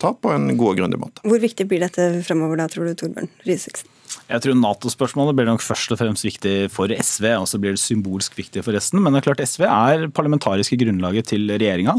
ta 0.00 0.14
på 0.14 0.32
en 0.32 0.48
god 0.56 0.74
og 0.74 0.80
grundig 0.80 1.00
måte. 1.00 1.24
Hvor 1.26 1.42
viktig 1.42 1.66
blir 1.70 1.84
dette 1.84 2.08
fremover 2.26 2.60
da, 2.60 2.68
tror 2.70 2.88
du, 2.88 2.96
Torbjørn 2.98 3.30
Riseksen? 3.48 3.90
Jeg 4.24 4.40
tror 4.40 4.56
Nato-spørsmålet 4.56 5.36
blir 5.36 5.48
nok 5.48 5.62
først 5.64 5.92
og 5.92 5.98
fremst 6.00 6.24
viktig 6.24 6.70
for 6.72 6.88
SV, 6.88 7.26
og 7.36 7.46
så 7.50 7.58
blir 7.60 7.74
det 7.74 7.82
symbolsk 7.82 8.36
viktig 8.38 8.62
for 8.64 8.76
resten. 8.76 9.02
Men 9.02 9.12
det 9.12 9.20
er 9.20 9.26
klart 9.26 9.42
SV 9.44 9.66
er 9.68 10.06
parlamentariske 10.16 10.78
grunnlaget 10.80 11.28
til 11.32 11.50
regjeringa. 11.52 11.96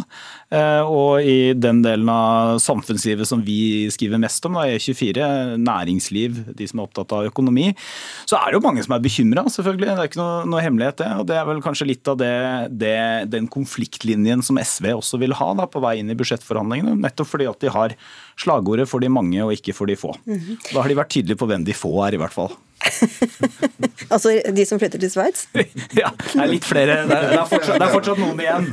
Eh, 0.50 0.90
og 0.90 1.22
i 1.22 1.54
den 1.54 1.84
delen 1.86 2.10
av 2.10 2.58
samfunnslivet 2.64 3.30
som 3.30 3.44
vi 3.46 3.86
skriver 3.94 4.22
mest 4.22 4.46
om, 4.50 4.58
da, 4.58 4.66
E24, 4.74 5.30
næringsliv, 5.62 6.42
de 6.58 6.70
som 6.70 6.82
er 6.82 6.90
opptatt 6.90 7.14
av 7.14 7.30
økonomi, 7.30 7.70
så 8.26 8.40
er 8.40 8.50
det 8.50 8.60
jo 8.60 8.66
mange 8.66 8.86
som 8.86 8.98
er 8.98 9.06
bekymra, 9.06 9.46
selvfølgelig. 9.52 9.92
Det 9.92 9.96
er 9.96 10.12
ikke 10.12 10.22
noe, 10.24 10.42
noe, 10.50 10.66
hemmelighet, 10.66 11.00
det. 11.04 11.12
Og 11.22 11.30
det 11.30 11.38
er 11.38 11.50
vel 11.52 11.64
kanskje 11.66 11.90
litt 11.92 12.10
av 12.10 12.18
det, 12.22 12.36
det, 12.74 12.98
den 13.34 13.50
konfliktlinjen 13.52 14.42
som 14.46 14.58
SV 14.62 14.96
også 14.96 15.22
vil 15.22 15.38
ha 15.38 15.52
da, 15.62 15.70
på 15.70 15.84
vei 15.84 16.00
inn 16.02 16.10
i 16.10 16.18
budsjettforhandlingene. 16.18 16.98
Nettopp 17.06 17.36
fordi 17.36 17.50
at 17.52 17.62
de 17.62 17.74
har 17.76 17.94
slagordet 18.40 18.88
for 18.90 19.04
de 19.04 19.10
mange 19.12 19.42
og 19.44 19.54
ikke 19.56 19.74
for 19.74 19.86
de 19.86 19.96
få. 19.96 20.16
-hmm. 20.26 20.58
Da 20.74 20.82
har 20.82 20.90
de 20.90 20.96
vært 20.96 21.10
tydelige 21.10 21.38
på 21.38 21.46
hvem 21.48 21.66
de 21.66 21.74
få 21.74 22.08
er, 22.08 22.14
i 22.14 22.18
hvert 22.18 22.34
fall. 22.34 22.52
altså 24.14 24.34
de 24.54 24.66
som 24.68 24.80
flytter 24.80 25.02
til 25.02 25.12
Sveits? 25.12 25.48
ja, 26.02 26.12
det 26.12 26.42
er 26.42 26.52
litt 26.52 26.68
flere. 26.68 26.98
Det 27.08 27.16
er, 27.18 27.30
det 27.32 27.40
er, 27.40 27.48
fortsatt, 27.50 27.80
det 27.80 27.88
er 27.88 27.94
fortsatt, 27.94 28.22
noen 28.22 28.42
igjen. 28.44 28.68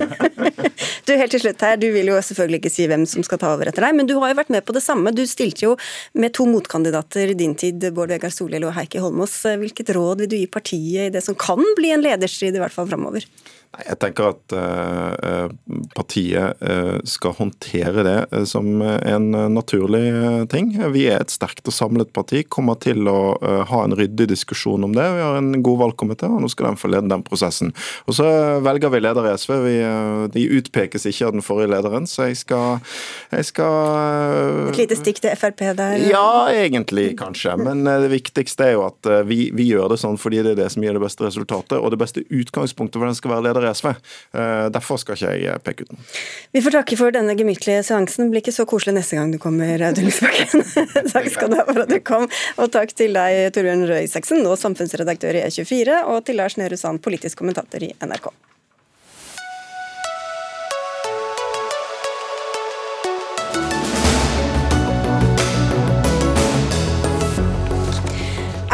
du, 1.07 1.14
helt 1.16 1.35
til 1.35 1.42
slutt 1.44 1.64
her, 1.64 1.79
du 1.81 1.88
vil 1.94 2.12
jo 2.12 2.18
selvfølgelig 2.18 2.62
ikke 2.62 2.75
si 2.75 2.88
hvem 2.90 3.07
som 3.09 3.25
skal 3.27 3.40
ta 3.42 3.55
over 3.55 3.70
etter 3.70 3.87
deg, 3.87 3.96
men 3.98 4.11
du 4.11 4.16
har 4.20 4.33
jo 4.33 4.38
vært 4.42 4.53
med 4.55 4.66
på 4.68 4.77
det 4.77 4.85
samme. 4.85 5.14
Du 5.16 5.25
stilte 5.29 5.66
jo 5.66 5.77
med 6.18 6.35
to 6.37 6.46
motkandidater 6.51 7.33
i 7.33 7.38
din 7.38 7.57
tid, 7.59 7.88
Bård 7.94 8.12
Vegar 8.12 8.35
Solhjell 8.35 8.68
og 8.68 8.77
Heikki 8.77 9.03
Holmås. 9.03 9.38
Hvilket 9.62 9.94
råd 9.96 10.25
vil 10.25 10.33
du 10.33 10.38
gi 10.40 10.46
partiet 10.51 11.09
i 11.09 11.14
det 11.14 11.25
som 11.25 11.38
kan 11.38 11.62
bli 11.79 11.94
en 11.94 12.05
lederstrid, 12.05 12.57
i 12.57 12.62
hvert 12.62 12.75
fall 12.75 12.90
framover? 12.90 13.27
Jeg 13.73 13.97
tenker 14.03 14.35
at 14.35 14.53
uh, 14.53 15.49
partiet 15.97 16.61
uh, 16.61 16.99
skal 17.09 17.33
håndtere 17.39 18.03
det 18.05 18.43
som 18.51 18.67
en 18.85 19.31
naturlig 19.55 20.03
ting. 20.53 20.75
Vi 20.93 21.07
er 21.09 21.23
et 21.23 21.33
sterkt 21.33 21.65
og 21.71 21.73
samlet 21.73 22.11
parti, 22.13 22.43
kommer 22.45 22.77
til 22.83 23.09
å 23.09 23.33
uh, 23.41 23.63
ha 23.71 23.81
en 23.87 23.97
ryddig 23.97 24.27
diskusjon 24.35 24.85
om 24.85 24.93
det. 24.93 25.07
Vi 25.17 25.25
har 25.25 25.39
en 25.39 25.55
god 25.65 25.81
valgkomité, 25.87 26.29
og 26.29 26.45
nå 26.45 26.51
skal 26.53 26.69
den 26.69 26.81
få 26.83 26.91
lede 26.93 27.09
den 27.09 27.25
prosessen. 27.25 27.73
Og 28.05 28.19
Så 28.19 28.27
velger 28.61 28.93
vi 28.93 29.01
leder 29.01 29.31
i 29.31 29.33
SV. 29.41 29.55
Vi, 29.65 29.75
de 30.37 30.45
utpekes 30.59 31.09
ikke 31.09 31.31
av 31.31 31.35
den 31.39 31.47
forrige 31.47 31.73
lederen, 31.73 32.05
så 32.11 32.29
jeg 32.29 32.43
skal, 32.43 32.85
jeg 33.33 33.49
skal 33.49 34.69
Et 34.69 34.83
lite 34.83 35.01
stikk 35.01 35.23
til 35.25 35.33
Frp 35.39 35.65
der? 35.81 35.97
Ja, 36.11 36.53
egentlig 36.53 37.15
kanskje. 37.21 37.57
Men 37.57 37.87
det 37.89 38.13
viktigste 38.13 38.69
er 38.69 38.77
jo 38.77 38.85
at 38.91 39.13
vi, 39.29 39.47
vi 39.57 39.71
gjør 39.71 39.95
det 39.95 40.03
sånn 40.05 40.21
fordi 40.21 40.45
det 40.45 40.55
er 40.59 40.63
det 40.65 40.71
som 40.75 40.85
gir 40.85 40.93
det 40.93 41.03
beste 41.03 41.25
resultatet, 41.25 41.79
og 41.81 41.95
det 41.95 42.03
beste 42.05 42.27
utgangspunktet 42.29 43.01
for 43.01 43.09
den 43.09 43.17
skal 43.17 43.37
være 43.37 43.49
leder 43.49 43.62
for 43.62 43.70
SV. 43.70 43.88
Eh, 44.38 44.66
derfor 44.75 45.01
skal 45.01 45.18
ikke 45.18 45.33
jeg 45.33 45.48
eh, 45.53 45.61
peke 45.62 45.87
ut 45.87 45.94
noen. 45.94 46.05
Vi 46.55 46.62
får 46.64 46.77
takke 46.77 46.98
for 47.01 47.14
denne 47.14 47.37
gemyttlige 47.38 47.83
seansen. 47.87 48.27
Det 48.27 48.35
blir 48.35 48.44
ikke 48.44 48.57
så 48.59 48.68
koselig 48.68 48.96
neste 48.98 49.18
gang 49.18 49.33
du 49.33 49.40
kommer, 49.42 49.87
Audun 49.88 50.09
Lysbakken. 50.11 50.66
takk 51.14 51.31
skal 51.33 51.53
du 51.53 51.59
ha 51.61 51.66
for 51.68 51.85
at 51.87 51.92
du 51.92 51.98
kom. 52.05 52.29
Og 52.59 52.72
takk 52.75 52.94
til 52.98 53.18
deg, 53.18 53.48
Torbjørn 53.55 53.87
Røe 53.90 54.05
Isaksen, 54.07 54.42
nå 54.44 54.57
samfunnsredaktør 54.61 55.40
i 55.40 55.46
E24, 55.48 56.03
og 56.12 56.25
til 56.29 56.40
Lars 56.42 56.59
Nehru 56.61 56.79
Sand, 56.81 57.05
politisk 57.05 57.42
kommentator 57.42 57.85
i 57.87 57.94
NRK. 58.03 58.33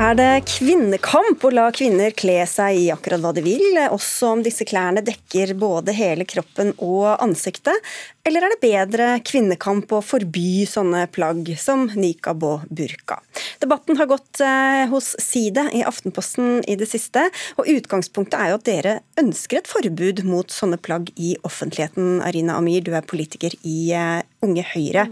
Er 0.09 0.15
det 0.17 0.47
kvinnekamp 0.49 1.43
å 1.45 1.51
la 1.53 1.67
kvinner 1.75 2.15
kle 2.17 2.39
seg 2.49 2.79
i 2.81 2.85
akkurat 2.95 3.21
hva 3.21 3.33
de 3.37 3.43
vil, 3.45 3.77
også 3.93 4.31
om 4.31 4.45
disse 4.47 4.65
klærne 4.65 5.03
dekker 5.05 5.51
både 5.61 5.93
hele 5.93 6.25
kroppen 6.25 6.71
og 6.79 7.11
ansiktet? 7.21 7.77
Eller 8.25 8.47
er 8.47 8.55
det 8.55 8.63
bedre 8.63 9.09
kvinnekamp 9.21 9.93
å 9.93 10.01
forby 10.01 10.65
sånne 10.71 11.03
plagg 11.13 11.51
som 11.61 11.91
nikab 11.93 12.47
og 12.47 12.65
burka? 12.73 13.19
Debatten 13.61 14.01
har 14.01 14.09
gått 14.09 14.41
eh, 14.41 14.87
hos 14.89 15.11
Side 15.21 15.67
i 15.77 15.85
Aftenposten 15.85 16.63
i 16.65 16.79
det 16.81 16.89
siste, 16.89 17.27
og 17.61 17.69
utgangspunktet 17.69 18.39
er 18.39 18.55
jo 18.55 18.63
at 18.63 18.67
dere 18.71 18.97
ønsker 19.21 19.61
et 19.61 19.69
forbud 19.69 20.25
mot 20.25 20.49
sånne 20.49 20.81
plagg 20.81 21.13
i 21.21 21.35
offentligheten. 21.45 22.23
Arina 22.25 22.57
Amir, 22.57 22.81
du 22.87 22.95
er 22.97 23.05
politiker 23.05 23.61
i 23.61 23.93
eh, 23.93 24.25
Unge 24.41 24.65
Høyre. 24.73 25.11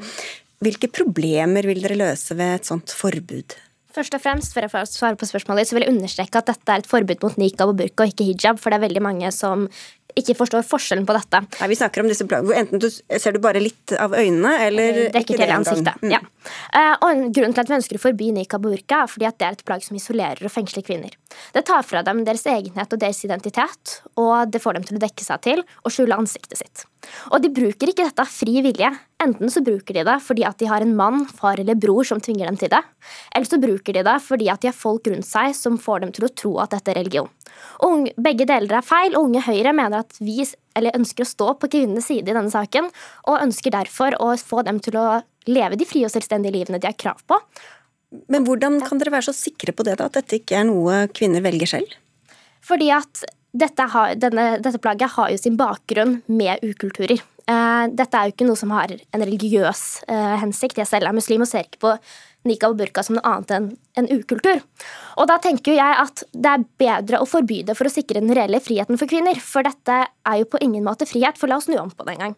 Hvilke 0.64 0.88
problemer 0.88 1.68
vil 1.68 1.84
dere 1.84 2.00
løse 2.00 2.32
ved 2.40 2.62
et 2.62 2.72
sånt 2.72 2.96
forbud? 2.96 3.60
Først 3.96 4.12
og 4.12 4.20
fremst, 4.20 4.52
for 4.52 4.66
å 4.66 4.86
svare 4.88 5.16
på 5.16 5.28
spørsmålet, 5.28 5.64
ditt, 5.64 5.70
så 5.70 5.76
vil 5.78 5.86
jeg 5.86 5.94
understreke 5.94 6.42
at 6.42 6.50
dette 6.50 6.72
er 6.74 6.82
et 6.82 6.90
forbud 6.90 7.22
mot 7.24 7.38
nikab 7.40 7.72
og 7.72 7.78
burka 7.78 8.04
og 8.04 8.12
ikke 8.12 8.26
hijab, 8.28 8.60
for 8.60 8.72
det 8.72 8.80
er 8.80 8.88
veldig 8.88 9.02
mange 9.06 9.30
som 9.32 9.70
ikke 10.16 10.36
forstår 10.38 10.64
forskjellen 10.64 11.04
på 11.08 11.14
dette. 11.16 11.42
Nei, 11.60 11.68
Vi 11.72 11.76
snakker 11.76 12.02
om 12.02 12.08
disse 12.08 12.26
plaggene. 12.28 12.56
Enten 12.62 12.80
du, 12.80 12.88
ser 12.88 13.36
du 13.36 13.40
bare 13.44 13.60
litt 13.60 13.92
av 14.00 14.16
øynene, 14.16 14.54
eller 14.64 15.00
eh, 15.06 15.10
Dekker 15.14 15.40
til 15.40 15.52
ansiktet. 15.52 16.00
Mm. 16.04 16.14
Ja. 16.14 16.22
Uh, 16.72 16.94
og 17.04 17.26
Grunnen 17.36 17.56
til 17.56 17.64
at 17.64 17.72
vi 17.72 17.78
ønsker 17.78 18.00
å 18.00 18.04
forby 18.06 18.30
nikab 18.36 18.64
og 18.64 18.76
burka, 18.76 19.02
er 19.04 19.12
fordi 19.12 19.28
at 19.28 19.38
det 19.40 19.48
er 19.48 19.58
et 19.58 19.64
plagg 19.68 19.84
som 19.84 19.98
isolerer 19.98 20.48
og 20.48 20.52
fengsler 20.52 20.84
kvinner. 20.86 21.16
Det 21.54 21.64
tar 21.68 21.84
fra 21.86 22.02
dem 22.06 22.24
deres 22.26 22.46
egenhet 22.50 22.92
og 22.92 23.00
deres 23.00 23.22
identitet, 23.26 24.00
og 24.20 24.50
det 24.52 24.60
får 24.62 24.78
dem 24.78 24.86
til 24.88 24.98
å 24.98 25.02
dekke 25.02 25.24
seg 25.24 25.42
til 25.46 25.62
og 25.82 25.92
skjule 25.94 26.18
ansiktet 26.18 26.60
sitt. 26.60 26.84
Og 27.30 27.38
de 27.42 27.50
bruker 27.54 27.92
ikke 27.92 28.06
dette 28.06 28.22
av 28.24 28.30
fri 28.30 28.60
vilje. 28.64 28.90
Enten 29.22 29.50
så 29.52 29.62
bruker 29.64 29.96
de 29.96 30.04
det 30.06 30.16
fordi 30.24 30.44
at 30.48 30.58
de 30.60 30.68
har 30.70 30.84
en 30.84 30.96
mann, 30.98 31.24
far 31.28 31.60
eller 31.62 31.78
bror 31.78 32.04
som 32.08 32.20
tvinger 32.22 32.50
dem 32.50 32.58
til 32.60 32.72
det, 32.72 32.82
eller 33.34 33.48
så 33.48 33.60
bruker 33.62 33.96
de 33.96 34.04
det 34.06 34.16
fordi 34.24 34.50
at 34.52 34.62
de 34.62 34.70
har 34.70 34.76
folk 34.76 35.08
rundt 35.12 35.28
seg 35.28 35.54
som 35.56 35.78
får 35.80 36.04
dem 36.04 36.14
til 36.16 36.26
å 36.28 36.32
tro 36.42 36.52
at 36.64 36.74
dette 36.74 36.92
er 36.92 37.00
religion. 37.00 37.30
Og 37.86 38.10
begge 38.20 38.46
deler 38.48 38.78
er 38.78 38.84
feil, 38.84 39.16
og 39.16 39.30
Unge 39.30 39.44
Høyre 39.46 39.72
mener 39.76 40.04
at 40.04 40.18
vi 40.20 40.42
ønsker 40.76 41.24
å 41.24 41.30
stå 41.30 41.52
på 41.60 41.70
kvinnenes 41.72 42.08
side 42.10 42.28
i 42.28 42.36
denne 42.36 42.52
saken, 42.52 42.90
og 43.30 43.40
ønsker 43.42 43.74
derfor 43.74 44.18
å 44.20 44.34
få 44.40 44.66
dem 44.66 44.82
til 44.84 44.98
å 45.00 45.06
leve 45.46 45.78
de 45.78 45.86
frie 45.88 46.06
og 46.06 46.12
selvstendige 46.12 46.58
livene 46.58 46.80
de 46.82 46.90
har 46.90 46.98
krav 46.98 47.22
på. 47.28 47.38
Men 48.30 48.46
hvordan 48.46 48.78
kan 48.86 49.00
dere 49.00 49.14
være 49.16 49.28
så 49.28 49.34
sikre 49.34 49.74
på 49.74 49.86
det, 49.86 49.96
da, 49.98 50.06
at 50.06 50.18
dette 50.20 50.38
ikke 50.38 50.60
er 50.60 50.68
noe 50.68 51.06
kvinner 51.14 51.42
velger 51.44 51.70
selv? 51.76 51.96
Fordi 52.66 52.90
at 52.94 53.24
dette, 53.56 53.86
har, 53.92 54.14
denne, 54.20 54.46
dette, 54.62 54.80
plagget 54.82 55.14
har 55.16 55.32
jo 55.32 55.40
sin 55.40 55.56
bakgrunn 55.58 56.20
med 56.26 56.62
ukulturer. 56.66 57.22
Uh, 57.46 57.86
dette 57.94 58.18
er 58.18 58.28
jo 58.28 58.34
ikke 58.34 58.48
noe 58.48 58.58
som 58.58 58.72
har 58.74 58.92
en 58.92 59.22
religiøs 59.22 59.82
uh, 60.10 60.34
hensikt. 60.42 60.80
Jeg 60.82 60.90
selv 60.90 61.08
er 61.08 61.16
muslim 61.16 61.44
og 61.44 61.50
ser 61.50 61.66
ikke 61.66 61.82
på 61.86 61.94
nikab 62.48 62.74
og 62.74 62.80
burka 62.80 63.04
som 63.04 63.18
noe 63.18 63.26
annet 63.28 63.54
enn 63.56 63.68
en 63.96 64.08
ukultur. 64.12 64.60
Og 65.16 65.28
da 65.30 65.38
tenker 65.40 65.72
jeg 65.78 65.98
at 66.02 66.22
det 66.36 66.50
er 66.52 66.64
bedre 66.80 67.20
å 67.22 67.28
forby 67.28 67.62
det 67.64 67.76
for 67.78 67.88
å 67.88 67.92
sikre 67.92 68.20
den 68.20 68.34
reelle 68.36 68.60
friheten 68.60 68.98
for 69.00 69.08
kvinner. 69.08 69.38
For 69.40 69.64
dette 69.64 70.02
er 70.04 70.40
jo 70.42 70.48
på 70.52 70.60
ingen 70.64 70.84
måte 70.84 71.08
frihet, 71.08 71.38
for 71.40 71.48
la 71.48 71.56
oss 71.56 71.68
snu 71.70 71.78
om 71.80 71.88
på 71.88 72.04
det 72.04 72.16
en 72.16 72.26
gang. 72.26 72.34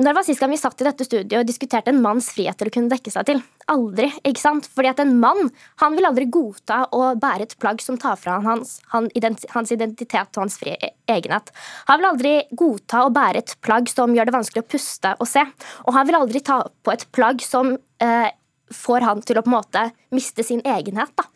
Når 0.00 0.16
var 0.16 0.24
sist 0.24 0.40
gang 0.40 0.52
vi 0.54 0.60
satt 0.60 0.80
i 0.80 0.86
dette 0.88 1.04
studioet 1.04 1.42
og 1.42 1.50
diskuterte 1.50 1.92
en 1.92 2.00
manns 2.00 2.30
frihet 2.32 2.56
til 2.56 2.70
å 2.70 2.72
kunne 2.72 2.92
dekke 2.92 3.12
seg 3.12 3.28
til? 3.28 3.42
Aldri, 3.70 4.08
ikke 4.24 4.40
sant? 4.40 4.70
Fordi 4.72 4.92
at 4.94 5.04
en 5.04 5.12
mann 5.20 5.52
han 5.84 5.98
vil 5.98 6.08
aldri 6.08 6.30
godta 6.32 6.86
å 6.96 7.12
bære 7.20 7.50
et 7.50 7.56
plagg 7.60 7.84
som 7.84 8.00
tar 8.00 8.16
fra 8.20 8.38
hans, 8.46 8.78
hans 8.94 9.76
identitet 9.76 10.32
og 10.32 10.46
hans 10.46 10.56
frie 10.60 10.94
egenhet. 11.10 11.52
Han 11.92 12.00
vil 12.00 12.10
aldri 12.14 12.34
godta 12.56 13.04
å 13.04 13.12
bære 13.12 13.44
et 13.44 13.56
plagg 13.60 13.92
som 13.92 14.16
gjør 14.16 14.30
det 14.30 14.38
vanskelig 14.38 14.64
å 14.64 14.70
puste 14.72 15.14
og 15.18 15.28
se. 15.28 15.44
Og 15.84 15.96
han 15.98 16.08
vil 16.08 16.22
aldri 16.22 16.40
ta 16.44 16.62
på 16.64 16.96
et 16.96 17.04
plagg 17.12 17.44
som 17.44 17.74
eh, 18.00 18.28
får 18.74 19.06
han 19.06 19.22
til 19.26 19.40
å 19.40 19.44
på 19.44 19.50
en 19.50 19.56
måte 19.56 19.86
miste 20.14 20.44
sin 20.46 20.62
egenhet. 20.62 21.12
Da. 21.18 21.26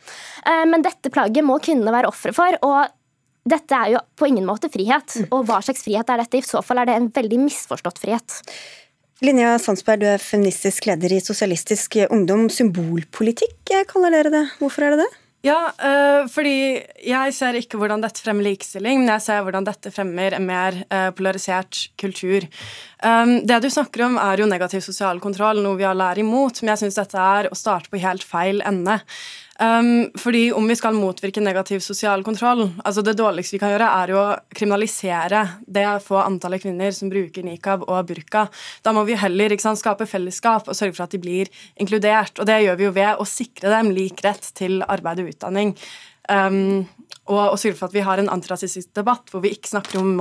Eh, 0.46 0.64
men 0.70 0.84
dette 0.84 1.12
plagget 1.14 1.46
må 1.46 1.58
kvinnene 1.62 1.94
være 1.94 2.10
ofre 2.12 2.34
for. 2.36 2.58
og 2.62 3.00
dette 3.44 3.76
er 3.76 3.90
jo 3.92 3.98
på 4.16 4.30
ingen 4.30 4.46
måte 4.48 4.70
frihet. 4.72 5.18
Mm. 5.20 5.26
Og 5.36 5.44
hva 5.44 5.58
slags 5.60 5.84
frihet 5.84 6.08
er 6.08 6.22
dette? 6.22 6.40
I 6.40 6.46
så 6.46 6.62
fall 6.64 6.80
er 6.80 6.88
det 6.88 6.94
en 6.96 7.10
veldig 7.12 7.42
misforstått 7.42 8.00
frihet. 8.00 8.38
Linja 9.24 9.58
Sandsberg, 9.60 10.00
du 10.00 10.08
er 10.10 10.22
feministisk 10.22 10.88
leder 10.88 11.12
i 11.12 11.20
Sosialistisk 11.20 11.98
Ungdom. 12.08 12.48
Symbolpolitikk 12.48 13.74
kaller 13.90 14.16
dere 14.16 14.32
det. 14.32 14.42
Hvorfor 14.62 14.88
er 14.88 14.96
det 14.96 15.04
det? 15.04 15.10
Ja, 15.44 15.58
øh, 15.76 16.28
fordi 16.32 16.80
jeg 17.04 17.32
ser 17.36 17.58
ikke 17.58 17.76
hvordan 17.76 18.00
dette 18.00 18.22
fremmer 18.24 18.46
likestilling, 18.46 19.02
men 19.02 19.10
jeg 19.12 19.20
ser 19.26 19.42
hvordan 19.44 19.66
dette 19.66 19.90
fremmer 19.92 20.38
en 20.38 20.46
mer 20.48 20.78
øh, 20.88 21.10
polarisert 21.18 21.82
kultur. 22.00 22.46
Um, 23.04 23.42
det 23.44 23.58
du 23.60 23.68
snakker 23.68 24.06
om, 24.06 24.16
er 24.16 24.40
jo 24.40 24.48
negativ 24.48 24.80
sosial 24.86 25.20
kontroll, 25.20 25.60
noe 25.60 25.76
vi 25.76 25.84
alle 25.84 26.06
er 26.14 26.22
imot, 26.22 26.62
men 26.62 26.72
jeg 26.72 26.86
syns 26.86 26.96
dette 26.96 27.20
er 27.20 27.50
å 27.50 27.58
starte 27.60 27.92
på 27.92 28.00
helt 28.00 28.24
feil 28.24 28.64
ende. 28.64 28.96
Um, 29.60 30.10
fordi 30.18 30.48
om 30.52 30.64
vi 30.66 30.74
skal 30.74 30.96
motvirke 30.98 31.38
negativ 31.38 31.78
sosial 31.78 32.24
kontroll 32.26 32.64
altså 32.82 33.04
Det 33.06 33.12
dårligste 33.14 33.54
vi 33.54 33.60
kan 33.62 33.70
gjøre, 33.70 33.86
er 34.02 34.10
jo 34.10 34.16
å 34.18 34.32
kriminalisere 34.50 35.44
det 35.76 35.84
få 36.02 36.18
antallet 36.24 36.64
kvinner 36.64 36.90
som 36.96 37.12
bruker 37.12 37.46
nikab 37.46 37.84
og 37.86 38.08
burka. 38.08 38.48
Da 38.82 38.90
må 38.96 39.04
vi 39.06 39.14
heller 39.18 39.54
sant, 39.62 39.78
skape 39.78 40.08
fellesskap 40.10 40.66
og 40.66 40.74
sørge 40.74 40.96
for 40.96 41.06
at 41.06 41.14
de 41.14 41.22
blir 41.22 41.52
inkludert. 41.78 42.34
Og 42.42 42.50
det 42.50 42.64
gjør 42.64 42.80
vi 42.80 42.88
jo 42.88 42.96
ved 42.98 43.22
å 43.22 43.28
sikre 43.28 43.70
dem 43.76 43.94
lik 43.94 44.24
rett 44.26 44.50
til 44.58 44.82
arbeid 44.82 45.22
og 45.22 45.30
utdanning. 45.36 45.72
Um, 46.26 46.90
og, 47.28 47.54
og 47.54 47.56
sørge 47.60 47.78
for 47.78 47.92
at 47.92 47.94
vi 47.94 48.04
har 48.04 48.18
en 48.18 48.32
antirasistisk 48.34 48.90
debatt 48.96 49.30
hvor 49.30 49.44
vi 49.44 49.54
ikke 49.54 49.70
snakker 49.76 50.02
om 50.02 50.18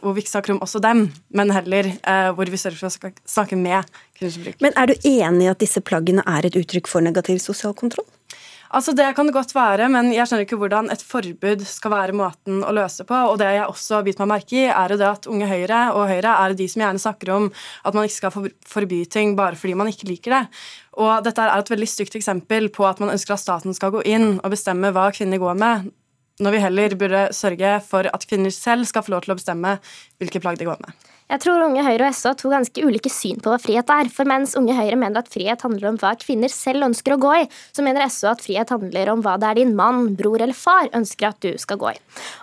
hvor 0.00 0.14
vi 0.16 0.22
ikke 0.22 0.32
snakker 0.32 0.54
om 0.54 0.62
også 0.64 0.80
dem, 0.80 1.02
men 1.36 1.50
heller 1.52 1.90
eh, 1.90 2.30
hvor 2.32 2.48
vi 2.48 2.60
sørger 2.60 2.78
for 2.78 2.88
å 2.88 3.12
snakke 3.28 3.56
med 3.58 3.88
bruker. 4.16 4.56
Men 4.64 4.76
er 4.78 4.88
du 4.88 4.94
enig 5.04 5.44
i 5.44 5.50
at 5.50 5.60
disse 5.60 5.82
plaggene 5.84 6.24
er 6.28 6.48
et 6.48 6.56
uttrykk 6.56 6.88
for 6.88 7.04
negativ 7.04 7.40
sosial 7.42 7.74
kontroll? 7.76 8.08
Altså 8.70 8.92
Det 8.94 9.08
kan 9.16 9.26
det 9.26 9.34
godt 9.34 9.50
være, 9.50 9.88
men 9.90 10.12
jeg 10.14 10.28
skjønner 10.30 10.44
ikke 10.46 10.58
hvordan 10.60 10.92
et 10.94 11.02
forbud 11.02 11.64
skal 11.66 11.90
være 11.90 12.14
måten 12.14 12.60
å 12.62 12.74
løse 12.74 13.02
på. 13.06 13.16
Og 13.32 13.40
det 13.40 13.48
jeg 13.56 13.66
også 13.66 13.96
har 13.96 14.04
bitt 14.06 14.20
meg 14.22 14.30
merke 14.30 14.60
i, 14.60 14.68
er 14.70 14.94
jo 14.94 14.98
det 15.00 15.08
at 15.08 15.26
Unge 15.30 15.48
Høyre 15.50 15.80
og 15.90 16.06
Høyre 16.06 16.36
er 16.44 16.54
de 16.54 16.68
som 16.70 16.84
gjerne 16.84 17.02
snakker 17.02 17.32
om 17.34 17.48
at 17.50 17.98
man 17.98 18.06
ikke 18.06 18.18
skal 18.20 18.46
forby 18.70 19.00
ting 19.10 19.34
bare 19.38 19.58
fordi 19.58 19.74
man 19.80 19.90
ikke 19.90 20.06
liker 20.12 20.36
det. 20.36 20.42
Og 21.02 21.10
dette 21.26 21.42
er 21.42 21.56
et 21.56 21.74
veldig 21.74 21.90
stygt 21.90 22.14
eksempel 22.20 22.70
på 22.70 22.86
at 22.86 23.02
man 23.02 23.10
ønsker 23.16 23.34
at 23.34 23.42
staten 23.42 23.74
skal 23.74 23.90
gå 23.96 24.04
inn 24.06 24.36
og 24.38 24.52
bestemme 24.54 24.94
hva 24.94 25.10
kvinner 25.18 25.42
går 25.42 25.58
med, 25.58 25.90
når 26.38 26.54
vi 26.54 26.62
heller 26.62 27.00
burde 27.00 27.28
sørge 27.34 27.78
for 27.90 28.06
at 28.06 28.30
kvinner 28.30 28.54
selv 28.54 28.86
skal 28.86 29.02
få 29.02 29.16
lov 29.16 29.26
til 29.26 29.34
å 29.34 29.40
bestemme 29.40 29.80
hvilke 30.22 30.42
plagg 30.46 30.62
de 30.62 30.70
går 30.70 30.78
med. 30.86 31.09
Jeg 31.30 31.44
tror 31.44 31.62
Unge 31.62 31.84
Høyre 31.86 32.08
og 32.08 32.16
SV 32.16 32.26
har 32.26 32.38
to 32.40 32.50
ganske 32.50 32.82
ulike 32.82 33.10
syn 33.12 33.38
på 33.38 33.52
hva 33.52 33.60
frihet 33.62 33.92
er. 33.94 34.10
For 34.10 34.26
mens 34.26 34.56
Unge 34.58 34.74
Høyre 34.74 34.98
mener 34.98 35.22
at 35.22 35.30
frihet 35.30 35.62
handler 35.62 35.92
om 35.92 36.00
hva 36.00 36.16
kvinner 36.18 36.50
selv 36.50 36.88
ønsker 36.88 37.14
å 37.14 37.20
gå 37.22 37.36
i, 37.44 37.46
så 37.70 37.86
mener 37.86 38.08
SV 38.08 38.32
at 38.32 38.42
frihet 38.42 38.74
handler 38.74 39.12
om 39.12 39.22
hva 39.22 39.36
det 39.38 39.46
er 39.50 39.60
din 39.60 39.76
mann, 39.78 40.16
bror 40.18 40.42
eller 40.42 40.58
far 40.58 40.90
ønsker 40.96 41.30
at 41.30 41.38
du 41.46 41.54
skal 41.62 41.78
gå 41.78 41.94
i. 41.94 42.00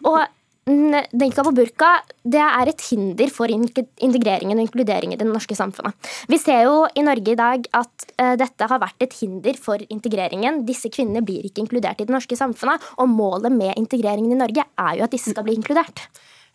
Og 0.07 0.23
Nikab 0.67 1.47
og 1.47 1.55
burka 1.55 1.93
det 2.27 2.41
er 2.43 2.67
et 2.67 2.81
hinder 2.89 3.29
for 3.31 3.47
integreringen 3.47 4.59
og 4.59 4.65
inkluderingen 4.65 5.15
i 5.15 5.19
det 5.21 5.27
norske 5.29 5.55
samfunnet. 5.55 5.95
Vi 6.27 6.39
ser 6.41 6.65
jo 6.67 6.81
i 6.91 7.05
Norge 7.07 7.31
i 7.31 7.39
dag 7.39 7.69
at 7.79 8.07
uh, 8.19 8.33
dette 8.39 8.67
har 8.67 8.81
vært 8.83 9.05
et 9.05 9.15
hinder 9.15 9.55
for 9.63 9.79
integreringen. 9.87 10.65
Disse 10.67 10.91
kvinnene 10.91 11.23
blir 11.23 11.47
ikke 11.47 11.63
inkludert 11.63 12.03
i 12.03 12.07
det 12.09 12.11
norske 12.11 12.35
samfunnet, 12.35 12.83
og 12.99 13.07
målet 13.07 13.55
med 13.55 13.79
integreringen 13.79 14.35
i 14.35 14.41
Norge 14.43 14.67
er 14.67 14.99
jo 14.99 15.07
at 15.07 15.15
disse 15.15 15.31
skal 15.31 15.47
bli 15.47 15.55
inkludert. 15.55 16.03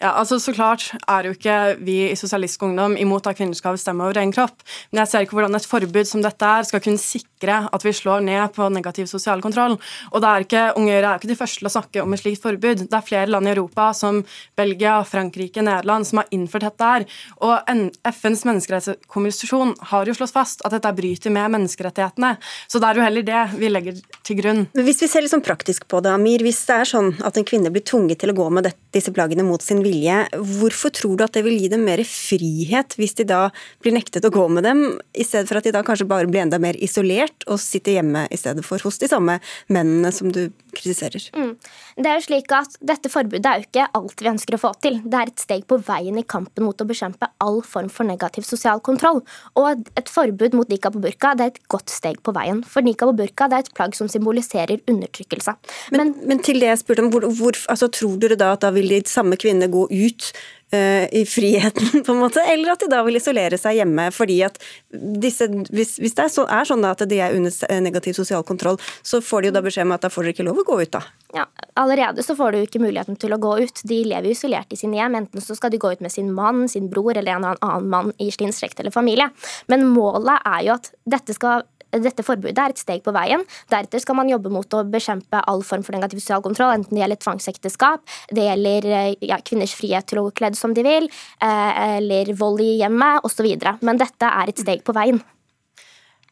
Ja, 0.03 0.17
altså 0.19 0.41
Så 0.43 0.51
klart 0.51 0.89
er 1.07 1.29
jo 1.29 1.33
ikke 1.37 1.57
vi 1.79 1.95
i 2.09 2.17
Sosialistisk 2.19 2.65
Ungdom 2.67 2.97
imot 2.99 3.27
at 3.31 3.39
kvinner 3.39 3.55
skal 3.55 3.77
bestemme 3.77 4.03
over 4.03 4.19
egen 4.19 4.33
kropp, 4.35 4.65
men 4.91 5.03
jeg 5.03 5.11
ser 5.13 5.27
ikke 5.27 5.37
hvordan 5.37 5.55
et 5.55 5.69
forbud 5.69 6.09
som 6.09 6.25
dette 6.25 6.43
er 6.43 6.67
skal 6.67 6.83
kunne 6.83 6.99
sikre 6.99 7.61
at 7.71 7.85
vi 7.87 7.93
slår 7.95 8.25
ned 8.27 8.51
på 8.57 8.67
negativ 8.75 9.07
sosial 9.11 9.43
kontroll. 9.45 9.77
Og 10.11 10.25
det 10.25 10.29
er 10.31 10.47
ikke, 10.47 10.63
Unge 10.81 10.97
er 10.97 11.07
ikke 11.13 11.31
de 11.31 11.37
første 11.39 11.63
til 11.63 11.71
å 11.71 11.75
snakke 11.75 12.03
om 12.03 12.17
et 12.17 12.23
slikt 12.23 12.43
forbud. 12.43 12.83
Det 12.89 12.99
er 12.99 13.07
flere 13.07 13.31
land 13.31 13.47
i 13.47 13.53
Europa, 13.53 13.93
som 13.95 14.19
Belgia, 14.59 14.97
Frankrike, 15.07 15.63
Nederland, 15.63 16.09
som 16.09 16.23
har 16.23 16.35
innført 16.35 16.67
dette 16.67 16.91
her. 16.91 17.07
Og 17.47 17.71
FNs 18.11 18.45
menneskerettighetskommisjon 18.49 19.77
har 19.93 20.11
jo 20.11 20.17
slått 20.19 20.35
fast 20.35 20.67
at 20.67 20.75
dette 20.75 20.95
bryter 20.99 21.35
med 21.35 21.55
menneskerettighetene. 21.55 22.35
Så 22.67 22.83
det 22.83 22.91
er 22.91 22.99
jo 22.99 23.07
heller 23.07 23.27
det 23.27 23.45
vi 23.55 23.71
legger 23.71 24.03
til 24.27 24.41
grunn. 24.43 24.65
Men 24.75 24.89
hvis 24.89 25.03
vi 25.05 25.11
ser 25.11 25.23
litt 25.23 25.35
sånn 25.35 25.47
praktisk 25.47 25.87
på 25.91 26.03
det, 26.03 26.15
Amir, 26.15 26.43
hvis 26.43 26.63
det 26.67 26.83
er 26.83 26.93
sånn 26.95 27.15
at 27.23 27.39
en 27.39 27.47
kvinne 27.47 27.71
blir 27.75 27.87
tvunget 27.87 28.23
til 28.23 28.35
å 28.35 28.39
gå 28.43 28.51
med 28.55 28.73
disse 28.95 29.15
plaggene 29.15 29.47
mot 29.47 29.63
sin 29.63 29.83
vilje, 29.83 29.92
vilje. 29.93 30.19
Hvorfor 30.33 30.93
tror 30.95 31.19
du 31.19 31.25
at 31.27 31.37
det 31.37 31.45
vil 31.47 31.59
gi 31.61 31.71
dem 31.73 31.85
mer 31.87 32.03
frihet, 32.09 32.97
hvis 32.99 33.17
de 33.21 33.27
da 33.29 33.45
blir 33.83 33.95
nektet 33.97 34.27
å 34.27 34.33
gå 34.33 34.47
med 34.53 34.67
dem, 34.67 34.85
i 35.13 35.27
stedet 35.27 35.51
for 35.51 35.61
at 35.61 35.69
de 35.69 35.75
da 35.75 35.85
kanskje 35.87 36.09
bare 36.09 36.31
blir 36.31 36.45
enda 36.45 36.61
mer 36.63 36.79
isolert 36.83 37.47
og 37.49 37.61
sitter 37.63 37.99
hjemme 37.99 38.27
i 38.33 38.41
stedet 38.41 38.65
for 38.67 38.83
hos 38.83 39.01
de 39.03 39.11
samme 39.11 39.39
mennene 39.73 40.13
som 40.15 40.33
du 40.33 40.47
kritiserer? 40.73 41.29
Mm. 41.37 41.55
Det 41.97 42.09
er 42.09 42.19
jo 42.19 42.27
slik 42.27 42.53
at 42.57 42.79
Dette 42.83 43.11
forbudet 43.13 43.47
er 43.47 43.61
jo 43.61 43.67
ikke 43.67 43.89
alt 43.99 44.23
vi 44.23 44.31
ønsker 44.31 44.57
å 44.57 44.61
få 44.61 44.73
til. 44.83 44.99
Det 45.05 45.19
er 45.19 45.31
et 45.31 45.43
steg 45.43 45.67
på 45.69 45.79
veien 45.85 46.17
i 46.19 46.25
kampen 46.27 46.65
mot 46.67 46.81
å 46.81 46.89
bekjempe 46.89 47.29
all 47.45 47.61
form 47.67 47.91
for 47.93 48.09
negativ 48.09 48.47
sosial 48.49 48.81
kontroll. 48.85 49.23
Og 49.61 49.85
et 49.99 50.11
forbud 50.11 50.57
mot 50.57 50.69
nikab 50.73 50.97
og 50.99 51.05
burka 51.07 51.35
det 51.39 51.45
er 51.45 51.55
et 51.55 51.63
godt 51.73 51.93
steg 51.93 52.21
på 52.25 52.35
veien. 52.37 52.63
For 52.69 52.85
nikab 52.85 53.13
og 53.13 53.21
burka 53.21 53.49
det 53.51 53.59
er 53.59 53.67
et 53.67 53.73
plagg 53.77 53.97
som 53.99 54.11
symboliserer 54.11 54.83
undertrykkelse. 54.91 55.57
Men, 55.93 56.03
men, 56.03 56.15
men 56.31 56.43
til 56.45 56.61
det 56.63 56.71
jeg 56.71 56.83
spurte 56.83 57.05
om, 57.05 57.11
hvor, 57.13 57.27
hvor, 57.39 57.59
altså, 57.73 57.91
tror 57.93 58.17
dere 58.23 58.39
da 58.41 58.53
at 58.57 58.65
da 58.65 58.73
vil 58.75 58.89
de 58.93 59.03
samme 59.11 59.39
kvinnene 59.41 59.71
gå 59.73 59.82
ut 59.91 60.33
uh, 60.75 61.07
i 61.13 61.25
friheten, 61.29 62.03
på 62.07 62.13
en 62.13 62.23
måte, 62.23 62.43
eller 62.53 62.75
at 62.75 62.85
de 62.85 62.91
da 62.93 63.03
vil 63.07 63.19
isolere 63.19 63.59
seg 63.61 63.81
hjemme. 63.81 64.09
fordi 64.15 64.43
at 64.47 64.59
disse, 64.93 65.49
Hvis, 65.73 65.99
hvis 66.01 66.15
det 66.17 66.27
er, 66.27 66.33
så, 66.33 66.47
er, 66.47 66.69
sånn 66.69 66.85
at 66.89 67.05
de 67.09 67.21
er 67.21 67.37
under 67.37 67.81
negativ 67.85 68.17
sosial 68.19 68.45
kontroll, 68.47 68.79
så 69.03 69.23
får 69.25 69.43
de 69.43 69.51
jo 69.51 69.57
da 69.59 69.65
beskjed 69.65 69.89
om 69.89 69.97
at 69.97 70.07
da 70.07 70.13
får 70.13 70.29
dere 70.29 70.37
ikke 70.37 70.49
lov 70.49 70.63
å 70.63 70.69
gå 70.69 70.81
ut, 70.83 70.93
da. 70.99 71.03
Ja, 71.37 71.47
Allerede 71.81 72.21
så 72.23 72.37
får 72.37 72.53
du 72.53 72.59
ikke 72.61 72.83
muligheten 72.83 73.17
til 73.17 73.33
å 73.33 73.41
gå 73.41 73.55
ut. 73.65 73.81
De 73.89 74.03
lever 74.05 74.35
isolert 74.35 74.73
i 74.75 74.77
sine 74.77 74.99
hjem. 74.99 75.15
Enten 75.23 75.41
så 75.41 75.57
skal 75.57 75.73
de 75.73 75.81
gå 75.81 75.89
ut 75.95 76.03
med 76.05 76.13
sin 76.13 76.29
mann, 76.37 76.67
sin 76.69 76.91
bror 76.93 77.17
eller 77.17 77.33
en 77.33 77.47
eller 77.47 77.63
annen 77.65 77.89
mann 77.89 78.11
i 78.21 78.29
sin 78.35 78.53
slekt 78.53 78.83
eller 78.83 78.93
familie. 78.93 79.31
Men 79.73 79.87
målet 79.89 80.45
er 80.45 80.67
jo 80.67 80.75
at 80.77 80.91
dette 81.09 81.33
skal 81.33 81.65
dette 82.01 82.25
forbudet 82.25 82.59
er 82.59 82.73
et 82.73 82.81
steg 82.81 83.03
på 83.05 83.15
veien. 83.15 83.45
Deretter 83.73 84.03
skal 84.03 84.17
man 84.19 84.31
jobbe 84.31 84.53
mot 84.53 84.77
å 84.77 84.85
bekjempe 84.89 85.43
all 85.51 85.65
form 85.67 85.85
for 85.85 85.97
negativ 85.97 86.23
sosial 86.23 86.45
kontroll, 86.45 86.73
enten 86.77 86.97
det 86.97 87.05
gjelder 87.05 87.21
tvangsekteskap, 87.21 88.17
det 88.33 88.49
gjelder 88.49 88.89
eh, 88.89 89.29
ja, 89.29 89.41
kvinners 89.45 89.77
frihet 89.77 90.09
til 90.09 90.23
å 90.23 90.27
gå 90.29 90.37
kledd 90.43 90.59
som 90.59 90.75
de 90.77 90.87
vil, 90.87 91.11
eh, 91.43 91.85
eller 91.99 92.33
vold 92.39 92.65
i 92.65 92.79
hjemmet 92.81 93.29
osv. 93.29 93.53
Men 93.83 94.01
dette 94.01 94.33
er 94.43 94.53
et 94.53 94.65
steg 94.65 94.85
på 94.87 94.97
veien. 94.97 95.21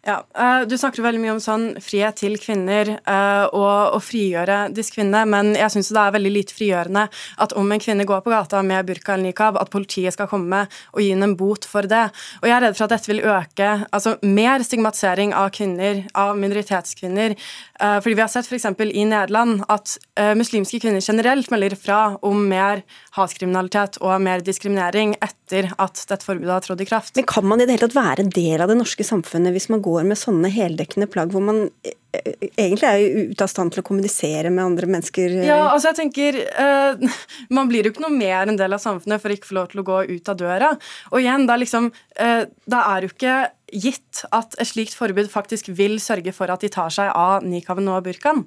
Ja, 0.06 0.24
uh, 0.38 0.66
Du 0.68 0.78
snakker 0.78 1.04
veldig 1.04 1.20
mye 1.20 1.34
om 1.34 1.42
sånn 1.44 1.64
frihet 1.84 2.16
til 2.22 2.38
kvinner 2.40 2.88
uh, 3.04 3.44
og 3.52 3.96
å 3.96 4.00
frigjøre 4.00 4.70
disse 4.72 4.94
kvinnene, 4.94 5.26
men 5.28 5.52
jeg 5.58 5.74
syns 5.74 5.90
det 5.92 6.00
er 6.00 6.14
veldig 6.14 6.32
lite 6.32 6.56
frigjørende 6.56 7.02
at 7.44 7.52
om 7.60 7.68
en 7.68 7.82
kvinne 7.82 8.06
går 8.08 8.22
på 8.24 8.32
gata 8.32 8.62
med 8.64 8.88
burka 8.88 9.12
eller 9.14 9.28
nikab, 9.28 9.58
at 9.60 9.72
politiet 9.72 10.16
skal 10.16 10.30
komme 10.30 10.62
og 10.94 11.02
gi 11.02 11.10
henne 11.12 11.28
en 11.28 11.36
bot 11.36 11.68
for 11.68 11.84
det. 11.84 12.06
Og 12.40 12.48
Jeg 12.48 12.56
er 12.56 12.64
redd 12.64 12.78
for 12.78 12.86
at 12.86 12.94
dette 12.94 13.12
vil 13.12 13.20
øke 13.20 13.68
altså 13.92 14.14
mer 14.24 14.64
stigmatisering 14.64 15.34
av 15.36 15.50
kvinner, 15.56 16.06
av 16.16 16.32
minoritetskvinner. 16.40 17.36
Uh, 17.76 17.98
fordi 18.00 18.16
vi 18.16 18.24
har 18.24 18.32
sett 18.32 18.48
f.eks. 18.48 18.70
i 18.88 19.04
Nederland 19.04 19.66
at 19.68 19.98
muslimske 20.36 20.80
kvinner 20.82 21.04
generelt 21.04 21.48
melder 21.52 21.76
fra 21.76 22.00
om 22.24 22.40
mer 22.48 22.82
hatkriminalitet 23.16 24.00
og 24.04 24.16
mer 24.24 24.42
diskriminering 24.44 25.14
etter 25.20 25.39
at 25.52 26.02
dette 26.08 26.26
forbudet 26.26 26.52
har 26.52 26.64
trådt 26.64 26.84
i 26.84 26.88
kraft. 26.88 27.16
Men 27.16 27.26
Kan 27.28 27.46
man 27.48 27.60
i 27.60 27.66
det 27.66 27.76
hele 27.76 27.86
tatt 27.88 27.96
være 27.96 28.24
en 28.24 28.32
del 28.34 28.62
av 28.62 28.70
det 28.70 28.78
norske 28.78 29.06
samfunnet 29.06 29.54
hvis 29.54 29.70
man 29.72 29.82
går 29.84 30.06
med 30.08 30.18
sånne 30.20 30.50
heldekkende 30.52 31.08
plagg 31.10 31.34
hvor 31.34 31.44
man 31.44 31.62
eh, 31.84 31.94
eh, 32.16 32.48
egentlig 32.54 32.88
er 32.88 33.30
ute 33.32 33.46
av 33.46 33.52
stand 33.52 33.74
til 33.74 33.82
å 33.82 33.86
kommunisere 33.86 34.52
med 34.52 34.64
andre 34.64 34.90
mennesker? 34.90 35.36
Ja, 35.46 35.60
altså 35.70 35.90
jeg 35.90 36.00
tenker 36.00 36.40
uh, 36.56 37.20
Man 37.56 37.70
blir 37.70 37.86
jo 37.86 37.94
ikke 37.94 38.04
noe 38.06 38.14
mer 38.14 38.50
en 38.50 38.60
del 38.60 38.76
av 38.76 38.82
samfunnet 38.82 39.22
for 39.22 39.30
å 39.32 39.38
ikke 39.38 39.50
få 39.52 39.58
lov 39.60 39.70
til 39.72 39.82
å 39.82 39.88
gå 39.90 40.02
ut 40.16 40.32
av 40.32 40.40
døra. 40.40 40.74
Og 41.12 41.22
igjen, 41.22 41.46
da 41.50 41.58
liksom 41.60 41.90
uh, 41.92 42.42
Da 42.70 42.84
er 42.94 43.06
jo 43.06 43.14
ikke 43.14 43.38
gitt 43.70 44.24
at 44.34 44.56
et 44.58 44.66
slikt 44.66 44.96
forbud 44.98 45.30
faktisk 45.30 45.70
vil 45.78 46.00
sørge 46.02 46.34
for 46.34 46.50
at 46.50 46.64
de 46.64 46.70
tar 46.72 46.90
seg 46.94 47.12
av 47.14 47.46
nikaben 47.46 47.86
og 47.90 48.02
burkaen. 48.08 48.46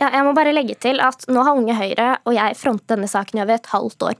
Ja, 0.00 0.08
jeg 0.14 0.24
må 0.24 0.30
bare 0.32 0.52
legge 0.54 0.74
til 0.80 1.00
at 1.04 1.26
Nå 1.28 1.42
har 1.44 1.58
Unge 1.58 1.74
Høyre 1.76 2.06
og 2.24 2.32
jeg 2.32 2.56
frontet 2.56 2.94
denne 2.94 3.08
saken 3.10 3.36
i 3.36 3.42
over 3.42 3.58
et 3.58 3.68
halvt 3.68 4.04
år. 4.08 4.14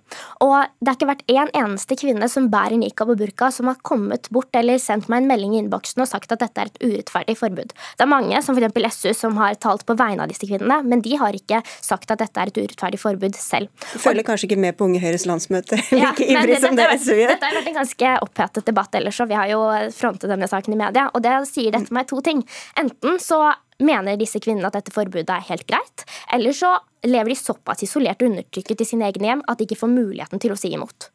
Og 0.45 0.53
det 0.81 0.91
har 0.91 0.99
ikke 0.99 1.09
vært 1.09 1.33
én 1.33 1.53
eneste 1.57 1.97
kvinne 1.97 2.29
som 2.29 2.51
bærer 2.53 2.77
nikab 2.81 3.13
og 3.15 3.21
burka, 3.21 3.49
som 3.55 3.71
har 3.71 3.79
kommet 3.87 4.29
bort 4.35 4.53
eller 4.57 4.81
sendt 4.83 5.09
meg 5.09 5.23
en 5.23 5.31
melding 5.31 5.55
i 5.57 5.63
innboksen 5.63 6.05
og 6.05 6.11
sagt 6.11 6.35
at 6.35 6.43
dette 6.43 6.61
er 6.61 6.69
et 6.69 6.83
urettferdig 6.85 7.37
forbud. 7.41 7.73
Det 7.73 8.05
er 8.05 8.11
mange, 8.11 8.43
som 8.45 8.59
f.eks. 8.59 8.99
SU, 9.01 9.15
som 9.17 9.41
har 9.41 9.57
talt 9.63 9.87
på 9.89 9.97
vegne 9.97 10.27
av 10.27 10.33
disse 10.33 10.45
kvinnene, 10.45 10.83
men 10.85 11.05
de 11.05 11.17
har 11.21 11.37
ikke 11.37 11.63
sagt 11.73 12.13
at 12.13 12.21
dette 12.21 12.45
er 12.45 12.53
et 12.53 12.61
urettferdig 12.61 13.01
forbud 13.01 13.41
selv. 13.41 13.73
Du 13.95 14.03
følger 14.03 14.27
kanskje 14.27 14.51
ikke 14.51 14.61
med 14.61 14.77
på 14.77 14.89
Unge 14.91 15.01
Høyres 15.01 15.25
landsmøte 15.31 15.81
ja, 15.97 16.13
like 16.13 16.29
ivrig 16.29 16.61
som 16.61 16.77
det 16.77 16.91
SU 16.99 17.15
gjør? 17.15 17.33
Dette 17.33 17.49
har 17.49 17.57
vært 17.57 17.73
en 17.73 17.81
ganske 17.81 18.13
opphetet 18.29 18.69
debatt 18.69 19.01
ellers, 19.01 19.23
og 19.25 19.33
vi 19.33 19.41
har 19.41 19.49
jo 19.55 19.65
frontet 19.97 20.29
denne 20.29 20.51
saken 20.51 20.77
i 20.77 20.81
media. 20.85 21.09
Og 21.15 21.25
det 21.25 21.39
sier 21.49 21.73
dette 21.73 21.95
meg 21.95 22.11
to 22.11 22.21
ting. 22.25 22.45
Enten 22.81 23.17
så 23.23 23.47
mener 23.85 24.19
disse 24.21 24.41
kvinnene 24.43 24.69
at 24.69 24.77
dette 24.79 24.95
forbudet 24.95 25.31
er 25.35 25.47
helt 25.49 25.67
greit, 25.69 26.05
eller 26.35 26.57
så 26.57 26.75
lever 27.07 27.33
de 27.33 27.39
såpass 27.39 27.85
isolert 27.87 28.23
og 28.23 28.33
undertrykket 28.33 28.85
i 28.85 28.89
sine 28.93 29.09
egne 29.09 29.31
hjem 29.31 29.47
at 29.49 29.59
de 29.59 29.69
ikke 29.69 29.81
får 29.81 29.93
muligheten 29.93 30.43
til 30.43 30.55
å 30.55 30.59
si 30.61 30.73
imot. 30.77 31.11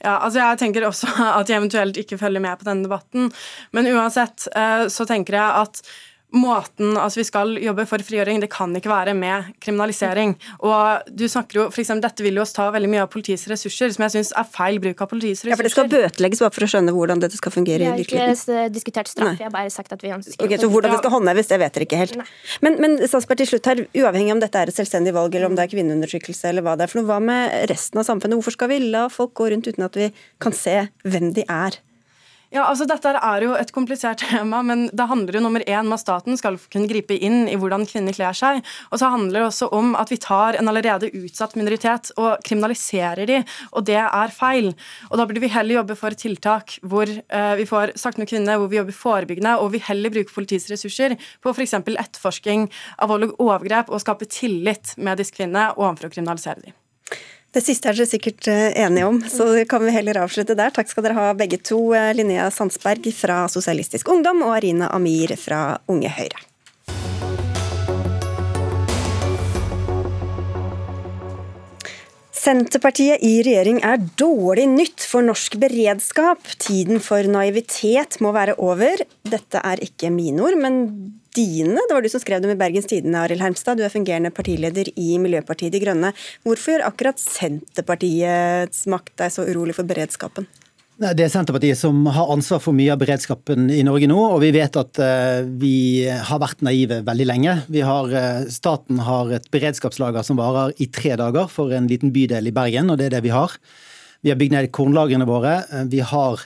Ja, 0.00 0.16
altså 0.16 0.40
Jeg 0.40 0.60
tenker 0.62 0.86
også 0.88 1.10
at 1.38 1.50
jeg 1.50 1.60
eventuelt 1.60 1.98
ikke 2.00 2.18
følger 2.20 2.42
med 2.42 2.60
på 2.60 2.68
denne 2.68 2.86
debatten. 2.88 3.28
Men 3.76 3.90
uansett 3.92 4.48
eh, 4.56 4.86
så 4.88 5.06
tenker 5.08 5.36
jeg 5.36 5.64
at 5.64 5.82
måten 6.36 6.94
altså 6.98 7.20
vi 7.20 7.26
skal 7.26 7.56
jobbe 7.60 7.86
for 7.88 8.02
frigjøring, 8.06 8.40
det 8.42 8.50
kan 8.52 8.74
ikke 8.76 8.90
være 8.90 9.14
med 9.18 9.50
kriminalisering. 9.62 10.36
Og 10.66 11.10
du 11.10 11.26
snakker 11.30 11.60
jo, 11.60 11.66
for 11.70 11.82
eksempel, 11.82 12.06
Dette 12.06 12.24
vil 12.24 12.38
jo 12.38 12.44
ta 12.48 12.68
veldig 12.72 12.90
mye 12.90 13.02
av 13.04 13.10
politiets 13.12 13.46
ressurser, 13.50 13.92
som 13.94 14.06
jeg 14.06 14.14
syns 14.14 14.30
er 14.38 14.46
feil 14.48 14.78
bruk 14.82 15.02
av 15.02 15.10
politiets 15.10 15.42
ressurser. 15.44 15.52
Ja, 15.52 15.58
for 15.58 15.68
Det 15.68 15.74
skal 15.74 15.90
bøtelegges 15.90 16.42
bare 16.44 16.54
for 16.56 16.66
å 16.66 16.70
skjønne 16.70 16.94
hvordan 16.96 17.24
dette 17.24 17.40
skal 17.40 17.54
fungere 17.54 17.88
i 17.88 17.90
virkeligheten? 17.98 18.46
Vi 18.46 18.56
har 18.56 18.70
ikke 18.70 18.76
diskutert 18.76 19.10
straff, 19.10 19.34
jeg 19.36 19.48
har 19.48 19.54
bare 19.54 19.74
sagt 19.74 19.92
at 19.96 20.06
vi 20.06 20.14
ønsker 20.14 20.46
Ok, 20.46 20.56
Så 20.60 20.70
hvordan 20.70 20.94
det 20.94 21.02
skal 21.02 21.14
håndheves, 21.16 21.50
det 21.50 21.60
vet 21.64 21.76
dere 21.76 21.88
ikke 21.88 22.00
helt. 22.00 22.16
Nei. 22.20 22.28
Men, 22.64 22.80
men 22.82 22.96
Statsberg, 23.02 23.42
til 23.42 23.52
slutt 23.52 23.70
her, 23.72 23.84
uavhengig 24.04 24.34
om 24.36 24.42
dette 24.42 24.62
er 24.62 24.72
et 24.72 24.78
selvstendig 24.78 25.14
valg, 25.16 25.34
eller 25.34 25.50
om 25.50 25.58
det 25.58 25.66
er 25.66 25.74
kvinneundertrykkelse, 25.74 26.50
eller 26.52 26.66
hva 26.66 26.78
det 26.78 26.86
er 26.86 26.94
for 26.94 27.02
noe, 27.02 27.10
hva 27.10 27.20
med 27.24 27.70
resten 27.70 28.00
av 28.00 28.08
samfunnet? 28.08 28.38
Hvorfor 28.40 28.56
skal 28.56 28.72
vi 28.72 28.82
la 28.86 29.08
folk 29.12 29.34
gå 29.38 29.50
rundt 29.52 29.68
uten 29.70 29.86
at 29.86 29.98
vi 29.98 30.10
kan 30.42 30.56
se 30.56 30.82
hvem 31.04 31.32
de 31.36 31.46
er? 31.50 31.80
Ja, 32.50 32.64
altså 32.66 32.82
Dette 32.90 33.12
er 33.14 33.44
jo 33.44 33.52
et 33.54 33.70
komplisert 33.70 34.24
tema, 34.24 34.58
men 34.66 34.88
det 34.90 35.06
handler 35.06 35.38
jo 35.38 35.42
nummer 35.44 35.62
én 35.62 35.86
om 35.86 35.94
at 35.94 36.02
staten 36.02 36.38
skal 36.38 36.56
kunne 36.72 36.90
gripe 36.90 37.14
inn 37.14 37.44
i 37.46 37.54
hvordan 37.54 37.86
kvinner 37.86 38.16
kler 38.16 38.34
seg. 38.34 38.58
Og 38.90 38.98
så 38.98 39.10
handler 39.12 39.38
det 39.38 39.44
også 39.52 39.68
om 39.76 39.92
at 39.98 40.10
vi 40.10 40.18
tar 40.18 40.58
en 40.58 40.70
allerede 40.72 41.12
utsatt 41.14 41.54
minoritet 41.58 42.10
og 42.16 42.42
kriminaliserer 42.46 43.30
de, 43.30 43.38
og 43.70 43.86
det 43.86 44.00
er 44.02 44.34
feil. 44.34 44.72
Og 45.12 45.14
Da 45.20 45.28
burde 45.30 45.44
vi 45.44 45.52
heller 45.54 45.78
jobbe 45.78 45.98
for 46.00 46.18
tiltak 46.18 46.74
hvor 46.82 47.06
eh, 47.06 47.54
vi 47.60 47.68
får 47.70 47.94
sagt 48.00 48.18
med 48.18 48.30
kvinner, 48.32 48.58
hvor 48.58 48.72
vi 48.72 48.80
jobber 48.80 48.98
forebyggende, 48.98 49.54
og 49.62 49.70
vi 49.76 49.84
heller 49.86 50.10
bruker 50.10 50.34
politiets 50.34 50.66
ressurser 50.72 51.14
på 51.44 51.54
f.eks. 51.54 51.78
etterforsking 51.78 52.66
av 52.98 53.14
vold 53.14 53.30
og 53.30 53.46
overgrep 53.46 53.94
og 53.94 54.02
skape 54.02 54.26
tillit 54.26 54.96
med 54.98 55.22
disse 55.22 55.38
kvinnene 55.38 55.70
overfor 55.76 56.10
å 56.10 56.14
kriminalisere 56.18 56.66
dem. 56.66 56.79
Det 57.50 57.62
siste 57.66 57.90
er 57.90 57.96
dere 57.98 58.06
sikkert 58.06 58.46
eh, 58.46 58.68
enige 58.78 59.08
om, 59.08 59.16
så 59.26 59.48
kan 59.70 59.82
vi 59.82 59.94
heller 59.94 60.20
avslutte 60.22 60.54
der. 60.58 60.70
Takk 60.74 60.90
skal 60.90 61.08
dere 61.08 61.18
ha 61.18 61.32
begge 61.34 61.58
to, 61.58 61.80
eh, 61.98 62.12
Linnea 62.14 62.46
Sandsberg 62.54 63.10
fra 63.16 63.42
Sosialistisk 63.50 64.12
Ungdom 64.12 64.44
og 64.46 64.54
Arina 64.60 64.92
Amir 64.94 65.34
fra 65.40 65.64
Unge 65.90 66.12
Høyre. 66.14 66.49
Senterpartiet 72.40 73.20
i 73.26 73.42
regjering 73.44 73.82
er 73.84 74.00
dårlig 74.16 74.64
nytt 74.70 75.04
for 75.04 75.24
norsk 75.26 75.58
beredskap. 75.60 76.40
Tiden 76.62 77.02
for 77.04 77.26
naivitet 77.28 78.16
må 78.24 78.30
være 78.32 78.54
over. 78.64 79.02
Dette 79.28 79.60
er 79.60 79.82
ikke 79.84 80.08
mine 80.14 80.40
ord, 80.46 80.56
men 80.56 80.78
dine. 81.36 81.76
Det 81.76 81.92
var 81.92 82.00
du 82.00 82.08
som 82.08 82.22
skrev 82.22 82.40
dem 82.40 82.54
i 82.54 82.56
Bergens 82.62 82.88
Tidende, 82.88 83.20
Arild 83.20 83.44
Hermstad. 83.44 83.76
Du 83.76 83.84
er 83.84 83.92
fungerende 83.92 84.32
partileder 84.32 84.88
i 84.96 85.18
Miljøpartiet 85.20 85.74
De 85.74 85.82
Grønne. 85.84 86.14
Hvorfor 86.46 86.78
gjør 86.78 86.86
akkurat 86.88 87.20
Senterpartiets 87.20 88.86
makt 88.88 89.12
deg 89.20 89.36
så 89.36 89.44
urolig 89.50 89.76
for 89.76 89.90
beredskapen? 89.90 90.48
Det 91.00 91.24
er 91.24 91.30
Senterpartiet 91.32 91.78
som 91.80 92.02
har 92.12 92.28
ansvar 92.28 92.58
for 92.60 92.76
mye 92.76 92.92
av 92.92 92.98
beredskapen 93.00 93.70
i 93.72 93.78
Norge 93.86 94.04
nå. 94.10 94.18
Og 94.34 94.42
vi 94.42 94.50
vet 94.52 94.74
at 94.76 94.98
eh, 95.00 95.46
vi 95.48 96.04
har 96.04 96.40
vært 96.42 96.60
naive 96.60 96.98
veldig 97.06 97.24
lenge. 97.24 97.54
Har, 97.88 98.10
eh, 98.12 98.42
staten 98.52 98.98
har 99.06 99.30
et 99.32 99.46
beredskapslager 99.48 100.26
som 100.26 100.36
varer 100.36 100.74
i 100.76 100.90
tre 100.92 101.14
dager 101.16 101.46
for 101.48 101.72
en 101.72 101.86
liten 101.88 102.12
bydel 102.12 102.50
i 102.50 102.52
Bergen, 102.52 102.92
og 102.92 102.98
det 103.00 103.06
er 103.06 103.14
det 103.14 103.22
vi 103.24 103.32
har. 103.32 103.54
Vi 104.20 104.28
har 104.28 104.36
bygd 104.36 104.52
ned 104.52 104.68
kornlagrene 104.76 105.24
våre. 105.24 105.54
Eh, 105.72 105.86
vi 105.88 106.02
har 106.04 106.44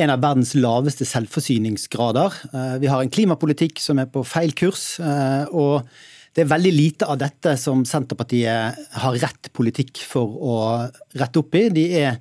en 0.00 0.12
av 0.14 0.22
verdens 0.22 0.54
laveste 0.56 1.04
selvforsyningsgrader. 1.04 2.38
Vi 2.80 2.88
har 2.90 3.02
en 3.04 3.12
klimapolitikk 3.12 3.78
som 3.78 4.00
er 4.00 4.08
på 4.10 4.24
feil 4.26 4.50
kurs. 4.56 4.98
og 5.52 5.84
det 6.34 6.42
er 6.42 6.50
veldig 6.50 6.72
lite 6.74 7.06
av 7.06 7.20
dette 7.20 7.52
som 7.60 7.84
Senterpartiet 7.84 8.80
har 8.90 9.20
rett 9.22 9.52
politikk 9.52 10.02
for 10.02 10.26
å 10.34 10.56
rette 11.14 11.38
opp 11.38 11.54
i. 11.54 11.68
De 11.68 11.84
er 12.00 12.18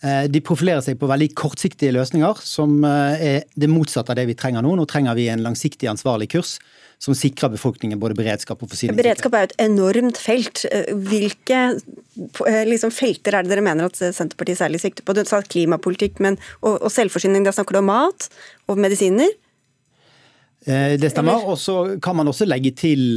de 0.00 0.40
profilerer 0.40 0.80
seg 0.80 0.96
på 0.96 1.08
veldig 1.10 1.26
kortsiktige 1.36 1.92
løsninger, 1.92 2.38
som 2.40 2.78
eh, 2.88 3.24
er 3.24 3.42
det 3.52 3.68
motsatte 3.68 4.14
av 4.14 4.16
det 4.16 4.30
vi 4.30 4.36
trenger 4.38 4.64
nå. 4.64 4.72
Nå 4.78 4.86
trenger 4.88 5.18
vi 5.18 5.26
en 5.28 5.42
langsiktig 5.44 5.90
ansvarlig 5.92 6.30
kurs 6.32 6.54
som 7.00 7.16
sikrer 7.16 7.52
befolkningen 7.52 8.00
både 8.00 8.16
beredskap 8.16 8.62
og 8.64 8.70
forsyningssikkerhet. 8.72 9.20
Beredskap 9.20 9.36
er 9.36 9.44
jo 9.44 9.50
et 9.50 9.60
enormt 9.66 10.20
felt. 10.20 10.64
Eh, 10.72 10.88
hvilke 11.10 11.60
liksom, 12.68 12.94
felter 12.96 13.36
er 13.36 13.44
det 13.44 13.52
dere 13.52 13.66
mener 13.66 13.90
at 13.90 14.00
Senterpartiet 14.00 14.62
særlig 14.62 14.80
sikter 14.80 15.04
på? 15.04 15.16
Du 15.16 15.20
sa 15.28 15.42
klimapolitikk 15.44 16.20
men, 16.24 16.40
og, 16.62 16.80
og 16.80 16.88
selvforsyning. 16.96 17.44
Da 17.44 17.52
snakker 17.56 17.76
du 17.76 17.82
om 17.82 17.92
mat 17.92 18.30
og 18.72 18.80
medisiner? 18.80 19.36
Det 20.64 21.08
stemmer. 21.12 21.44
Og 21.48 21.56
så 21.60 21.78
kan 22.04 22.16
man 22.16 22.28
også 22.28 22.48
legge 22.48 22.72
til 22.76 23.16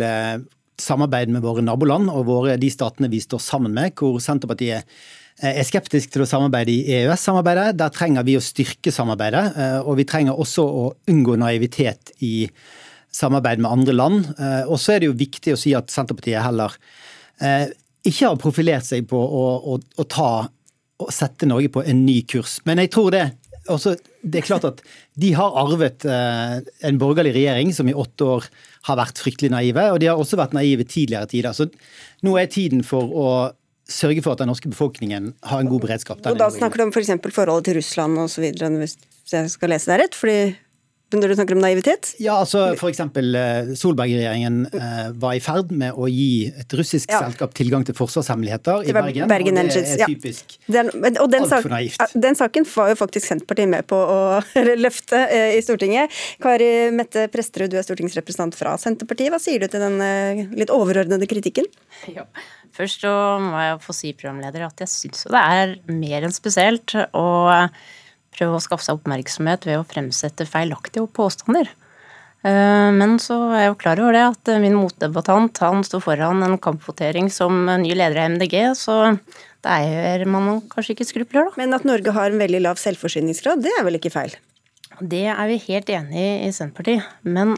samarbeid 0.79 1.31
med 1.31 1.43
våre 1.43 1.63
naboland 1.63 2.07
og 2.11 2.23
våre, 2.27 2.55
de 2.59 2.69
statene 2.71 3.11
vi 3.11 3.19
står 3.23 3.43
sammen 3.43 3.75
med, 3.75 3.91
hvor 3.99 4.15
Senterpartiet 4.23 4.87
Eh, 4.87 5.22
er 5.41 5.65
skeptisk 5.65 6.13
til 6.13 6.23
å 6.23 6.29
samarbeide 6.29 6.71
i 6.71 6.97
EØS-samarbeidet. 6.99 7.73
Der 7.79 7.93
trenger 7.93 8.25
vi 8.27 8.37
å 8.37 8.43
styrke 8.43 8.93
samarbeidet. 8.93 9.43
Eh, 9.57 9.79
og 9.81 9.97
vi 9.99 10.07
trenger 10.07 10.39
også 10.39 10.63
å 10.63 10.83
unngå 11.09 11.37
naivitet 11.41 12.13
i 12.23 12.47
samarbeid 13.13 13.61
med 13.63 13.71
andre 13.71 13.95
land. 13.97 14.33
Eh, 14.37 14.63
og 14.67 14.77
så 14.81 14.93
er 14.93 15.01
det 15.01 15.09
jo 15.09 15.21
viktig 15.23 15.55
å 15.55 15.59
si 15.59 15.73
at 15.77 15.93
Senterpartiet 15.93 16.43
heller 16.45 16.77
ikke 18.05 18.27
har 18.29 18.37
profilert 18.39 18.85
seg 18.85 19.07
på 19.09 19.17
å, 19.17 19.45
å, 19.73 19.77
å 19.99 20.03
ta 20.07 20.45
og 21.01 21.09
sette 21.11 21.47
Norge 21.49 21.71
på 21.73 21.81
en 21.81 22.03
ny 22.05 22.19
kurs. 22.29 22.59
Men 22.69 22.79
jeg 22.79 22.91
tror 22.93 23.09
det 23.11 23.23
også, 23.73 23.95
det 24.21 24.39
er 24.39 24.45
klart 24.45 24.67
at 24.69 24.83
de 25.19 25.31
har 25.35 25.57
arvet 25.59 26.05
en 26.05 26.99
borgerlig 27.01 27.33
regjering 27.35 27.73
som 27.75 27.89
i 27.89 27.95
åtte 27.97 28.27
år 28.37 28.47
har 28.87 28.99
vært 29.01 29.19
fryktelig 29.23 29.51
naive, 29.51 29.87
og 29.91 29.99
de 29.99 30.11
har 30.11 30.21
også 30.21 30.39
vært 30.39 30.55
naive 30.55 30.85
tidligere 30.85 31.27
tider. 31.31 31.57
Så 31.57 31.67
nå 32.23 32.37
er 32.39 32.51
tiden 32.53 32.85
for 32.85 33.11
å 33.11 33.27
sørge 33.89 34.23
for 34.23 34.35
at 34.35 34.41
den 34.43 34.47
norske 34.51 34.69
befolkningen 34.71 35.33
har 35.43 35.59
en 35.59 35.69
god 35.71 35.83
beredskap. 35.83 36.21
Og 36.25 36.39
da 36.39 36.49
snakker 36.53 36.79
du 36.79 36.85
om 36.87 36.93
f.eks. 36.93 37.11
For 37.23 37.35
forholdet 37.43 37.69
til 37.69 37.79
Russland 37.79 38.19
osv., 38.23 38.45
hvis 38.79 38.97
jeg 39.33 39.51
skal 39.51 39.73
lese 39.73 39.91
deg 39.91 40.05
rett? 40.05 40.15
fordi 40.15 40.37
når 41.21 41.33
du 41.33 41.35
snakker 41.37 41.57
om 41.57 41.61
naivitet? 41.63 42.13
Ja, 42.23 42.37
altså 42.41 42.65
F.eks. 42.73 43.01
Solberg-regjeringen 43.79 44.63
eh, 44.73 45.09
var 45.21 45.37
i 45.37 45.41
ferd 45.43 45.73
med 45.75 45.97
å 45.97 46.07
gi 46.11 46.47
et 46.49 46.75
russisk 46.77 47.11
ja. 47.11 47.21
selskap 47.25 47.53
tilgang 47.57 47.85
til 47.87 47.97
forsvarshemmeligheter 47.97 48.87
i 48.87 48.95
Bergen. 48.95 49.29
Bergen 49.31 49.59
og 49.61 49.71
det 49.71 49.83
er 49.83 50.03
typisk 50.07 50.57
ja. 50.67 50.83
den, 50.83 51.19
altfor 51.21 51.69
naivt. 51.71 52.17
Den 52.25 52.37
saken 52.39 52.67
var 52.73 52.93
jo 52.93 52.99
faktisk 52.99 53.29
Senterpartiet 53.29 53.71
med 53.71 53.87
på 53.89 53.97
å 53.97 54.19
løfte 54.85 55.21
eh, 55.27 55.57
i 55.57 55.63
Stortinget. 55.65 56.13
Kari 56.43 56.71
Mette 56.95 57.27
Presterud, 57.33 57.71
du 57.73 57.79
er 57.79 57.87
stortingsrepresentant 57.87 58.57
fra 58.57 58.75
Senterpartiet. 58.81 59.33
Hva 59.33 59.41
sier 59.43 59.63
du 59.63 59.69
til 59.71 59.83
den 59.83 59.99
eh, 60.03 60.45
litt 60.57 60.73
overordnede 60.73 61.29
kritikken? 61.29 61.69
Ja. 62.13 62.25
Først 62.73 63.03
så 63.05 63.11
må 63.41 63.57
jeg 63.61 63.77
få 63.83 63.93
si, 63.95 64.11
programleder, 64.17 64.65
at 64.65 64.81
jeg 64.81 64.89
syns 64.91 65.27
det 65.29 65.39
er 65.39 65.75
mer 65.93 66.25
enn 66.25 66.33
spesielt 66.33 66.95
å 67.13 67.25
prøve 68.35 68.57
å 68.57 68.63
skaffe 68.63 68.85
seg 68.85 68.99
oppmerksomhet 68.99 69.67
ved 69.69 69.79
å 69.79 69.87
fremsette 69.87 70.47
feilaktige 70.49 71.07
påstander. 71.15 71.71
Eh, 72.43 72.89
men 72.91 73.15
så 73.23 73.37
er 73.53 73.65
jeg 73.65 73.71
jo 73.71 73.79
klar 73.85 74.03
over 74.03 74.17
det 74.17 74.23
at 74.27 74.53
min 74.63 74.75
motdebattant 74.75 75.63
han 75.63 75.83
sto 75.87 76.01
foran 76.03 76.43
en 76.43 76.57
kampvotering 76.61 77.31
som 77.31 77.65
ny 77.67 77.93
leder 77.95 78.19
av 78.19 78.33
MDG, 78.35 78.57
så 78.75 78.97
det 79.63 79.77
er 79.79 80.25
man 80.27 80.57
kanskje 80.71 80.97
ikke 80.97 81.07
skrupler, 81.07 81.47
da. 81.47 81.59
Men 81.61 81.77
at 81.77 81.87
Norge 81.87 82.15
har 82.15 82.31
en 82.31 82.41
veldig 82.41 82.65
lav 82.65 82.81
selvforsyningsgrad, 82.81 83.63
det 83.63 83.71
er 83.77 83.87
vel 83.87 83.99
ikke 83.99 84.11
feil? 84.13 84.35
Det 84.99 85.25
er 85.31 85.47
vi 85.49 85.61
helt 85.69 85.89
enig 85.89 86.19
i 86.19 86.33
i 86.49 86.51
Senterpartiet. 86.53 87.07
Men 87.23 87.55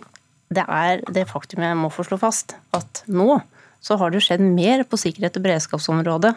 det 0.54 0.64
er 0.70 1.02
det 1.12 1.26
faktum 1.32 1.66
jeg 1.66 1.78
må 1.80 1.90
få 1.94 2.06
slå 2.06 2.20
fast, 2.22 2.56
at 2.78 3.02
nå 3.10 3.40
så 3.86 3.98
har 4.02 4.14
det 4.14 4.24
skjedd 4.26 4.42
mer 4.42 4.86
på 4.88 4.98
sikkerhet 4.98 5.38
og 5.38 5.46
beredskapsområdet 5.46 6.34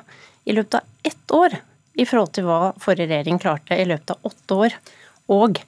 i 0.48 0.56
løpet 0.56 0.80
av 0.80 1.08
ett 1.08 1.36
år 1.36 1.56
i 1.98 2.06
forhold 2.06 2.34
til 2.36 2.46
hva 2.46 2.72
forrige 2.80 3.10
regjering 3.10 3.40
klarte 3.42 3.76
i 3.78 3.86
løpet 3.88 4.14
av 4.14 4.30
åtte 4.30 4.58
år. 4.66 4.76
Og 5.34 5.62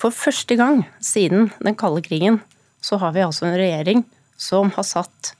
for 0.00 0.14
første 0.14 0.56
gang 0.58 0.84
siden 1.04 1.50
den 1.60 1.76
kalde 1.78 2.04
krigen 2.06 2.40
så 2.84 2.98
har 3.02 3.12
vi 3.16 3.24
altså 3.26 3.48
en 3.48 3.58
regjering 3.58 4.04
som 4.38 4.70
har 4.76 4.86
satt 4.86 5.34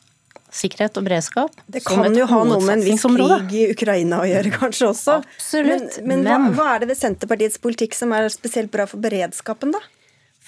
sikkerhet 0.55 0.97
og 0.97 1.05
beredskap 1.05 1.59
Det 1.69 1.83
kan 1.85 2.15
jo 2.17 2.25
ha 2.27 2.39
noe 2.49 2.63
med 2.65 2.79
en 2.79 2.85
viss 2.85 3.05
krig 3.05 3.53
i 3.55 3.67
Ukraina 3.75 4.23
å 4.23 4.27
gjøre, 4.29 4.53
kanskje 4.55 4.89
også. 4.89 5.19
Absolutt. 5.21 6.01
Men, 6.01 6.25
men, 6.25 6.25
men 6.25 6.49
hva, 6.49 6.57
hva, 6.57 6.69
er 6.75 6.83
det 6.83 6.91
ved 6.93 7.01
Senterpartiets 7.01 7.61
politikk 7.63 7.97
som 7.97 8.15
er 8.17 8.31
spesielt 8.33 8.73
bra 8.73 8.89
for 8.89 9.03
beredskapen, 9.05 9.75
da? 9.77 9.83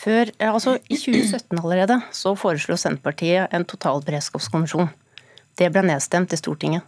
Før, 0.00 0.32
altså 0.40 0.78
I 0.88 0.96
2017 0.96 1.58
allerede 1.60 1.98
så 2.16 2.32
foreslo 2.38 2.78
Senterpartiet 2.80 3.52
en 3.52 3.66
totalberedskapskommisjon. 3.68 4.88
Det 5.60 5.68
ble 5.74 5.84
nedstemt 5.90 6.32
i 6.32 6.40
Stortinget. 6.40 6.86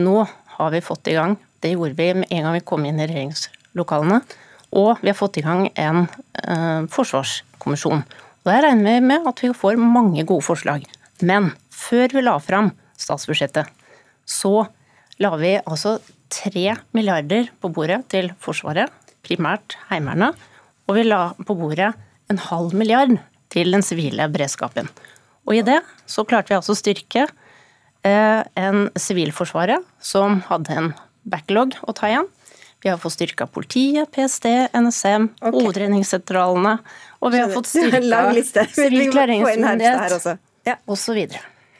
Nå 0.00 0.26
har 0.58 0.74
vi 0.74 0.84
fått 0.84 1.08
i 1.08 1.16
gang 1.16 1.38
det 1.60 1.74
gjorde 1.74 1.96
vi 1.98 2.12
med 2.22 2.30
en 2.30 2.46
gang 2.46 2.56
vi 2.56 2.64
kom 2.66 2.86
inn 2.88 3.00
i 3.00 3.08
regjeringslokalene. 3.08 4.20
Og 4.76 5.00
vi 5.02 5.10
har 5.10 5.18
fått 5.18 5.40
i 5.40 5.44
gang 5.44 5.66
en 5.74 6.04
eh, 6.06 6.86
forsvarskommisjon. 6.92 8.04
Og 8.40 8.48
Der 8.48 8.64
regner 8.64 8.96
vi 8.96 9.08
med 9.10 9.26
at 9.28 9.42
vi 9.42 9.52
får 9.56 9.80
mange 9.80 10.24
gode 10.24 10.46
forslag. 10.46 10.86
Men 11.20 11.50
før 11.74 12.14
vi 12.14 12.24
la 12.24 12.38
fram 12.40 12.70
statsbudsjettet, 13.00 13.68
så 14.24 14.66
la 15.20 15.34
vi 15.36 15.56
altså 15.58 15.98
tre 16.30 16.76
milliarder 16.96 17.50
på 17.60 17.72
bordet 17.74 18.04
til 18.12 18.30
Forsvaret, 18.40 18.88
primært 19.26 19.76
Heimevernet. 19.90 20.38
Og 20.88 20.96
vi 20.96 21.04
la 21.04 21.32
på 21.36 21.56
bordet 21.58 21.92
en 22.30 22.40
halv 22.46 22.72
milliard 22.78 23.18
til 23.50 23.74
den 23.74 23.84
sivile 23.84 24.28
beredskapen. 24.30 24.88
Og 25.48 25.58
i 25.58 25.66
det 25.66 25.80
så 26.08 26.24
klarte 26.24 26.52
vi 26.52 26.58
altså 26.60 26.76
å 26.76 26.78
styrke 26.78 27.26
eh, 28.06 28.40
en 28.54 28.88
Sivilforsvaret 28.94 29.84
som 29.98 30.40
hadde 30.48 30.76
en 30.78 30.92
backlog 31.22 31.76
å 31.82 31.94
ta 31.96 32.10
igjen. 32.10 32.28
Vi 32.80 32.88
har 32.88 32.96
fått 33.00 33.18
styrka 33.18 33.46
politiet, 33.46 34.08
PST, 34.14 34.48
NSM, 34.72 35.28
okay. 35.36 35.52
hovedredningssentralene. 35.52 36.78
Og 37.20 37.34
vi 37.34 37.42
har 37.42 37.52
fått 37.52 37.68
styrka 37.74 38.66
sivil 38.72 39.10
klareringsmyndighet 39.12 40.30
ja. 40.64 40.78
osv. 40.88 41.18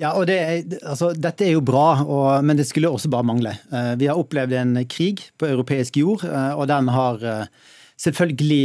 Ja, 0.00 0.14
og 0.16 0.26
det, 0.30 0.38
altså, 0.80 1.10
Dette 1.16 1.44
er 1.44 1.54
jo 1.56 1.64
bra, 1.64 2.00
og, 2.04 2.28
men 2.44 2.56
det 2.56 2.64
skulle 2.68 2.88
også 2.88 3.10
bare 3.12 3.26
mangle. 3.28 3.52
Eh, 3.68 3.92
vi 4.00 4.08
har 4.08 4.20
opplevd 4.20 4.56
en 4.56 4.78
krig 4.88 5.26
på 5.40 5.48
europeisk 5.48 5.98
jord, 6.00 6.24
eh, 6.24 6.52
og 6.56 6.68
den 6.70 6.88
har 6.92 7.24
eh, 7.24 7.74
selvfølgelig 8.00 8.62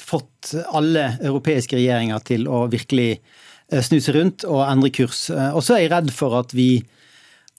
fått 0.00 0.54
alle 0.72 1.10
europeiske 1.20 1.76
regjeringer 1.76 2.24
til 2.24 2.48
å 2.48 2.66
virkelig 2.72 3.18
snuse 3.84 4.14
rundt 4.16 4.46
og 4.48 4.62
endre 4.64 4.88
kurs. 4.96 5.26
Og 5.28 5.60
så 5.60 5.74
er 5.74 5.82
jeg 5.82 5.90
redd 5.92 6.08
for 6.16 6.38
at 6.38 6.54
vi 6.56 6.70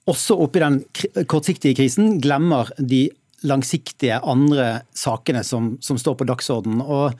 også 0.09 0.37
oppi 0.43 0.61
den 0.63 0.81
kortsiktige 1.29 1.77
krisen 1.77 2.17
glemmer 2.23 2.71
de 2.77 3.07
langsiktige 3.47 4.19
andre 4.19 4.81
sakene 4.97 5.43
som, 5.47 5.75
som 5.81 5.99
står 5.99 6.17
på 6.19 6.27
dagsordenen. 6.27 6.81
Og 6.83 7.13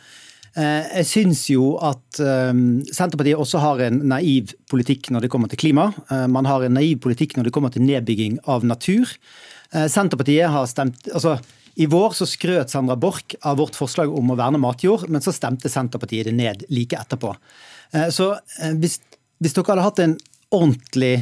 eh, 0.60 0.90
jeg 1.00 1.08
syns 1.08 1.46
jo 1.54 1.76
at 1.86 2.20
eh, 2.24 2.52
Senterpartiet 2.92 3.40
også 3.40 3.62
har 3.64 3.86
en 3.88 4.02
naiv 4.12 4.56
politikk 4.72 5.12
når 5.14 5.26
det 5.26 5.32
kommer 5.34 5.52
til 5.52 5.62
klima. 5.62 5.92
Eh, 6.10 6.26
man 6.32 6.50
har 6.50 6.66
en 6.66 6.76
naiv 6.76 7.00
politikk 7.06 7.38
når 7.38 7.48
det 7.48 7.56
kommer 7.56 7.72
til 7.74 7.88
nedbygging 7.88 8.42
av 8.52 8.68
natur. 8.68 9.16
Eh, 9.72 9.88
Senterpartiet 9.88 10.52
har 10.52 10.68
stemt 10.72 11.08
altså 11.14 11.38
i 11.80 11.88
vår 11.88 12.16
så 12.18 12.28
skrøt 12.28 12.72
Sandra 12.74 12.98
Borch 13.00 13.38
av 13.48 13.60
vårt 13.62 13.78
forslag 13.78 14.12
om 14.12 14.34
å 14.34 14.38
verne 14.40 14.60
matjord, 14.60 15.06
men 15.08 15.24
så 15.24 15.32
stemte 15.36 15.72
Senterpartiet 15.72 16.28
det 16.28 16.36
ned 16.36 16.66
like 16.74 16.98
etterpå. 16.98 17.32
Eh, 17.96 18.10
så 18.12 18.34
eh, 18.36 18.74
hvis, 18.82 19.00
hvis 19.40 19.56
dere 19.56 19.72
hadde 19.72 19.86
hatt 19.86 20.02
en 20.04 20.18
ordentlig 20.52 21.14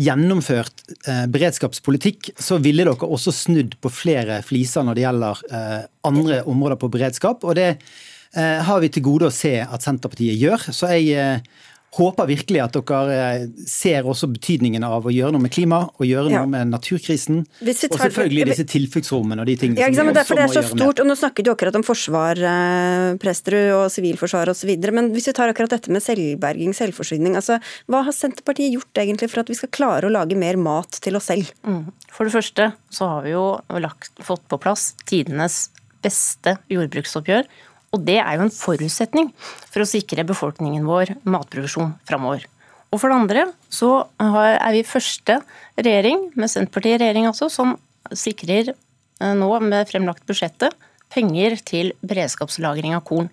gjennomført 0.00 0.84
eh, 1.06 1.26
beredskapspolitikk, 1.30 2.32
så 2.40 2.58
ville 2.62 2.86
dere 2.86 3.08
også 3.08 3.34
snudd 3.34 3.76
på 3.82 3.92
flere 3.92 4.40
fliser 4.46 4.86
når 4.86 4.96
det 4.96 5.04
gjelder 5.04 5.42
eh, 5.50 5.80
andre 6.08 6.40
områder 6.48 6.80
på 6.80 6.90
beredskap. 6.92 7.44
Og 7.44 7.58
det 7.58 7.68
eh, 7.76 8.60
har 8.66 8.80
vi 8.82 8.90
til 8.92 9.04
gode 9.06 9.28
å 9.30 9.34
se 9.34 9.58
at 9.62 9.86
Senterpartiet 9.86 10.40
gjør. 10.40 10.70
Så 10.72 10.90
jeg 10.94 11.12
eh, 11.14 11.60
håper 11.96 12.28
virkelig 12.30 12.60
at 12.62 12.76
dere 12.76 13.14
eh, 13.16 13.46
ser 13.66 14.06
også 14.06 14.28
betydningen 14.30 14.84
av 14.86 15.06
å 15.06 15.12
gjøre 15.12 15.34
noe 15.34 15.42
med 15.42 15.52
klima 15.54 15.80
og 15.90 16.04
gjøre 16.06 16.30
noe 16.30 16.46
med 16.50 16.70
naturkrisen. 16.70 17.40
og 17.42 17.96
selvfølgelig 17.98 18.46
disse 18.52 18.66
tilfluktsrommene 18.70 19.42
og 19.42 19.50
de 19.50 19.56
tingene 19.58 19.82
ja, 19.82 19.90
som 19.90 20.06
vi 20.06 20.14
også 20.14 20.36
må 20.38 20.46
gjøre 20.46 20.64
stort, 20.70 21.02
Og 21.02 21.08
nå 21.10 21.16
snakket 21.18 21.48
du 21.48 21.50
akkurat 21.52 21.78
om 21.80 21.86
forsvar, 21.86 22.38
eh, 22.52 23.06
Presterud, 23.22 23.72
og 23.80 23.84
sivilforsvar 23.90 24.52
osv. 24.54 24.70
Men 24.94 25.10
hvis 25.16 25.30
vi 25.32 25.36
tar 25.36 25.50
akkurat 25.50 25.74
dette 25.74 25.90
med 25.90 26.04
selvberging, 26.04 26.76
selvforsyning. 26.76 27.34
altså 27.40 27.58
Hva 27.90 28.04
har 28.06 28.14
Senterpartiet 28.14 28.76
gjort 28.76 29.02
egentlig 29.02 29.30
for 29.32 29.42
at 29.42 29.50
vi 29.50 29.58
skal 29.58 29.74
klare 29.74 30.06
å 30.06 30.14
lage 30.14 30.38
mer 30.38 30.60
mat 30.60 31.00
til 31.02 31.18
oss 31.18 31.26
selv? 31.32 31.50
Mm. 31.66 31.90
For 32.14 32.28
det 32.28 32.36
første 32.36 32.70
så 32.90 33.10
har 33.16 33.26
vi 33.26 33.34
jo 33.34 33.44
lagt, 33.82 34.14
fått 34.22 34.46
på 34.50 34.60
plass 34.62 34.92
tidenes 35.10 35.70
beste 36.04 36.56
jordbruksoppgjør 36.72 37.48
og 37.90 38.06
det 38.06 38.20
er 38.22 38.36
jo 38.36 38.46
en 38.46 38.54
forutsetning 38.54 39.30
for 39.66 39.82
å 39.82 39.88
sikre 39.88 40.26
befolkningen 40.26 40.86
vår 40.86 41.16
matproduksjon 41.26 41.96
framover. 42.06 42.44
Og 42.90 42.98
for 42.98 43.10
det 43.10 43.18
andre 43.18 43.46
så 43.70 43.90
er 44.18 44.74
vi 44.74 44.86
første 44.86 45.38
regjering, 45.78 46.28
med 46.34 46.50
Senterpartiet 46.50 46.98
i 46.98 47.02
regjering 47.02 47.28
altså, 47.30 47.50
som 47.50 47.76
sikrer 48.16 48.72
eh, 48.72 49.34
nå 49.38 49.50
med 49.62 49.90
fremlagt 49.90 50.26
budsjettet 50.26 50.74
penger 51.10 51.56
til 51.66 51.92
beredskapslagring 52.06 52.94
av 52.94 53.04
korn. 53.06 53.30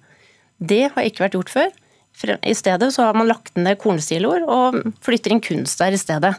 Det 0.57 0.87
har 0.93 1.05
ikke 1.05 1.25
vært 1.25 1.37
gjort 1.37 1.53
før. 1.53 1.71
I 2.41 2.55
stedet 2.57 2.89
så 2.95 3.05
har 3.05 3.17
man 3.17 3.29
lagt 3.29 3.53
ned 3.57 3.77
kornsiloer 3.81 4.45
og 4.49 4.79
flytter 5.05 5.35
inn 5.35 5.43
kunst 5.43 5.77
der 5.81 5.93
i 5.93 6.01
stedet. 6.01 6.33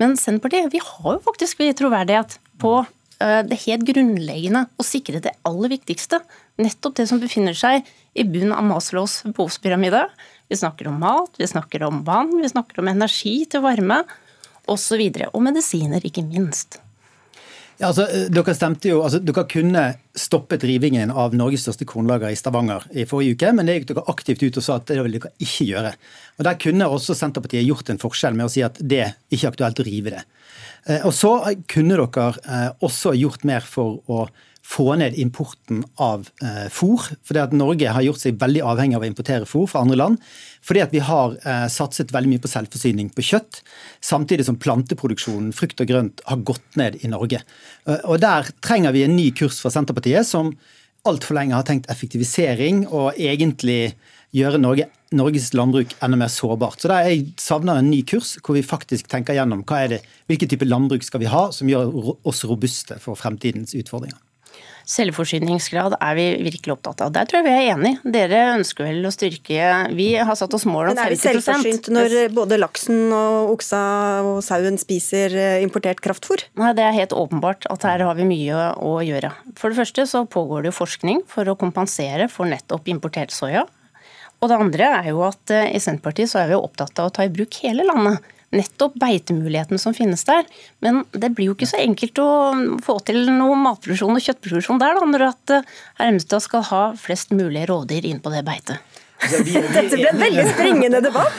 Men 0.00 0.16
Senterpartiet 0.16 0.72
vi 0.72 0.80
har 0.80 1.18
jo 1.18 1.24
faktisk 1.24 1.60
troverdighet 1.76 2.38
på 2.60 2.78
det 3.48 3.58
helt 3.66 3.86
grunnleggende 3.88 4.66
å 4.76 4.86
sikre 4.86 5.20
det 5.22 5.34
aller 5.48 5.72
viktigste, 5.74 6.20
nettopp 6.62 6.96
det 6.98 7.08
som 7.10 7.20
befinner 7.22 7.56
seg 7.56 7.86
i 8.18 8.24
bunnen 8.28 8.54
av 8.56 8.66
Maslows 8.66 9.20
behovspyramide. 9.28 10.04
Vi 10.50 10.58
snakker 10.60 10.90
om 10.90 11.00
mat, 11.00 11.34
vi 11.40 11.48
snakker 11.48 11.86
om 11.88 12.02
vann, 12.04 12.34
vi 12.42 12.50
snakker 12.50 12.82
om 12.82 12.90
energi 12.92 13.42
til 13.48 13.64
varme 13.64 14.02
osv. 14.68 14.98
Og, 15.00 15.18
så 15.18 15.28
og 15.32 15.44
medisiner, 15.44 16.04
ikke 16.04 16.24
minst. 16.26 16.80
Ja, 17.80 17.88
altså, 17.88 18.04
dere 18.30 18.52
stemte 18.54 18.92
jo, 18.92 19.00
altså, 19.02 19.18
dere 19.24 19.42
kunne 19.50 19.80
stoppet 20.14 20.62
rivingen 20.68 21.10
av 21.10 21.32
Norges 21.34 21.64
største 21.64 21.86
kornlager 21.88 22.30
i 22.30 22.36
Stavanger 22.38 22.84
i 22.94 23.06
forrige 23.10 23.34
uke, 23.34 23.50
men 23.56 23.66
det 23.66 23.78
gikk 23.78 23.88
dere 23.88 24.04
aktivt 24.12 24.44
ut 24.44 24.60
og 24.60 24.66
sa 24.66 24.76
at 24.78 24.86
det 24.92 25.00
vil 25.00 25.16
dere 25.16 25.32
ikke 25.42 25.66
gjøre. 25.66 25.90
Og 26.38 26.46
Der 26.46 26.60
kunne 26.62 26.90
også 26.94 27.16
Senterpartiet 27.18 27.66
gjort 27.66 27.90
en 27.90 27.98
forskjell 28.02 28.38
med 28.38 28.46
å 28.46 28.52
si 28.52 28.62
at 28.62 28.78
det 28.78 29.06
ikke 29.32 29.48
er 29.48 29.50
aktuelt 29.50 29.82
å 29.82 29.88
rive 29.88 30.14
det. 30.14 30.22
Eh, 30.86 31.04
og 31.06 31.12
så 31.14 31.36
kunne 31.70 31.98
dere 31.98 32.30
eh, 32.42 32.70
også 32.82 33.14
gjort 33.18 33.46
mer 33.48 33.66
for 33.66 34.00
å 34.10 34.26
få 34.62 34.94
ned 34.94 35.16
importen 35.18 35.82
av 36.00 36.28
eh, 36.42 36.68
fôr. 36.70 37.08
Fordi 37.26 37.42
at 37.42 37.54
Norge 37.56 37.92
har 37.92 38.04
gjort 38.06 38.22
seg 38.22 38.38
veldig 38.40 38.62
avhengig 38.72 38.96
av 38.96 39.04
å 39.04 39.08
importere 39.08 39.48
fôr 39.48 39.66
fra 39.70 39.82
andre 39.82 39.98
land. 39.98 40.20
Fordi 40.62 40.84
at 40.84 40.94
vi 40.94 41.02
har 41.02 41.34
eh, 41.42 41.66
satset 41.72 42.14
veldig 42.14 42.30
mye 42.30 42.42
på 42.42 42.50
selvforsyning 42.52 43.10
på 43.14 43.26
kjøtt, 43.32 43.62
samtidig 44.04 44.46
som 44.48 44.60
planteproduksjonen, 44.62 45.50
frukt 45.56 45.82
og 45.82 45.90
grønt, 45.90 46.22
har 46.28 46.46
gått 46.46 46.78
ned 46.78 47.00
i 47.02 47.10
Norge. 47.10 47.42
Eh, 47.88 48.04
og 48.04 48.22
Der 48.22 48.52
trenger 48.64 48.94
vi 48.94 49.04
en 49.06 49.18
ny 49.18 49.32
kurs 49.36 49.58
fra 49.62 49.72
Senterpartiet, 49.74 50.28
som 50.28 50.54
altfor 51.08 51.34
lenge 51.34 51.58
har 51.58 51.66
tenkt 51.66 51.90
effektivisering 51.90 52.84
og 52.86 53.18
egentlig 53.18 53.96
gjøre 54.36 54.60
Norge, 54.60 54.88
Norges 55.12 55.52
landbruk 55.56 55.94
enda 56.02 56.18
mer 56.18 56.32
sårbart. 56.32 56.80
Så 56.80 56.88
der 56.88 57.08
Jeg 57.10 57.32
savner 57.36 57.78
en 57.78 57.90
ny 57.90 58.02
kurs 58.02 58.38
hvor 58.40 58.56
vi 58.56 58.64
faktisk 58.64 59.08
tenker 59.08 59.36
gjennom 59.36 59.64
hva 59.64 59.84
er 59.84 59.96
det, 59.96 60.02
hvilken 60.26 60.48
type 60.48 60.68
landbruk 60.68 61.04
skal 61.04 61.20
vi 61.20 61.32
ha 61.32 61.50
som 61.52 61.68
gjør 61.68 62.16
oss 62.24 62.44
robuste 62.44 62.98
for 62.98 63.18
fremtidens 63.18 63.74
utfordringer. 63.74 64.18
Selvforsyningsgrad 64.88 65.94
er 66.00 66.16
vi 66.18 66.24
virkelig 66.42 66.74
opptatt 66.74 67.04
av. 67.04 67.12
Der 67.14 67.28
tror 67.28 67.40
jeg 67.40 67.46
vi 67.46 67.52
er 67.54 67.74
enige. 67.74 68.12
Dere 68.14 68.40
ønsker 68.56 68.88
vel 68.88 69.06
å 69.06 69.12
styrke 69.14 69.68
Vi 69.94 70.08
har 70.18 70.34
satt 70.38 70.54
oss 70.56 70.66
mål 70.66 70.90
om 70.90 70.96
50 70.96 70.98
Men 70.98 71.04
er 71.04 71.14
vi 71.14 71.20
selvforsynt 71.20 71.90
når 71.94 72.16
både 72.34 72.58
laksen 72.58 73.14
og 73.14 73.52
oksa 73.54 73.82
og 74.26 74.40
sauen 74.44 74.80
spiser 74.82 75.36
eh, 75.38 75.60
importert 75.62 76.02
kraftfôr? 76.04 76.42
Nei, 76.58 76.72
Det 76.74 76.86
er 76.86 76.98
helt 76.98 77.14
åpenbart 77.14 77.68
at 77.70 77.86
her 77.86 78.02
har 78.08 78.18
vi 78.18 78.26
mye 78.28 78.72
å 78.82 78.96
gjøre. 79.06 79.32
For 79.58 79.70
det 79.70 79.78
første 79.78 80.08
så 80.10 80.24
pågår 80.26 80.64
det 80.64 80.72
jo 80.72 80.80
forskning 80.80 81.22
for 81.30 81.46
å 81.46 81.58
kompensere 81.58 82.28
for 82.32 82.50
nettopp 82.50 82.90
importert 82.90 83.34
soya. 83.34 83.68
Og 84.42 84.50
det 84.50 84.58
andre 84.58 84.92
er 84.98 85.10
jo 85.12 85.22
at 85.26 85.52
eh, 85.54 85.70
i 85.76 85.80
Senterpartiet 85.82 86.32
så 86.32 86.42
er 86.42 86.50
vi 86.50 86.58
opptatt 86.58 86.98
av 86.98 87.10
å 87.10 87.14
ta 87.14 87.26
i 87.26 87.32
bruk 87.32 87.60
hele 87.62 87.86
landet 87.86 88.24
nettopp 88.52 88.98
beitemulighetene 89.00 89.80
som 89.80 89.94
finnes 89.96 90.26
der. 90.28 90.44
Men 90.84 91.02
det 91.16 91.30
blir 91.32 91.48
jo 91.48 91.54
ikke 91.56 91.70
så 91.70 91.80
enkelt 91.80 92.18
å 92.20 92.30
få 92.84 92.98
til 93.06 93.24
noe 93.30 93.56
matproduksjon 93.56 94.18
og 94.18 94.26
kjøttproduksjon 94.26 94.82
der, 94.82 94.98
da, 94.98 95.08
når 95.08 95.24
at 95.30 95.54
Hermestad 96.02 96.44
skal 96.44 96.66
ha 96.68 96.82
flest 97.00 97.32
mulig 97.32 97.64
rovdyr 97.70 98.10
inn 98.10 98.20
på 98.20 98.34
det 98.34 98.44
beitet. 98.44 99.00
Altså, 99.22 99.42
vi, 99.46 99.52
vi, 99.54 99.68
Dette 99.76 99.98
ble 99.98 100.08
en 100.10 100.20
veldig 100.20 100.44
springende 100.50 101.00
debatt. 101.04 101.38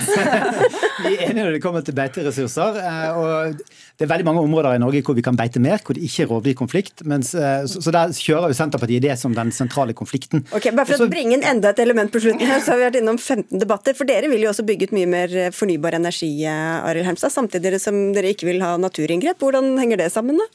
vi 1.03 1.11
er 1.11 1.23
enige 1.27 1.43
når 1.43 1.57
det 1.57 1.61
kommer 1.63 1.83
til 1.85 1.95
beiteressurser. 1.97 2.79
Eh, 2.79 3.19
og 3.19 3.57
Det 3.99 4.05
er 4.05 4.11
veldig 4.13 4.27
mange 4.29 4.43
områder 4.45 4.77
i 4.77 4.81
Norge 4.81 5.03
hvor 5.05 5.17
vi 5.17 5.25
kan 5.25 5.37
beite 5.39 5.61
mer, 5.63 5.83
hvor 5.83 5.97
det 5.97 6.05
ikke 6.07 6.25
er 6.25 6.31
rovdyrkonflikt. 6.31 7.03
Eh, 7.03 7.27
så, 7.69 7.83
så 7.83 7.93
der 7.95 8.15
kjører 8.15 8.53
jo 8.53 8.57
Senterpartiet 8.57 9.03
det 9.05 9.17
som 9.19 9.35
den 9.35 9.51
sentrale 9.55 9.95
konflikten. 9.97 10.45
Ok, 10.55 10.71
Bare 10.71 10.87
for 10.89 11.05
å 11.05 11.11
bringe 11.11 11.37
inn 11.37 11.45
enda 11.47 11.73
et 11.73 11.83
element 11.83 12.13
på 12.13 12.23
slutten 12.23 12.47
her, 12.47 12.63
så 12.63 12.73
har 12.73 12.81
vi 12.81 12.87
vært 12.87 12.99
innom 13.01 13.19
15 13.19 13.61
debatter. 13.61 13.97
For 13.97 14.09
dere 14.09 14.31
vil 14.31 14.47
jo 14.47 14.53
også 14.53 14.65
bygge 14.67 14.89
ut 14.89 14.97
mye 14.97 15.11
mer 15.13 15.37
fornybar 15.55 15.99
energi, 15.99 16.31
eh, 16.47 16.75
Arild 16.87 17.09
Hermstad, 17.09 17.35
samtidig 17.35 17.81
som 17.83 17.99
dere 18.15 18.33
ikke 18.33 18.49
vil 18.49 18.63
ha 18.63 18.75
naturinngrep. 18.81 19.43
Hvordan 19.43 19.75
henger 19.81 20.05
det 20.05 20.13
sammen, 20.15 20.39
da? 20.39 20.49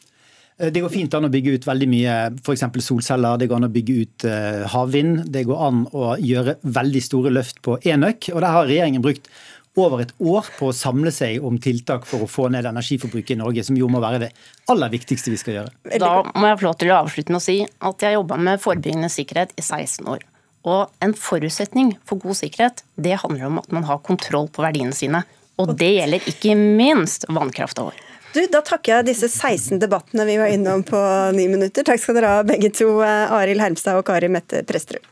Eh, 0.59 0.73
det 0.75 0.83
går 0.83 0.93
fint 0.93 1.15
an 1.15 1.29
å 1.29 1.33
bygge 1.33 1.59
ut 1.59 1.69
veldig 1.69 1.91
mye 1.91 2.17
f.eks. 2.43 2.67
solceller, 2.85 3.39
det 3.39 3.49
går 3.51 3.61
an 3.61 3.69
å 3.69 3.75
bygge 3.75 4.01
ut 4.03 4.27
eh, 4.29 4.65
havvind. 4.73 5.29
Det 5.33 5.47
går 5.49 5.69
an 5.69 5.85
å 5.93 6.17
gjøre 6.23 6.59
veldig 6.63 7.05
store 7.05 7.33
løft 7.35 7.63
på 7.65 7.79
enøk. 7.87 8.33
Og 8.35 8.43
der 8.43 8.57
har 8.57 8.69
regjeringen 8.69 9.05
brukt 9.05 9.31
over 9.79 10.03
et 10.03 10.15
år 10.19 10.49
på 10.57 10.71
å 10.71 10.75
samle 10.75 11.13
seg 11.15 11.45
om 11.45 11.59
tiltak 11.63 12.07
for 12.09 12.25
å 12.25 12.31
få 12.31 12.49
ned 12.51 12.67
energiforbruket 12.67 13.37
i 13.37 13.39
Norge, 13.39 13.63
som 13.63 13.77
jo 13.79 13.87
må 13.91 14.01
være 14.03 14.25
det 14.25 14.31
aller 14.73 14.91
viktigste 14.91 15.31
vi 15.31 15.39
skal 15.39 15.55
gjøre. 15.61 15.99
Da 16.03 16.11
må 16.35 16.51
jeg 16.51 16.59
få 16.59 16.67
lov 16.67 16.81
til 16.81 16.91
å 16.91 16.99
avslutte 17.05 17.31
med 17.35 17.39
å 17.39 17.45
si 17.45 17.61
at 17.63 18.03
jeg 18.03 18.17
jobba 18.17 18.41
med 18.49 18.65
forebyggende 18.65 19.13
sikkerhet 19.13 19.55
i 19.55 19.63
16 19.63 20.11
år. 20.11 20.27
Og 20.67 21.05
en 21.05 21.15
forutsetning 21.15 21.95
for 22.09 22.19
god 22.21 22.41
sikkerhet, 22.41 22.83
det 22.99 23.21
handler 23.23 23.47
om 23.47 23.63
at 23.63 23.71
man 23.73 23.87
har 23.87 24.03
kontroll 24.03 24.51
på 24.51 24.67
verdiene 24.67 24.97
sine. 24.97 25.23
Og 25.59 25.71
det 25.79 25.93
gjelder 25.95 26.27
ikke 26.31 26.59
minst 26.59 27.27
vannkrafta 27.31 27.87
vår. 27.87 28.03
Du, 28.35 28.43
Da 28.53 28.61
takker 28.65 28.99
jeg 28.99 29.09
disse 29.09 29.29
16 29.31 29.81
debattene 29.81 30.27
vi 30.29 30.37
var 30.41 30.53
innom 30.53 30.83
på 30.87 30.99
ni 31.37 31.49
minutter. 31.49 31.87
Takk 31.87 32.03
skal 32.03 32.19
dere 32.19 32.35
ha 32.39 32.43
begge 32.47 32.71
to, 32.75 32.99
eh, 33.01 33.33
Arild 33.33 33.63
Hermstad 33.65 34.01
og 34.01 34.05
Kari 34.09 34.29
Mette 34.29 34.65
Presterud. 34.69 35.07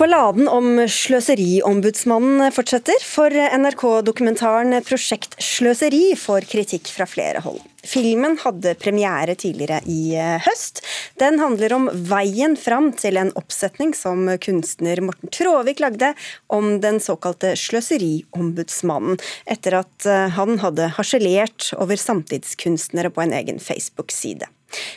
Balladen 0.00 0.46
om 0.48 0.78
Sløseriombudsmannen 0.88 2.54
fortsetter, 2.56 3.02
for 3.04 3.28
NRK-dokumentaren 3.28 4.72
'Prosjekt 4.80 5.36
sløseri' 5.36 6.16
får 6.16 6.48
kritikk 6.48 6.88
fra 6.88 7.04
flere 7.04 7.42
hold. 7.44 7.60
Filmen 7.82 8.36
hadde 8.42 8.74
premiere 8.80 9.34
tidligere 9.38 9.80
i 9.88 10.14
eh, 10.18 10.36
høst. 10.44 10.82
Den 11.20 11.40
handler 11.40 11.74
om 11.76 11.88
veien 12.10 12.56
fram 12.60 12.90
til 12.98 13.18
en 13.20 13.32
oppsetning 13.38 13.94
som 13.96 14.28
kunstner 14.42 15.00
Morten 15.04 15.32
Tråvik 15.32 15.80
lagde 15.80 16.12
om 16.52 16.78
den 16.84 17.00
såkalte 17.00 17.54
Sløseriombudsmannen, 17.58 19.20
etter 19.48 19.80
at 19.82 20.08
eh, 20.08 20.28
han 20.36 20.60
hadde 20.62 20.92
harselert 20.98 21.72
over 21.80 22.00
samtidskunstnere 22.00 23.12
på 23.14 23.24
en 23.24 23.36
egen 23.40 23.60
Facebook-side. 23.62 24.48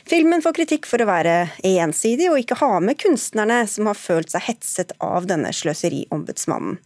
Filmen 0.10 0.44
får 0.44 0.56
kritikk 0.60 0.88
for 0.90 1.02
å 1.02 1.08
være 1.10 1.36
ensidig 1.66 2.30
og 2.32 2.40
ikke 2.42 2.60
ha 2.62 2.80
med 2.84 3.00
kunstnerne 3.02 3.64
som 3.70 3.90
har 3.90 4.00
følt 4.00 4.34
seg 4.34 4.46
hetset 4.48 4.94
av 5.04 5.28
denne 5.30 5.52
sløseriombudsmannen. 5.56 6.80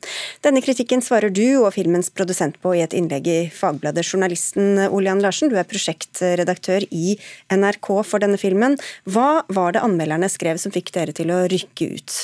Denne 0.46 0.64
kritikken 0.64 1.04
svarer 1.04 1.34
du 1.34 1.60
og 1.62 1.74
filmens 1.76 2.12
produsent 2.14 2.60
på 2.64 2.76
i 2.78 2.84
et 2.86 2.96
innlegg 2.98 3.28
i 3.28 3.40
Fagbladet. 3.54 4.06
Journalisten 4.08 4.88
Olian 4.88 5.22
Larsen, 5.24 5.52
du 5.52 5.60
er 5.60 5.68
prosjektredaktør 5.68 6.88
i 6.92 7.18
NRK 7.54 7.92
for 8.08 8.24
denne 8.24 8.40
filmen. 8.42 8.78
Hva 9.10 9.44
var 9.54 9.76
det 9.76 9.84
anmelderne 9.86 10.30
skrev 10.32 10.62
som 10.62 10.74
fikk 10.76 10.94
dere 10.96 11.16
til 11.16 11.34
å 11.34 11.44
rykke 11.52 11.92
ut? 11.98 12.20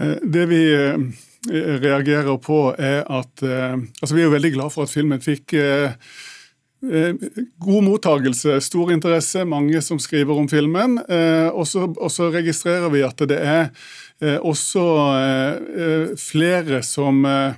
Eh, 0.00 0.16
det 0.22 0.46
vi 0.50 0.60
eh, 0.74 0.98
reagerer 1.80 2.38
på, 2.42 2.60
er 2.78 3.02
at 3.04 3.44
eh, 3.44 3.76
altså 4.00 4.14
Vi 4.14 4.22
er 4.22 4.28
jo 4.28 4.36
veldig 4.36 4.54
glad 4.56 4.74
for 4.74 4.86
at 4.86 4.94
filmen 4.94 5.22
fikk 5.22 5.54
god 7.64 7.84
mottagelse, 7.86 8.58
stor 8.64 8.92
interesse, 8.94 9.44
mange 9.48 9.80
som 9.82 10.00
skriver 10.02 10.38
om 10.38 10.48
filmen. 10.50 10.98
Eh, 11.08 11.48
og 11.48 11.66
så 12.12 12.30
registrerer 12.34 12.90
vi 12.92 13.04
at 13.06 13.24
det 13.30 13.40
er 13.40 13.70
eh, 14.22 14.38
også 14.38 14.84
flere 16.20 16.82
som 16.86 17.24
Eh, 17.24 17.52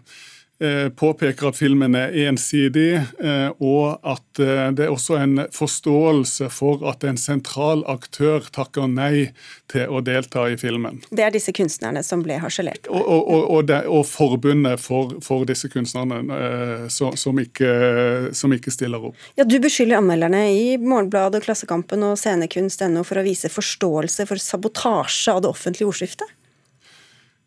påpeker 0.96 1.50
at 1.50 1.56
filmen 1.58 1.94
er 1.98 2.14
ensidig, 2.26 2.94
eh, 2.96 3.48
og 3.60 3.98
at 4.06 4.40
eh, 4.40 4.70
det 4.72 4.86
er 4.86 4.92
også 4.92 5.18
en 5.20 5.42
forståelse 5.52 6.48
for 6.52 6.80
at 6.88 7.04
en 7.04 7.18
sentral 7.20 7.82
aktør 7.92 8.46
takker 8.54 8.88
nei 8.88 9.34
til 9.68 9.92
å 9.92 10.00
delta 10.00 10.46
i 10.48 10.56
filmen. 10.56 11.02
Det 11.10 11.26
er 11.26 11.34
disse 11.34 11.52
kunstnerne 11.56 12.00
som 12.06 12.22
ble 12.24 12.38
harselert 12.40 12.88
Og, 12.88 13.02
og, 13.04 13.50
og, 13.58 13.74
og 13.98 14.06
forbundet 14.08 14.80
for, 14.80 15.18
for, 15.24 15.44
disse 15.48 15.68
kunstnerne 15.72 16.88
som, 16.92 17.12
som, 17.20 17.36
ikke, 17.42 18.32
som, 18.36 18.54
ikke, 18.56 18.72
stiller 18.72 19.10
opp. 19.10 19.28
Ja, 19.36 19.44
Du 19.44 19.58
beskylder 19.62 20.00
anmelderne 20.00 20.46
i 20.54 20.76
Morgenbladet, 20.80 21.44
Klassekampen 21.44 22.04
og 22.06 22.16
scenekunst.no 22.20 23.04
for 23.04 23.20
å 23.20 23.26
vise 23.26 23.52
forståelse 23.52 24.26
for 24.28 24.40
sabotasje 24.40 25.36
av 25.36 25.44
det 25.44 25.52
offentlige 25.52 25.92
ordskiftet? 25.92 26.32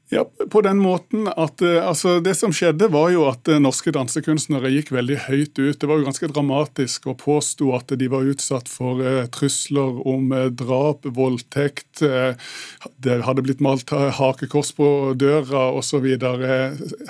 Ja, 0.10 0.24
på 0.50 0.62
den 0.66 0.80
måten 0.82 1.28
at 1.30 1.62
eh, 1.62 1.88
altså, 1.88 2.16
Det 2.20 2.34
som 2.38 2.54
skjedde, 2.56 2.88
var 2.90 3.12
jo 3.14 3.28
at 3.30 3.46
eh, 3.48 3.60
norske 3.62 3.94
dansekunstnere 3.94 4.72
gikk 4.74 4.90
veldig 4.96 5.20
høyt 5.28 5.60
ut. 5.60 5.78
Det 5.78 5.90
var 5.90 6.00
jo 6.00 6.08
ganske 6.08 6.30
dramatisk 6.32 7.06
å 7.12 7.18
påstå 7.20 7.70
at 7.78 7.94
de 8.00 8.08
var 8.10 8.26
utsatt 8.32 8.72
for 8.72 9.04
uh, 9.06 9.28
trusler 9.30 10.00
om 10.10 10.34
drap, 10.58 11.06
voldtekt. 11.06 12.02
Det 12.02 13.18
hadde 13.26 13.46
blitt 13.46 13.62
malt 13.62 13.92
hakekors 14.18 14.72
på 14.78 15.14
døra 15.20 15.70
osv. 15.78 16.08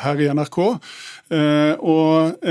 her 0.04 0.24
i 0.24 0.30
NRK. 0.36 0.60
og 1.80 2.44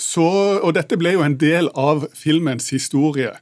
så, 0.00 0.26
og 0.64 0.72
dette 0.78 0.96
ble 0.96 1.12
jo 1.12 1.24
en 1.24 1.36
del 1.40 1.68
av 1.76 2.06
filmens 2.16 2.70
historie 2.72 3.34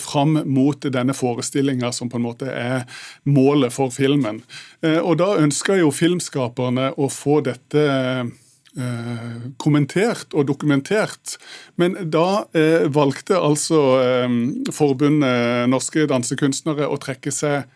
fram 0.00 0.38
mot 0.48 0.80
denne 0.80 1.12
forestillinga 1.16 1.90
som 1.92 2.08
på 2.08 2.16
en 2.16 2.24
måte 2.24 2.48
er 2.48 2.86
målet 3.28 3.74
for 3.74 3.92
filmen. 3.92 4.40
Eh, 4.80 4.96
og 4.96 5.18
da 5.20 5.34
ønska 5.42 5.76
jo 5.76 5.92
filmskaperne 5.92 6.94
å 6.96 7.10
få 7.12 7.42
dette 7.44 7.84
eh, 7.84 9.44
kommentert 9.60 10.32
og 10.32 10.48
dokumentert. 10.48 11.36
Men 11.76 11.98
da 12.08 12.46
eh, 12.56 12.88
valgte 12.88 13.36
altså 13.36 13.84
eh, 14.00 14.40
Forbundet 14.72 15.68
Norske 15.68 16.08
Dansekunstnere 16.08 16.88
å 16.88 17.00
trekke 17.02 17.34
seg 17.34 17.68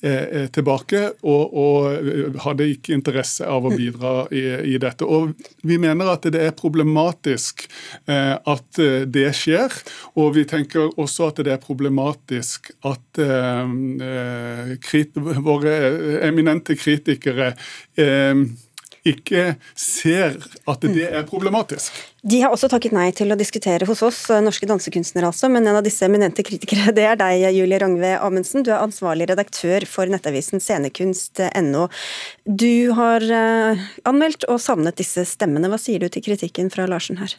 tilbake, 0.00 1.00
og, 1.28 1.56
og, 1.60 2.38
hadde 2.40 2.68
ikke 2.72 2.94
interesse 2.96 3.44
av 3.44 3.66
å 3.68 3.72
bidra 3.80 4.12
i, 4.32 4.44
i, 4.72 4.78
dette. 4.80 5.04
Og 5.04 5.34
Vi 5.66 5.76
mener 5.80 6.14
at 6.14 6.24
det 6.32 6.40
er 6.40 6.56
problematisk 6.56 7.66
eh, 8.06 8.36
at 8.36 8.80
eh, 8.80 9.04
det 9.04 9.28
skjer, 9.36 9.74
og 10.16 10.34
vi 10.38 10.46
tenker 10.48 10.88
også 11.00 11.30
at 11.30 11.42
det 11.44 11.54
er 11.54 11.62
problematisk 11.62 12.72
at 12.88 13.20
eh, 13.20 14.74
krit, 14.82 15.20
våre 15.44 15.76
eminente 16.26 16.76
kritikere 16.78 17.52
eh, 17.98 18.34
ikke 19.06 19.54
ser 19.78 20.36
at 20.68 20.82
det 20.84 21.06
er 21.08 21.26
problematisk. 21.28 21.94
De 22.20 22.42
har 22.42 22.52
også 22.52 22.68
takket 22.68 22.92
nei 22.92 23.06
til 23.16 23.32
å 23.32 23.38
diskutere 23.38 23.86
hos 23.88 24.02
oss, 24.04 24.18
eh, 24.28 24.42
norske 24.44 24.68
dansekunstnere 24.68 25.30
altså, 25.30 25.48
men 25.52 25.64
en 25.66 25.78
av 25.78 25.86
disse 25.86 26.04
eminente 26.04 26.44
kritikere, 26.44 26.92
det 26.96 27.06
er 27.08 27.20
deg, 27.20 27.46
Julie 27.56 27.80
Rangve 27.80 28.12
Amundsen. 28.20 28.64
Du 28.66 28.72
er 28.74 28.82
ansvarlig 28.82 29.30
redaktør 29.32 29.86
for 29.88 30.10
nettavisen 30.10 30.60
scenekunst.no. 30.60 31.86
Du 32.44 32.92
har 32.98 33.24
uh, 33.24 33.88
anmeldt 34.08 34.44
og 34.52 34.60
savnet 34.60 35.00
disse 35.00 35.24
stemmene. 35.28 35.70
Hva 35.72 35.80
sier 35.80 36.02
du 36.02 36.10
til 36.12 36.24
kritikken 36.28 36.68
fra 36.72 36.88
Larsen 36.90 37.20
her? 37.22 37.38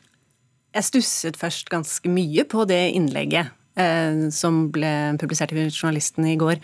Jeg 0.71 0.87
stusset 0.87 1.37
først 1.39 1.69
ganske 1.69 2.09
mye 2.09 2.45
på 2.47 2.65
det 2.69 2.83
innlegget. 2.95 3.51
eh, 3.79 4.29
som 4.35 4.65
ble 4.73 5.15
publisert 5.21 5.53
i 5.55 5.67
Journalisten 5.69 6.27
i 6.27 6.37
går. 6.39 6.59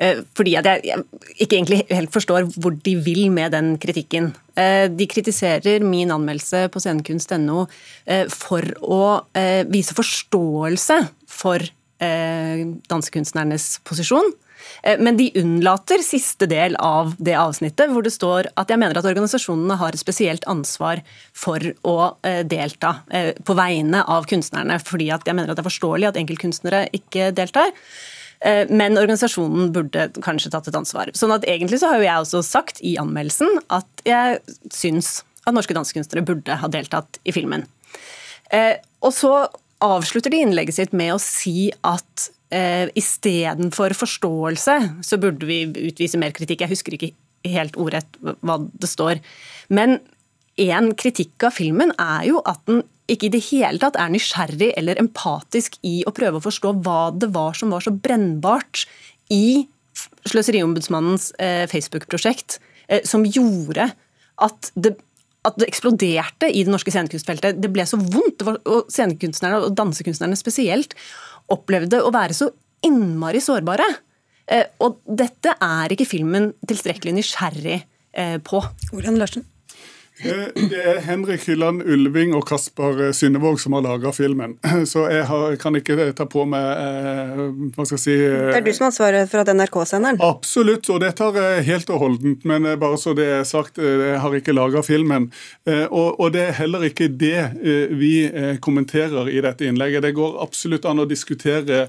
Eh, 0.00 0.22
fordi 0.36 0.56
at 0.56 0.68
jeg, 0.68 1.02
ikke 1.36 1.58
egentlig 1.58 1.82
helt 1.90 2.12
forstår 2.14 2.48
hvor 2.56 2.76
de 2.86 2.94
vil 3.04 3.26
med 3.32 3.52
den 3.52 3.74
kritikken. 3.80 4.30
Eh, 4.56 4.88
de 4.88 5.08
kritiserer 5.10 5.84
min 5.84 6.12
anmeldelse 6.14 6.68
på 6.72 6.80
scenekunst.no 6.80 7.66
eh, 8.06 8.26
for 8.32 8.64
å 8.80 9.02
vise 9.70 9.96
forståelse 9.96 11.02
for 11.28 11.68
dansekunstnernes 12.00 13.64
posisjon. 13.84 14.30
Men 15.04 15.18
de 15.18 15.26
unnlater 15.36 16.00
siste 16.00 16.46
del 16.48 16.78
av 16.80 17.10
det 17.20 17.34
avsnittet, 17.36 17.90
hvor 17.92 18.06
det 18.06 18.14
står 18.14 18.48
at 18.56 18.72
jeg 18.72 18.80
mener 18.80 18.96
at 18.96 19.04
organisasjonene 19.04 19.76
har 19.82 19.92
et 19.92 20.00
spesielt 20.00 20.46
ansvar 20.48 21.02
for 21.36 21.60
å 21.84 22.14
delta 22.48 22.94
på 23.44 23.58
vegne 23.58 24.00
av 24.00 24.24
kunstnerne, 24.32 24.80
fordi 24.80 25.10
jeg 25.10 25.36
mener 25.36 25.52
at 25.52 25.60
det 25.60 25.66
er 25.66 25.68
forståelig 25.68 26.08
at 26.08 26.22
enkeltkunstnere 26.22 26.86
ikke 26.96 27.28
deltar. 27.36 27.68
Men 28.40 28.96
organisasjonen 28.96 29.68
burde 29.74 30.06
kanskje 30.24 30.48
tatt 30.54 30.70
et 30.70 30.76
ansvar. 30.78 31.10
Sånn 31.12 31.34
at 31.34 31.42
Egentlig 31.44 31.76
så 31.82 31.90
har 31.90 31.98
jo 32.00 32.06
jeg 32.06 32.22
også 32.22 32.40
sagt 32.46 32.78
i 32.80 32.94
anmeldelsen 32.96 33.58
at 33.68 34.04
jeg 34.08 34.38
syns 34.72 35.10
at 35.44 35.52
norske 35.52 35.76
dansekunstnere 35.76 36.24
burde 36.24 36.56
ha 36.62 36.70
deltatt 36.72 37.20
i 37.28 37.34
filmen. 37.36 37.66
Og 39.04 39.12
så 39.12 39.34
avslutter 39.80 40.32
de 40.32 40.42
innlegget 40.44 40.76
sitt 40.76 40.94
med 40.96 41.14
å 41.14 41.22
si 41.22 41.70
at 41.86 42.30
eh, 42.52 42.90
istedenfor 42.98 43.94
forståelse, 43.96 44.76
så 45.06 45.18
burde 45.20 45.48
vi 45.48 45.62
utvise 45.88 46.20
mer 46.20 46.34
kritikk. 46.36 46.64
Jeg 46.64 46.74
husker 46.74 46.96
ikke 46.96 47.12
helt 47.48 47.78
ordrett 47.80 48.18
hva 48.20 48.58
det 48.60 48.90
står. 48.90 49.22
Men 49.72 49.98
en 50.68 50.92
kritikk 50.98 51.48
av 51.48 51.56
filmen 51.56 51.92
er 51.96 52.26
jo 52.28 52.40
at 52.48 52.60
den 52.68 52.82
ikke 53.10 53.26
i 53.26 53.34
det 53.34 53.42
hele 53.48 53.80
tatt 53.82 53.98
er 53.98 54.10
nysgjerrig 54.12 54.70
eller 54.78 55.00
empatisk 55.02 55.78
i 55.86 56.00
å 56.06 56.14
prøve 56.14 56.38
å 56.38 56.44
forstå 56.44 56.74
hva 56.84 57.10
det 57.16 57.32
var 57.34 57.56
som 57.58 57.72
var 57.74 57.82
så 57.84 57.92
brennbart 57.94 58.84
i 59.34 59.66
Sløseriombudsmannens 60.30 61.30
eh, 61.42 61.64
Facebook-prosjekt, 61.70 62.58
eh, 62.88 63.02
som 63.08 63.26
gjorde 63.26 63.90
at 64.46 64.72
det 64.74 64.96
at 65.40 65.54
det 65.56 65.70
eksploderte 65.70 66.50
i 66.52 66.66
det 66.66 66.68
norske 66.68 66.92
scenekunstfeltet. 66.92 67.62
Det 67.64 67.70
ble 67.72 67.86
så 67.88 67.96
vondt. 67.96 68.42
og 68.44 68.90
Scenekunstnerne 68.92 69.62
og 69.64 69.72
dansekunstnerne 69.72 70.36
spesielt 70.36 70.92
opplevde 71.48 72.02
å 72.04 72.10
være 72.12 72.36
så 72.36 72.50
innmari 72.84 73.40
sårbare. 73.40 73.86
Eh, 74.44 74.66
og 74.84 74.98
dette 75.08 75.54
er 75.56 75.94
ikke 75.96 76.10
filmen 76.10 76.50
tilstrekkelig 76.68 77.16
nysgjerrig 77.16 77.78
på. 78.44 78.60
Hvordan 78.90 79.16
Larsen? 79.16 79.46
Eh, 80.24 80.68
det 80.70 80.80
er 80.84 80.98
Henrik 81.04 81.46
Hylland 81.48 81.82
Ulving 81.82 82.34
og 82.36 82.44
Kasper 82.48 83.06
eh, 83.06 83.12
Synnevåg 83.16 83.60
som 83.60 83.76
har 83.76 83.84
laga 83.86 84.12
filmen. 84.12 84.56
Så 84.90 85.06
jeg 85.08 85.24
har, 85.28 85.56
kan 85.60 85.76
ikke 85.78 86.10
ta 86.16 86.26
på 86.28 86.44
meg 86.48 86.66
eh, 86.76 87.42
hva 87.76 87.86
skal 87.86 87.96
jeg 87.96 88.04
si 88.04 88.16
Det 88.18 88.58
er 88.58 88.66
du 88.66 88.72
som 88.76 88.86
har 88.86 88.92
ansvaret 88.92 89.30
for 89.32 89.42
at 89.42 89.52
NRK-senderen? 89.56 90.20
Absolutt, 90.24 90.90
og 90.92 91.00
det 91.04 91.14
tar 91.20 91.38
jeg 91.40 91.66
helt 91.70 91.92
og 91.94 92.04
holdent. 92.04 92.44
Men 92.48 92.68
bare 92.80 92.98
så 93.00 93.14
det 93.16 93.28
er 93.40 93.48
sagt, 93.48 93.80
jeg 93.80 94.20
har 94.20 94.36
ikke 94.36 94.54
laga 94.54 94.82
filmen. 94.84 95.28
Og, 95.66 96.18
og, 96.20 96.26
det 96.34 96.42
er 96.48 96.56
heller 96.58 96.84
ikke 96.86 97.08
det 97.08 97.90
vi 97.98 98.12
kommenterer 98.62 99.28
i 99.30 99.40
dette 99.44 99.66
innlegget. 99.66 100.04
Det 100.04 100.12
går 100.16 100.38
absolutt 100.42 100.86
an 100.88 101.02
å 101.02 101.06
diskutere 101.08 101.86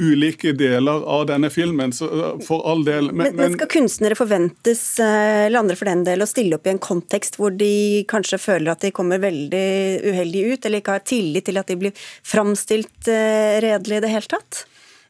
ulike 0.00 0.54
deler 0.56 1.04
av 1.16 1.26
denne 1.30 1.50
filmen, 1.52 1.92
for 1.94 2.64
all 2.68 2.84
del. 2.86 3.10
Men, 3.12 3.32
men, 3.32 3.40
men 3.40 3.56
skal 3.58 3.70
kunstnere 3.72 4.18
forventes, 4.18 4.84
eller 5.00 5.60
andre 5.60 5.78
for 5.78 5.90
den 5.90 6.04
del, 6.06 6.24
å 6.24 6.30
stille 6.30 6.58
opp 6.58 6.68
i 6.68 6.74
en 6.74 6.82
kontekst 6.82 7.38
hvor 7.40 7.54
de 7.54 7.73
kanskje 8.10 8.40
føler 8.40 8.74
at 8.74 8.84
de 8.84 8.92
kommer 8.94 9.22
veldig 9.22 9.64
uheldig 10.04 10.44
ut, 10.52 10.66
eller 10.66 10.82
ikke 10.82 10.98
har 10.98 11.08
tillit 11.08 11.48
til 11.48 11.60
at 11.60 11.70
de 11.70 11.78
blir 11.80 12.06
framstilt 12.26 13.10
eh, 13.10 13.58
redelig 13.64 13.98
i 13.98 14.04
det 14.04 14.12
hele 14.12 14.30
tatt? 14.30 14.64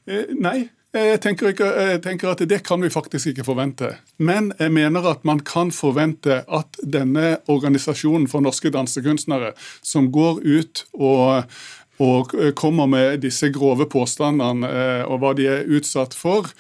Eh, 0.07 0.33
nei, 0.37 0.57
jeg 0.95 1.21
tenker, 1.25 1.51
ikke, 1.51 1.71
jeg 1.91 2.03
tenker, 2.05 2.33
at 2.33 2.43
det 2.49 2.61
kan 2.67 2.83
vi 2.85 2.93
faktisk 2.93 3.33
ikke 3.33 3.47
forvente. 3.47 3.95
Men 4.19 4.53
jeg 4.61 4.75
mener 4.75 5.09
at 5.11 5.25
man 5.27 5.43
kan 5.43 5.73
forvente 5.75 6.43
at 6.47 6.79
denne 6.83 7.39
organisasjonen 7.51 8.29
for 8.31 8.45
norske 8.45 8.71
dansekunstnere, 8.75 9.55
som 9.83 10.13
går 10.15 10.45
ut 10.45 10.85
og, 10.95 11.51
og 12.05 12.37
kommer 12.59 12.91
med 12.91 13.25
disse 13.25 13.51
grove 13.55 13.89
påstandene 13.91 14.71
eh, 14.71 15.03
og 15.09 15.19
hva 15.25 15.35
de 15.35 15.51
er 15.51 15.67
utsatt 15.67 16.15
for, 16.15 16.53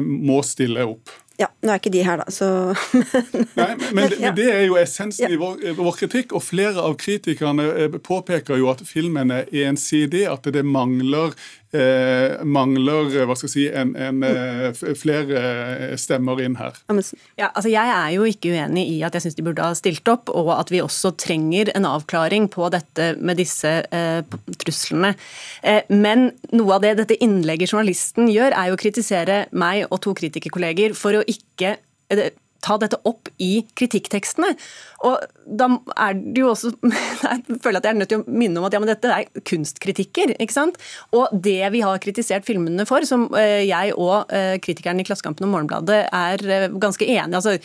må 0.00 0.42
stille 0.46 0.84
opp. 0.86 1.10
Ja, 1.40 1.46
nå 1.64 1.72
er 1.72 1.80
ikke 1.80 1.92
de 1.94 2.02
her, 2.04 2.20
da, 2.20 2.26
så 2.32 2.46
Nei, 3.56 3.70
men, 3.96 4.12
men, 4.12 4.34
det 4.36 4.48
er 4.52 4.66
jo 4.66 4.76
essensen 4.76 5.32
i 5.32 5.38
vår, 5.40 5.62
vår, 5.78 5.94
kritikk, 6.02 6.34
og 6.36 6.44
flere 6.44 6.82
av 6.84 6.98
kritikerne 7.00 7.64
eh, 7.72 7.96
påpeker 7.96 8.60
jo 8.60 8.68
at 8.72 8.82
filmen 8.84 9.32
er 9.32 9.48
ensidig, 9.64 10.26
at 10.28 10.44
det 10.52 10.66
mangler 10.68 11.32
eh, 11.76 12.40
mangler 12.44 13.10
hva 13.26 13.36
skal 13.38 13.48
jeg 13.48 13.52
si, 13.52 13.66
en, 13.70 13.92
en, 13.98 14.24
eh, 14.26 14.82
flere 14.98 15.96
stemmer 16.00 16.42
inn 16.44 16.56
her. 16.60 16.76
Ja, 17.38 17.50
altså 17.50 17.70
jeg 17.72 17.94
er 17.94 18.10
jo 18.16 18.26
ikke 18.28 18.52
uenig 18.54 18.86
i 18.92 18.98
at 19.06 19.16
jeg 19.16 19.26
syns 19.26 19.38
de 19.38 19.46
burde 19.46 19.64
ha 19.64 19.76
stilt 19.78 20.08
opp, 20.10 20.32
og 20.32 20.52
at 20.56 20.72
vi 20.72 20.82
også 20.82 21.14
trenger 21.20 21.72
en 21.76 21.88
avklaring 21.88 22.50
på 22.52 22.68
dette 22.74 23.12
med 23.20 23.40
disse 23.40 23.76
eh, 23.86 24.20
truslene. 24.60 25.14
Eh, 25.62 25.82
men 25.92 26.30
noe 26.54 26.76
av 26.76 26.84
det 26.84 26.96
dette 27.02 27.18
innlegget 27.22 27.74
journalisten 27.74 28.30
gjør, 28.30 28.54
er 28.56 28.70
jo 28.70 28.78
å 28.78 28.80
kritisere 28.80 29.42
meg 29.52 29.86
og 29.88 30.02
to 30.04 30.14
kritikerkolleger 30.18 30.96
for 30.98 31.18
å 31.18 31.26
ikke 31.30 31.76
eh, 32.10 32.30
ta 32.64 32.76
dette 32.80 32.98
opp 33.08 33.30
i 33.42 33.64
kritikktekstene. 33.78 34.52
Og 35.08 35.24
da 35.46 35.68
er 35.96 36.18
det 36.20 36.42
jo 36.42 36.50
også 36.52 36.72
Jeg 36.90 37.58
føler 37.62 37.80
at 37.80 37.86
jeg 37.86 37.94
er 37.94 37.98
nødt 38.00 38.12
til 38.12 38.22
å 38.22 38.26
minne 38.40 38.60
om 38.60 38.66
at 38.68 38.74
ja, 38.74 38.80
men 38.82 38.90
dette 38.90 39.12
er 39.14 39.42
kunstkritikker. 39.48 40.34
ikke 40.38 40.56
sant? 40.56 40.80
Og 41.16 41.32
det 41.32 41.60
vi 41.74 41.82
har 41.84 42.00
kritisert 42.02 42.46
filmene 42.48 42.86
for, 42.88 43.04
som 43.08 43.28
eh, 43.38 43.66
jeg 43.68 43.94
og 43.96 44.32
eh, 44.34 44.56
kritikeren 44.62 45.00
i 45.02 45.06
Klassekampen 45.06 45.48
og 45.48 45.54
Morgenbladet 45.54 46.02
er 46.06 46.46
eh, 46.46 46.68
ganske 46.80 47.06
enige, 47.06 47.40
altså 47.40 47.56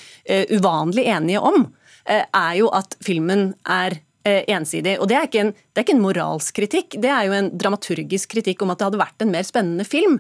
uvanlig 0.56 1.06
enige 1.10 1.42
om, 1.44 1.68
er 2.06 2.54
jo 2.60 2.68
at 2.76 2.94
filmen 3.04 3.54
er 3.72 3.96
ensidig. 4.26 4.96
Og 4.98 5.10
det 5.10 5.18
er, 5.20 5.28
en, 5.42 5.52
det 5.54 5.78
er, 5.78 5.84
ikke 5.86 5.94
en, 5.94 6.02
moralsk 6.02 6.56
kritikk, 6.58 6.96
det 7.02 7.12
er 7.14 7.28
jo 7.28 7.36
en 7.38 7.52
dramaturgisk 7.54 8.32
kritikk 8.34 8.64
om 8.66 8.72
at 8.74 8.80
det 8.82 8.88
hadde 8.88 9.02
vært 9.02 9.22
en 9.22 9.34
mer 9.34 9.46
spennende 9.46 9.86
film. 9.86 10.16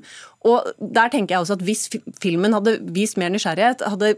Og 0.45 0.68
der 0.78 1.10
tenker 1.10 1.36
jeg 1.36 1.45
også 1.45 1.58
at 1.58 1.64
Hvis 1.66 1.88
filmen 2.22 2.53
hadde 2.53 2.78
vist 2.93 3.18
mer 3.18 3.34
nysgjerrighet, 3.34 3.82
hadde 3.82 4.14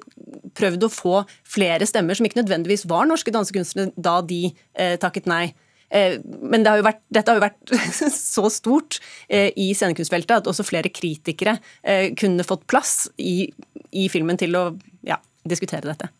prøvd 0.58 0.88
å 0.88 0.92
få 0.92 1.22
flere 1.48 1.88
stemmer 1.88 2.18
som 2.18 2.28
ikke 2.28 2.42
nødvendigvis 2.42 2.88
var 2.90 3.08
norske 3.08 3.32
dansekunstnere 3.32 3.94
da 3.96 4.20
de 4.26 4.50
eh, 4.76 4.98
takket 5.00 5.30
nei. 5.30 5.54
Eh, 5.90 6.18
men 6.24 6.66
det 6.66 6.74
har 6.74 6.84
vært, 6.84 7.02
dette 7.14 7.32
har 7.32 7.40
jo 7.40 7.46
vært 7.46 7.76
så 8.12 8.52
stort 8.52 9.00
eh, 9.32 9.54
i 9.56 9.72
scenekunstfeltet 9.78 10.42
at 10.42 10.52
også 10.52 10.66
flere 10.68 10.92
kritikere 10.92 11.58
eh, 11.84 12.12
kunne 12.18 12.46
fått 12.48 12.68
plass 12.70 13.08
i, 13.16 13.48
i 13.96 14.08
filmen 14.12 14.40
til 14.40 14.58
å 14.60 14.70
ja, 15.08 15.20
diskutere 15.48 15.88
dette. 15.88 16.12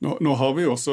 Nå, 0.00 0.12
nå, 0.22 0.34
har 0.38 0.52
vi 0.54 0.62
jo 0.62 0.76
også 0.76 0.92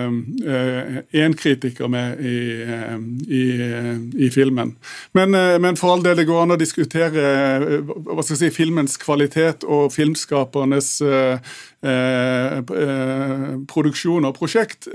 én 0.00 0.14
eh, 0.48 1.02
eh 1.20 1.34
kritiker 1.36 1.88
med 1.92 2.20
i, 2.24 2.62
eh, 2.64 2.94
i, 3.28 3.42
eh, 3.60 3.98
i 4.24 4.30
filmen. 4.32 4.76
Men, 5.12 5.34
eh, 5.34 5.58
men, 5.60 5.76
for 5.76 5.92
all 5.92 6.02
del, 6.02 6.16
det 6.16 6.24
går 6.30 6.42
an 6.42 6.54
å 6.54 6.56
diskutere 6.56 7.82
hva 7.82 8.22
skal 8.24 8.38
jeg 8.38 8.40
si, 8.40 8.50
filmens 8.56 8.96
kvalitet 8.96 9.66
og 9.68 9.92
filmskapernes 9.92 10.88
eh, 11.04 11.52
produksjon 13.68 14.24
og 14.24 14.36
prosjekt. 14.38 14.88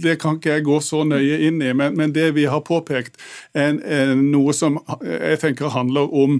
det 0.00 0.14
kan 0.20 0.36
ikke 0.36 0.52
jeg 0.54 0.64
gå 0.64 0.78
så 0.80 1.02
nøye 1.04 1.40
inn 1.48 1.60
i, 1.62 1.72
men, 1.76 1.96
men 1.96 2.12
det 2.12 2.30
vi 2.34 2.44
har 2.48 2.62
påpekt, 2.64 3.18
er 3.52 4.14
noe 4.14 4.52
som 4.56 4.78
jeg 5.02 5.40
tenker 5.42 5.74
handler 5.74 6.12
om 6.12 6.38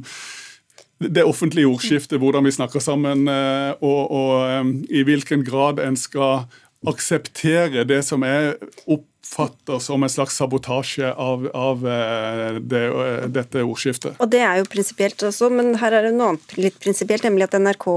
det 1.01 1.25
offentlige 1.25 1.69
ordskiftet, 1.69 2.21
hvordan 2.21 2.45
vi 2.45 2.53
snakker 2.53 2.83
sammen, 2.85 3.29
eh, 3.29 3.71
og, 3.81 4.11
og 4.13 4.91
i 4.93 5.05
hvilken 5.07 5.45
grad 5.47 5.81
en 5.81 5.97
skal 5.97 6.45
akseptere 6.87 7.85
det 7.89 8.01
som 8.05 8.25
jeg 8.25 8.55
oppfatter 8.89 9.81
som 9.85 10.03
en 10.05 10.13
slags 10.13 10.37
sabotasje 10.41 11.11
av, 11.13 11.47
av 11.57 11.87
eh, 11.89 12.59
det, 12.61 12.83
eh, 12.89 13.29
dette 13.33 13.65
ordskiftet. 13.65 14.19
Og 14.21 14.29
Det 14.33 14.43
er 14.45 14.61
jo 14.61 14.69
prinsipielt 14.73 15.25
også, 15.29 15.51
men 15.53 15.73
her 15.81 15.97
er 15.97 16.09
det 16.09 16.15
noe 16.17 16.35
annet 16.35 16.57
litt 16.61 16.77
prinsipielt, 16.83 17.25
nemlig 17.25 17.49
at 17.49 17.57
NRK, 17.61 17.89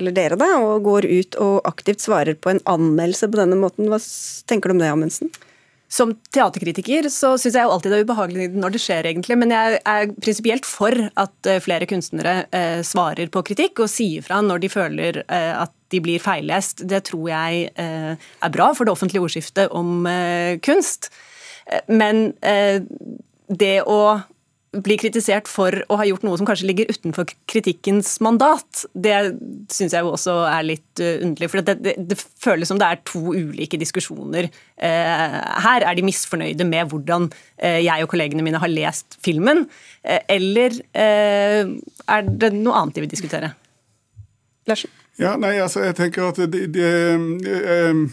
eller 0.00 0.16
dere 0.16 0.38
da, 0.40 0.50
går 0.82 1.06
ut 1.06 1.38
og 1.42 1.60
aktivt 1.70 2.02
svarer 2.02 2.38
på 2.38 2.54
en 2.54 2.62
anmeldelse 2.70 3.30
på 3.30 3.42
denne 3.42 3.58
måten. 3.62 3.90
Hva 3.90 4.02
tenker 4.50 4.70
du 4.70 4.78
om 4.78 4.82
det, 4.82 4.90
Amundsen? 4.90 5.30
Som 5.90 6.12
teaterkritiker 6.30 7.08
så 7.10 7.32
syns 7.40 7.56
jeg 7.58 7.66
jo 7.66 7.72
alltid 7.74 7.90
det 7.90 7.98
er 7.98 8.06
ubehagelig 8.06 8.44
når 8.54 8.74
det 8.76 8.82
skjer, 8.84 9.08
egentlig. 9.10 9.36
Men 9.40 9.50
jeg 9.54 9.80
er 9.82 10.12
prinsipielt 10.22 10.68
for 10.68 10.94
at 11.18 11.50
eh, 11.50 11.58
flere 11.64 11.88
kunstnere 11.90 12.34
eh, 12.54 12.78
svarer 12.86 13.32
på 13.34 13.42
kritikk 13.48 13.82
og 13.82 13.90
sier 13.90 14.22
fra 14.22 14.38
når 14.46 14.62
de 14.62 14.70
føler 14.70 15.22
eh, 15.24 15.52
at 15.58 15.74
de 15.90 16.00
blir 16.04 16.22
feillest. 16.22 16.84
Det 16.86 17.02
tror 17.10 17.26
jeg 17.32 17.72
eh, 17.74 18.12
er 18.14 18.54
bra 18.54 18.70
for 18.76 18.86
det 18.86 18.94
offentlige 18.94 19.26
ordskiftet 19.26 19.74
om 19.74 20.06
eh, 20.06 20.60
kunst. 20.62 21.10
Eh, 21.66 21.82
men 21.90 22.28
det 23.50 23.76
å 23.82 24.00
blir 24.70 25.00
kritisert 25.02 25.48
for 25.50 25.74
å 25.90 25.96
ha 25.98 26.04
gjort 26.06 26.22
noe 26.22 26.38
som 26.38 26.46
kanskje 26.46 26.68
ligger 26.68 26.90
utenfor 26.92 27.32
kritikkens 27.50 28.12
mandat, 28.22 28.84
det 28.94 29.16
syns 29.72 29.96
jeg 29.96 30.06
jo 30.06 30.12
også 30.14 30.36
er 30.46 30.66
litt 30.68 31.02
uh, 31.02 31.24
underlig. 31.26 31.50
For 31.50 31.66
det, 31.66 31.74
det, 31.82 31.94
det, 32.12 32.18
føles 32.40 32.70
som 32.70 32.78
det 32.78 32.86
er 32.86 33.02
to 33.08 33.34
ulike 33.34 33.80
diskusjoner 33.80 34.46
eh, 34.46 35.36
her. 35.64 35.84
Er 35.84 35.98
de 35.98 36.06
misfornøyde 36.06 36.66
med 36.68 36.92
hvordan 36.92 37.28
eh, 37.58 37.80
jeg 37.82 38.06
og 38.06 38.12
kollegene 38.12 38.44
mine 38.46 38.62
har 38.62 38.70
lest 38.70 39.18
filmen, 39.24 39.66
eller 40.00 40.78
er 40.94 42.24
det 42.24 42.52
noe 42.54 42.78
annet 42.78 42.96
de 42.96 43.04
vil 43.04 43.12
diskutere? 43.12 43.52
Larsen? 44.70 44.92
Ja, 45.20 45.34
nei, 45.36 45.56
altså, 45.60 45.82
jeg 45.84 45.98
tenker 45.98 46.30
at 46.30 46.38
det, 46.40 46.62
det, 46.72 46.72
de 46.72 48.06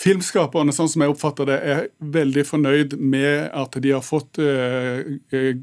Filmskaperne, 0.00 0.72
sånn 0.72 0.88
som 0.88 1.04
jeg 1.04 1.12
oppfatter 1.12 1.50
det, 1.50 1.58
er 1.60 1.82
veldig 2.00 2.44
fornøyd 2.48 2.96
med 3.00 3.50
at 3.56 3.76
de 3.84 3.92
har 3.92 4.04
fått 4.04 4.40
uh, 4.40 5.02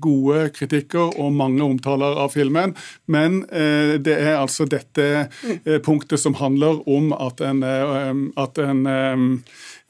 gode 0.04 0.48
kritikker 0.56 1.18
og 1.18 1.34
mange 1.38 1.66
omtaler 1.66 2.20
av 2.22 2.36
filmen. 2.36 2.76
Men 3.10 3.42
uh, 3.50 3.98
det 3.98 4.18
er 4.18 4.38
altså 4.38 4.68
dette 4.70 5.28
punktet 5.86 6.22
som 6.22 6.38
handler 6.38 6.84
om 6.90 7.10
at 7.16 7.42
en, 7.46 7.64
at 8.38 8.62
en 8.62 8.86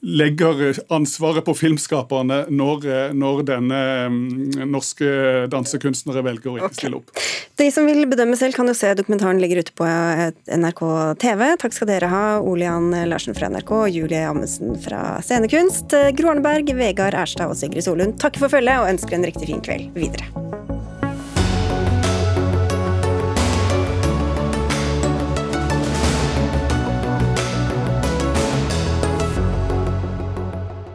legger 0.02 0.78
ansvaret 0.94 1.46
på 1.46 1.54
filmskaperne 1.58 2.44
når, 2.54 2.86
når 3.18 3.42
denne 3.48 3.80
mm, 4.14 4.68
norske 4.70 5.10
dansekunstnere 5.50 6.22
velger 6.26 6.52
å 6.52 6.58
ikke 6.60 6.78
stille 6.78 7.00
opp. 7.00 7.24
De 7.58 7.70
som 7.74 7.90
vil 7.90 8.06
bedømme 8.10 8.38
selv, 8.38 8.54
kan 8.54 8.70
jo 8.70 8.76
se 8.78 8.94
dokumentaren 8.98 9.42
ligger 9.42 9.64
ute 9.66 9.74
på 9.78 9.88
NRK 9.88 10.84
TV. 11.24 11.44
Takk 11.64 11.74
skal 11.74 11.90
dere 11.90 12.12
ha, 12.12 12.24
Olian 12.46 12.92
Larsen 13.10 13.38
fra 13.38 13.50
NRK 13.50 13.74
og 13.80 13.90
Julie 13.90 14.22
Amundsen 14.30 14.78
fra 14.86 15.18
Scenekunst. 15.26 15.98
Gro 16.20 16.36
Arneberg, 16.36 16.70
Vegard 16.78 17.18
Erstad 17.18 17.50
og 17.50 17.58
Sigrid 17.58 17.90
Solund 17.90 18.20
takker 18.22 18.46
for 18.46 18.60
følget 18.60 18.84
og 18.84 18.94
ønsker 18.94 19.18
en 19.18 19.32
riktig 19.32 19.50
fin 19.50 19.64
kveld 19.66 19.90
videre. 19.98 20.30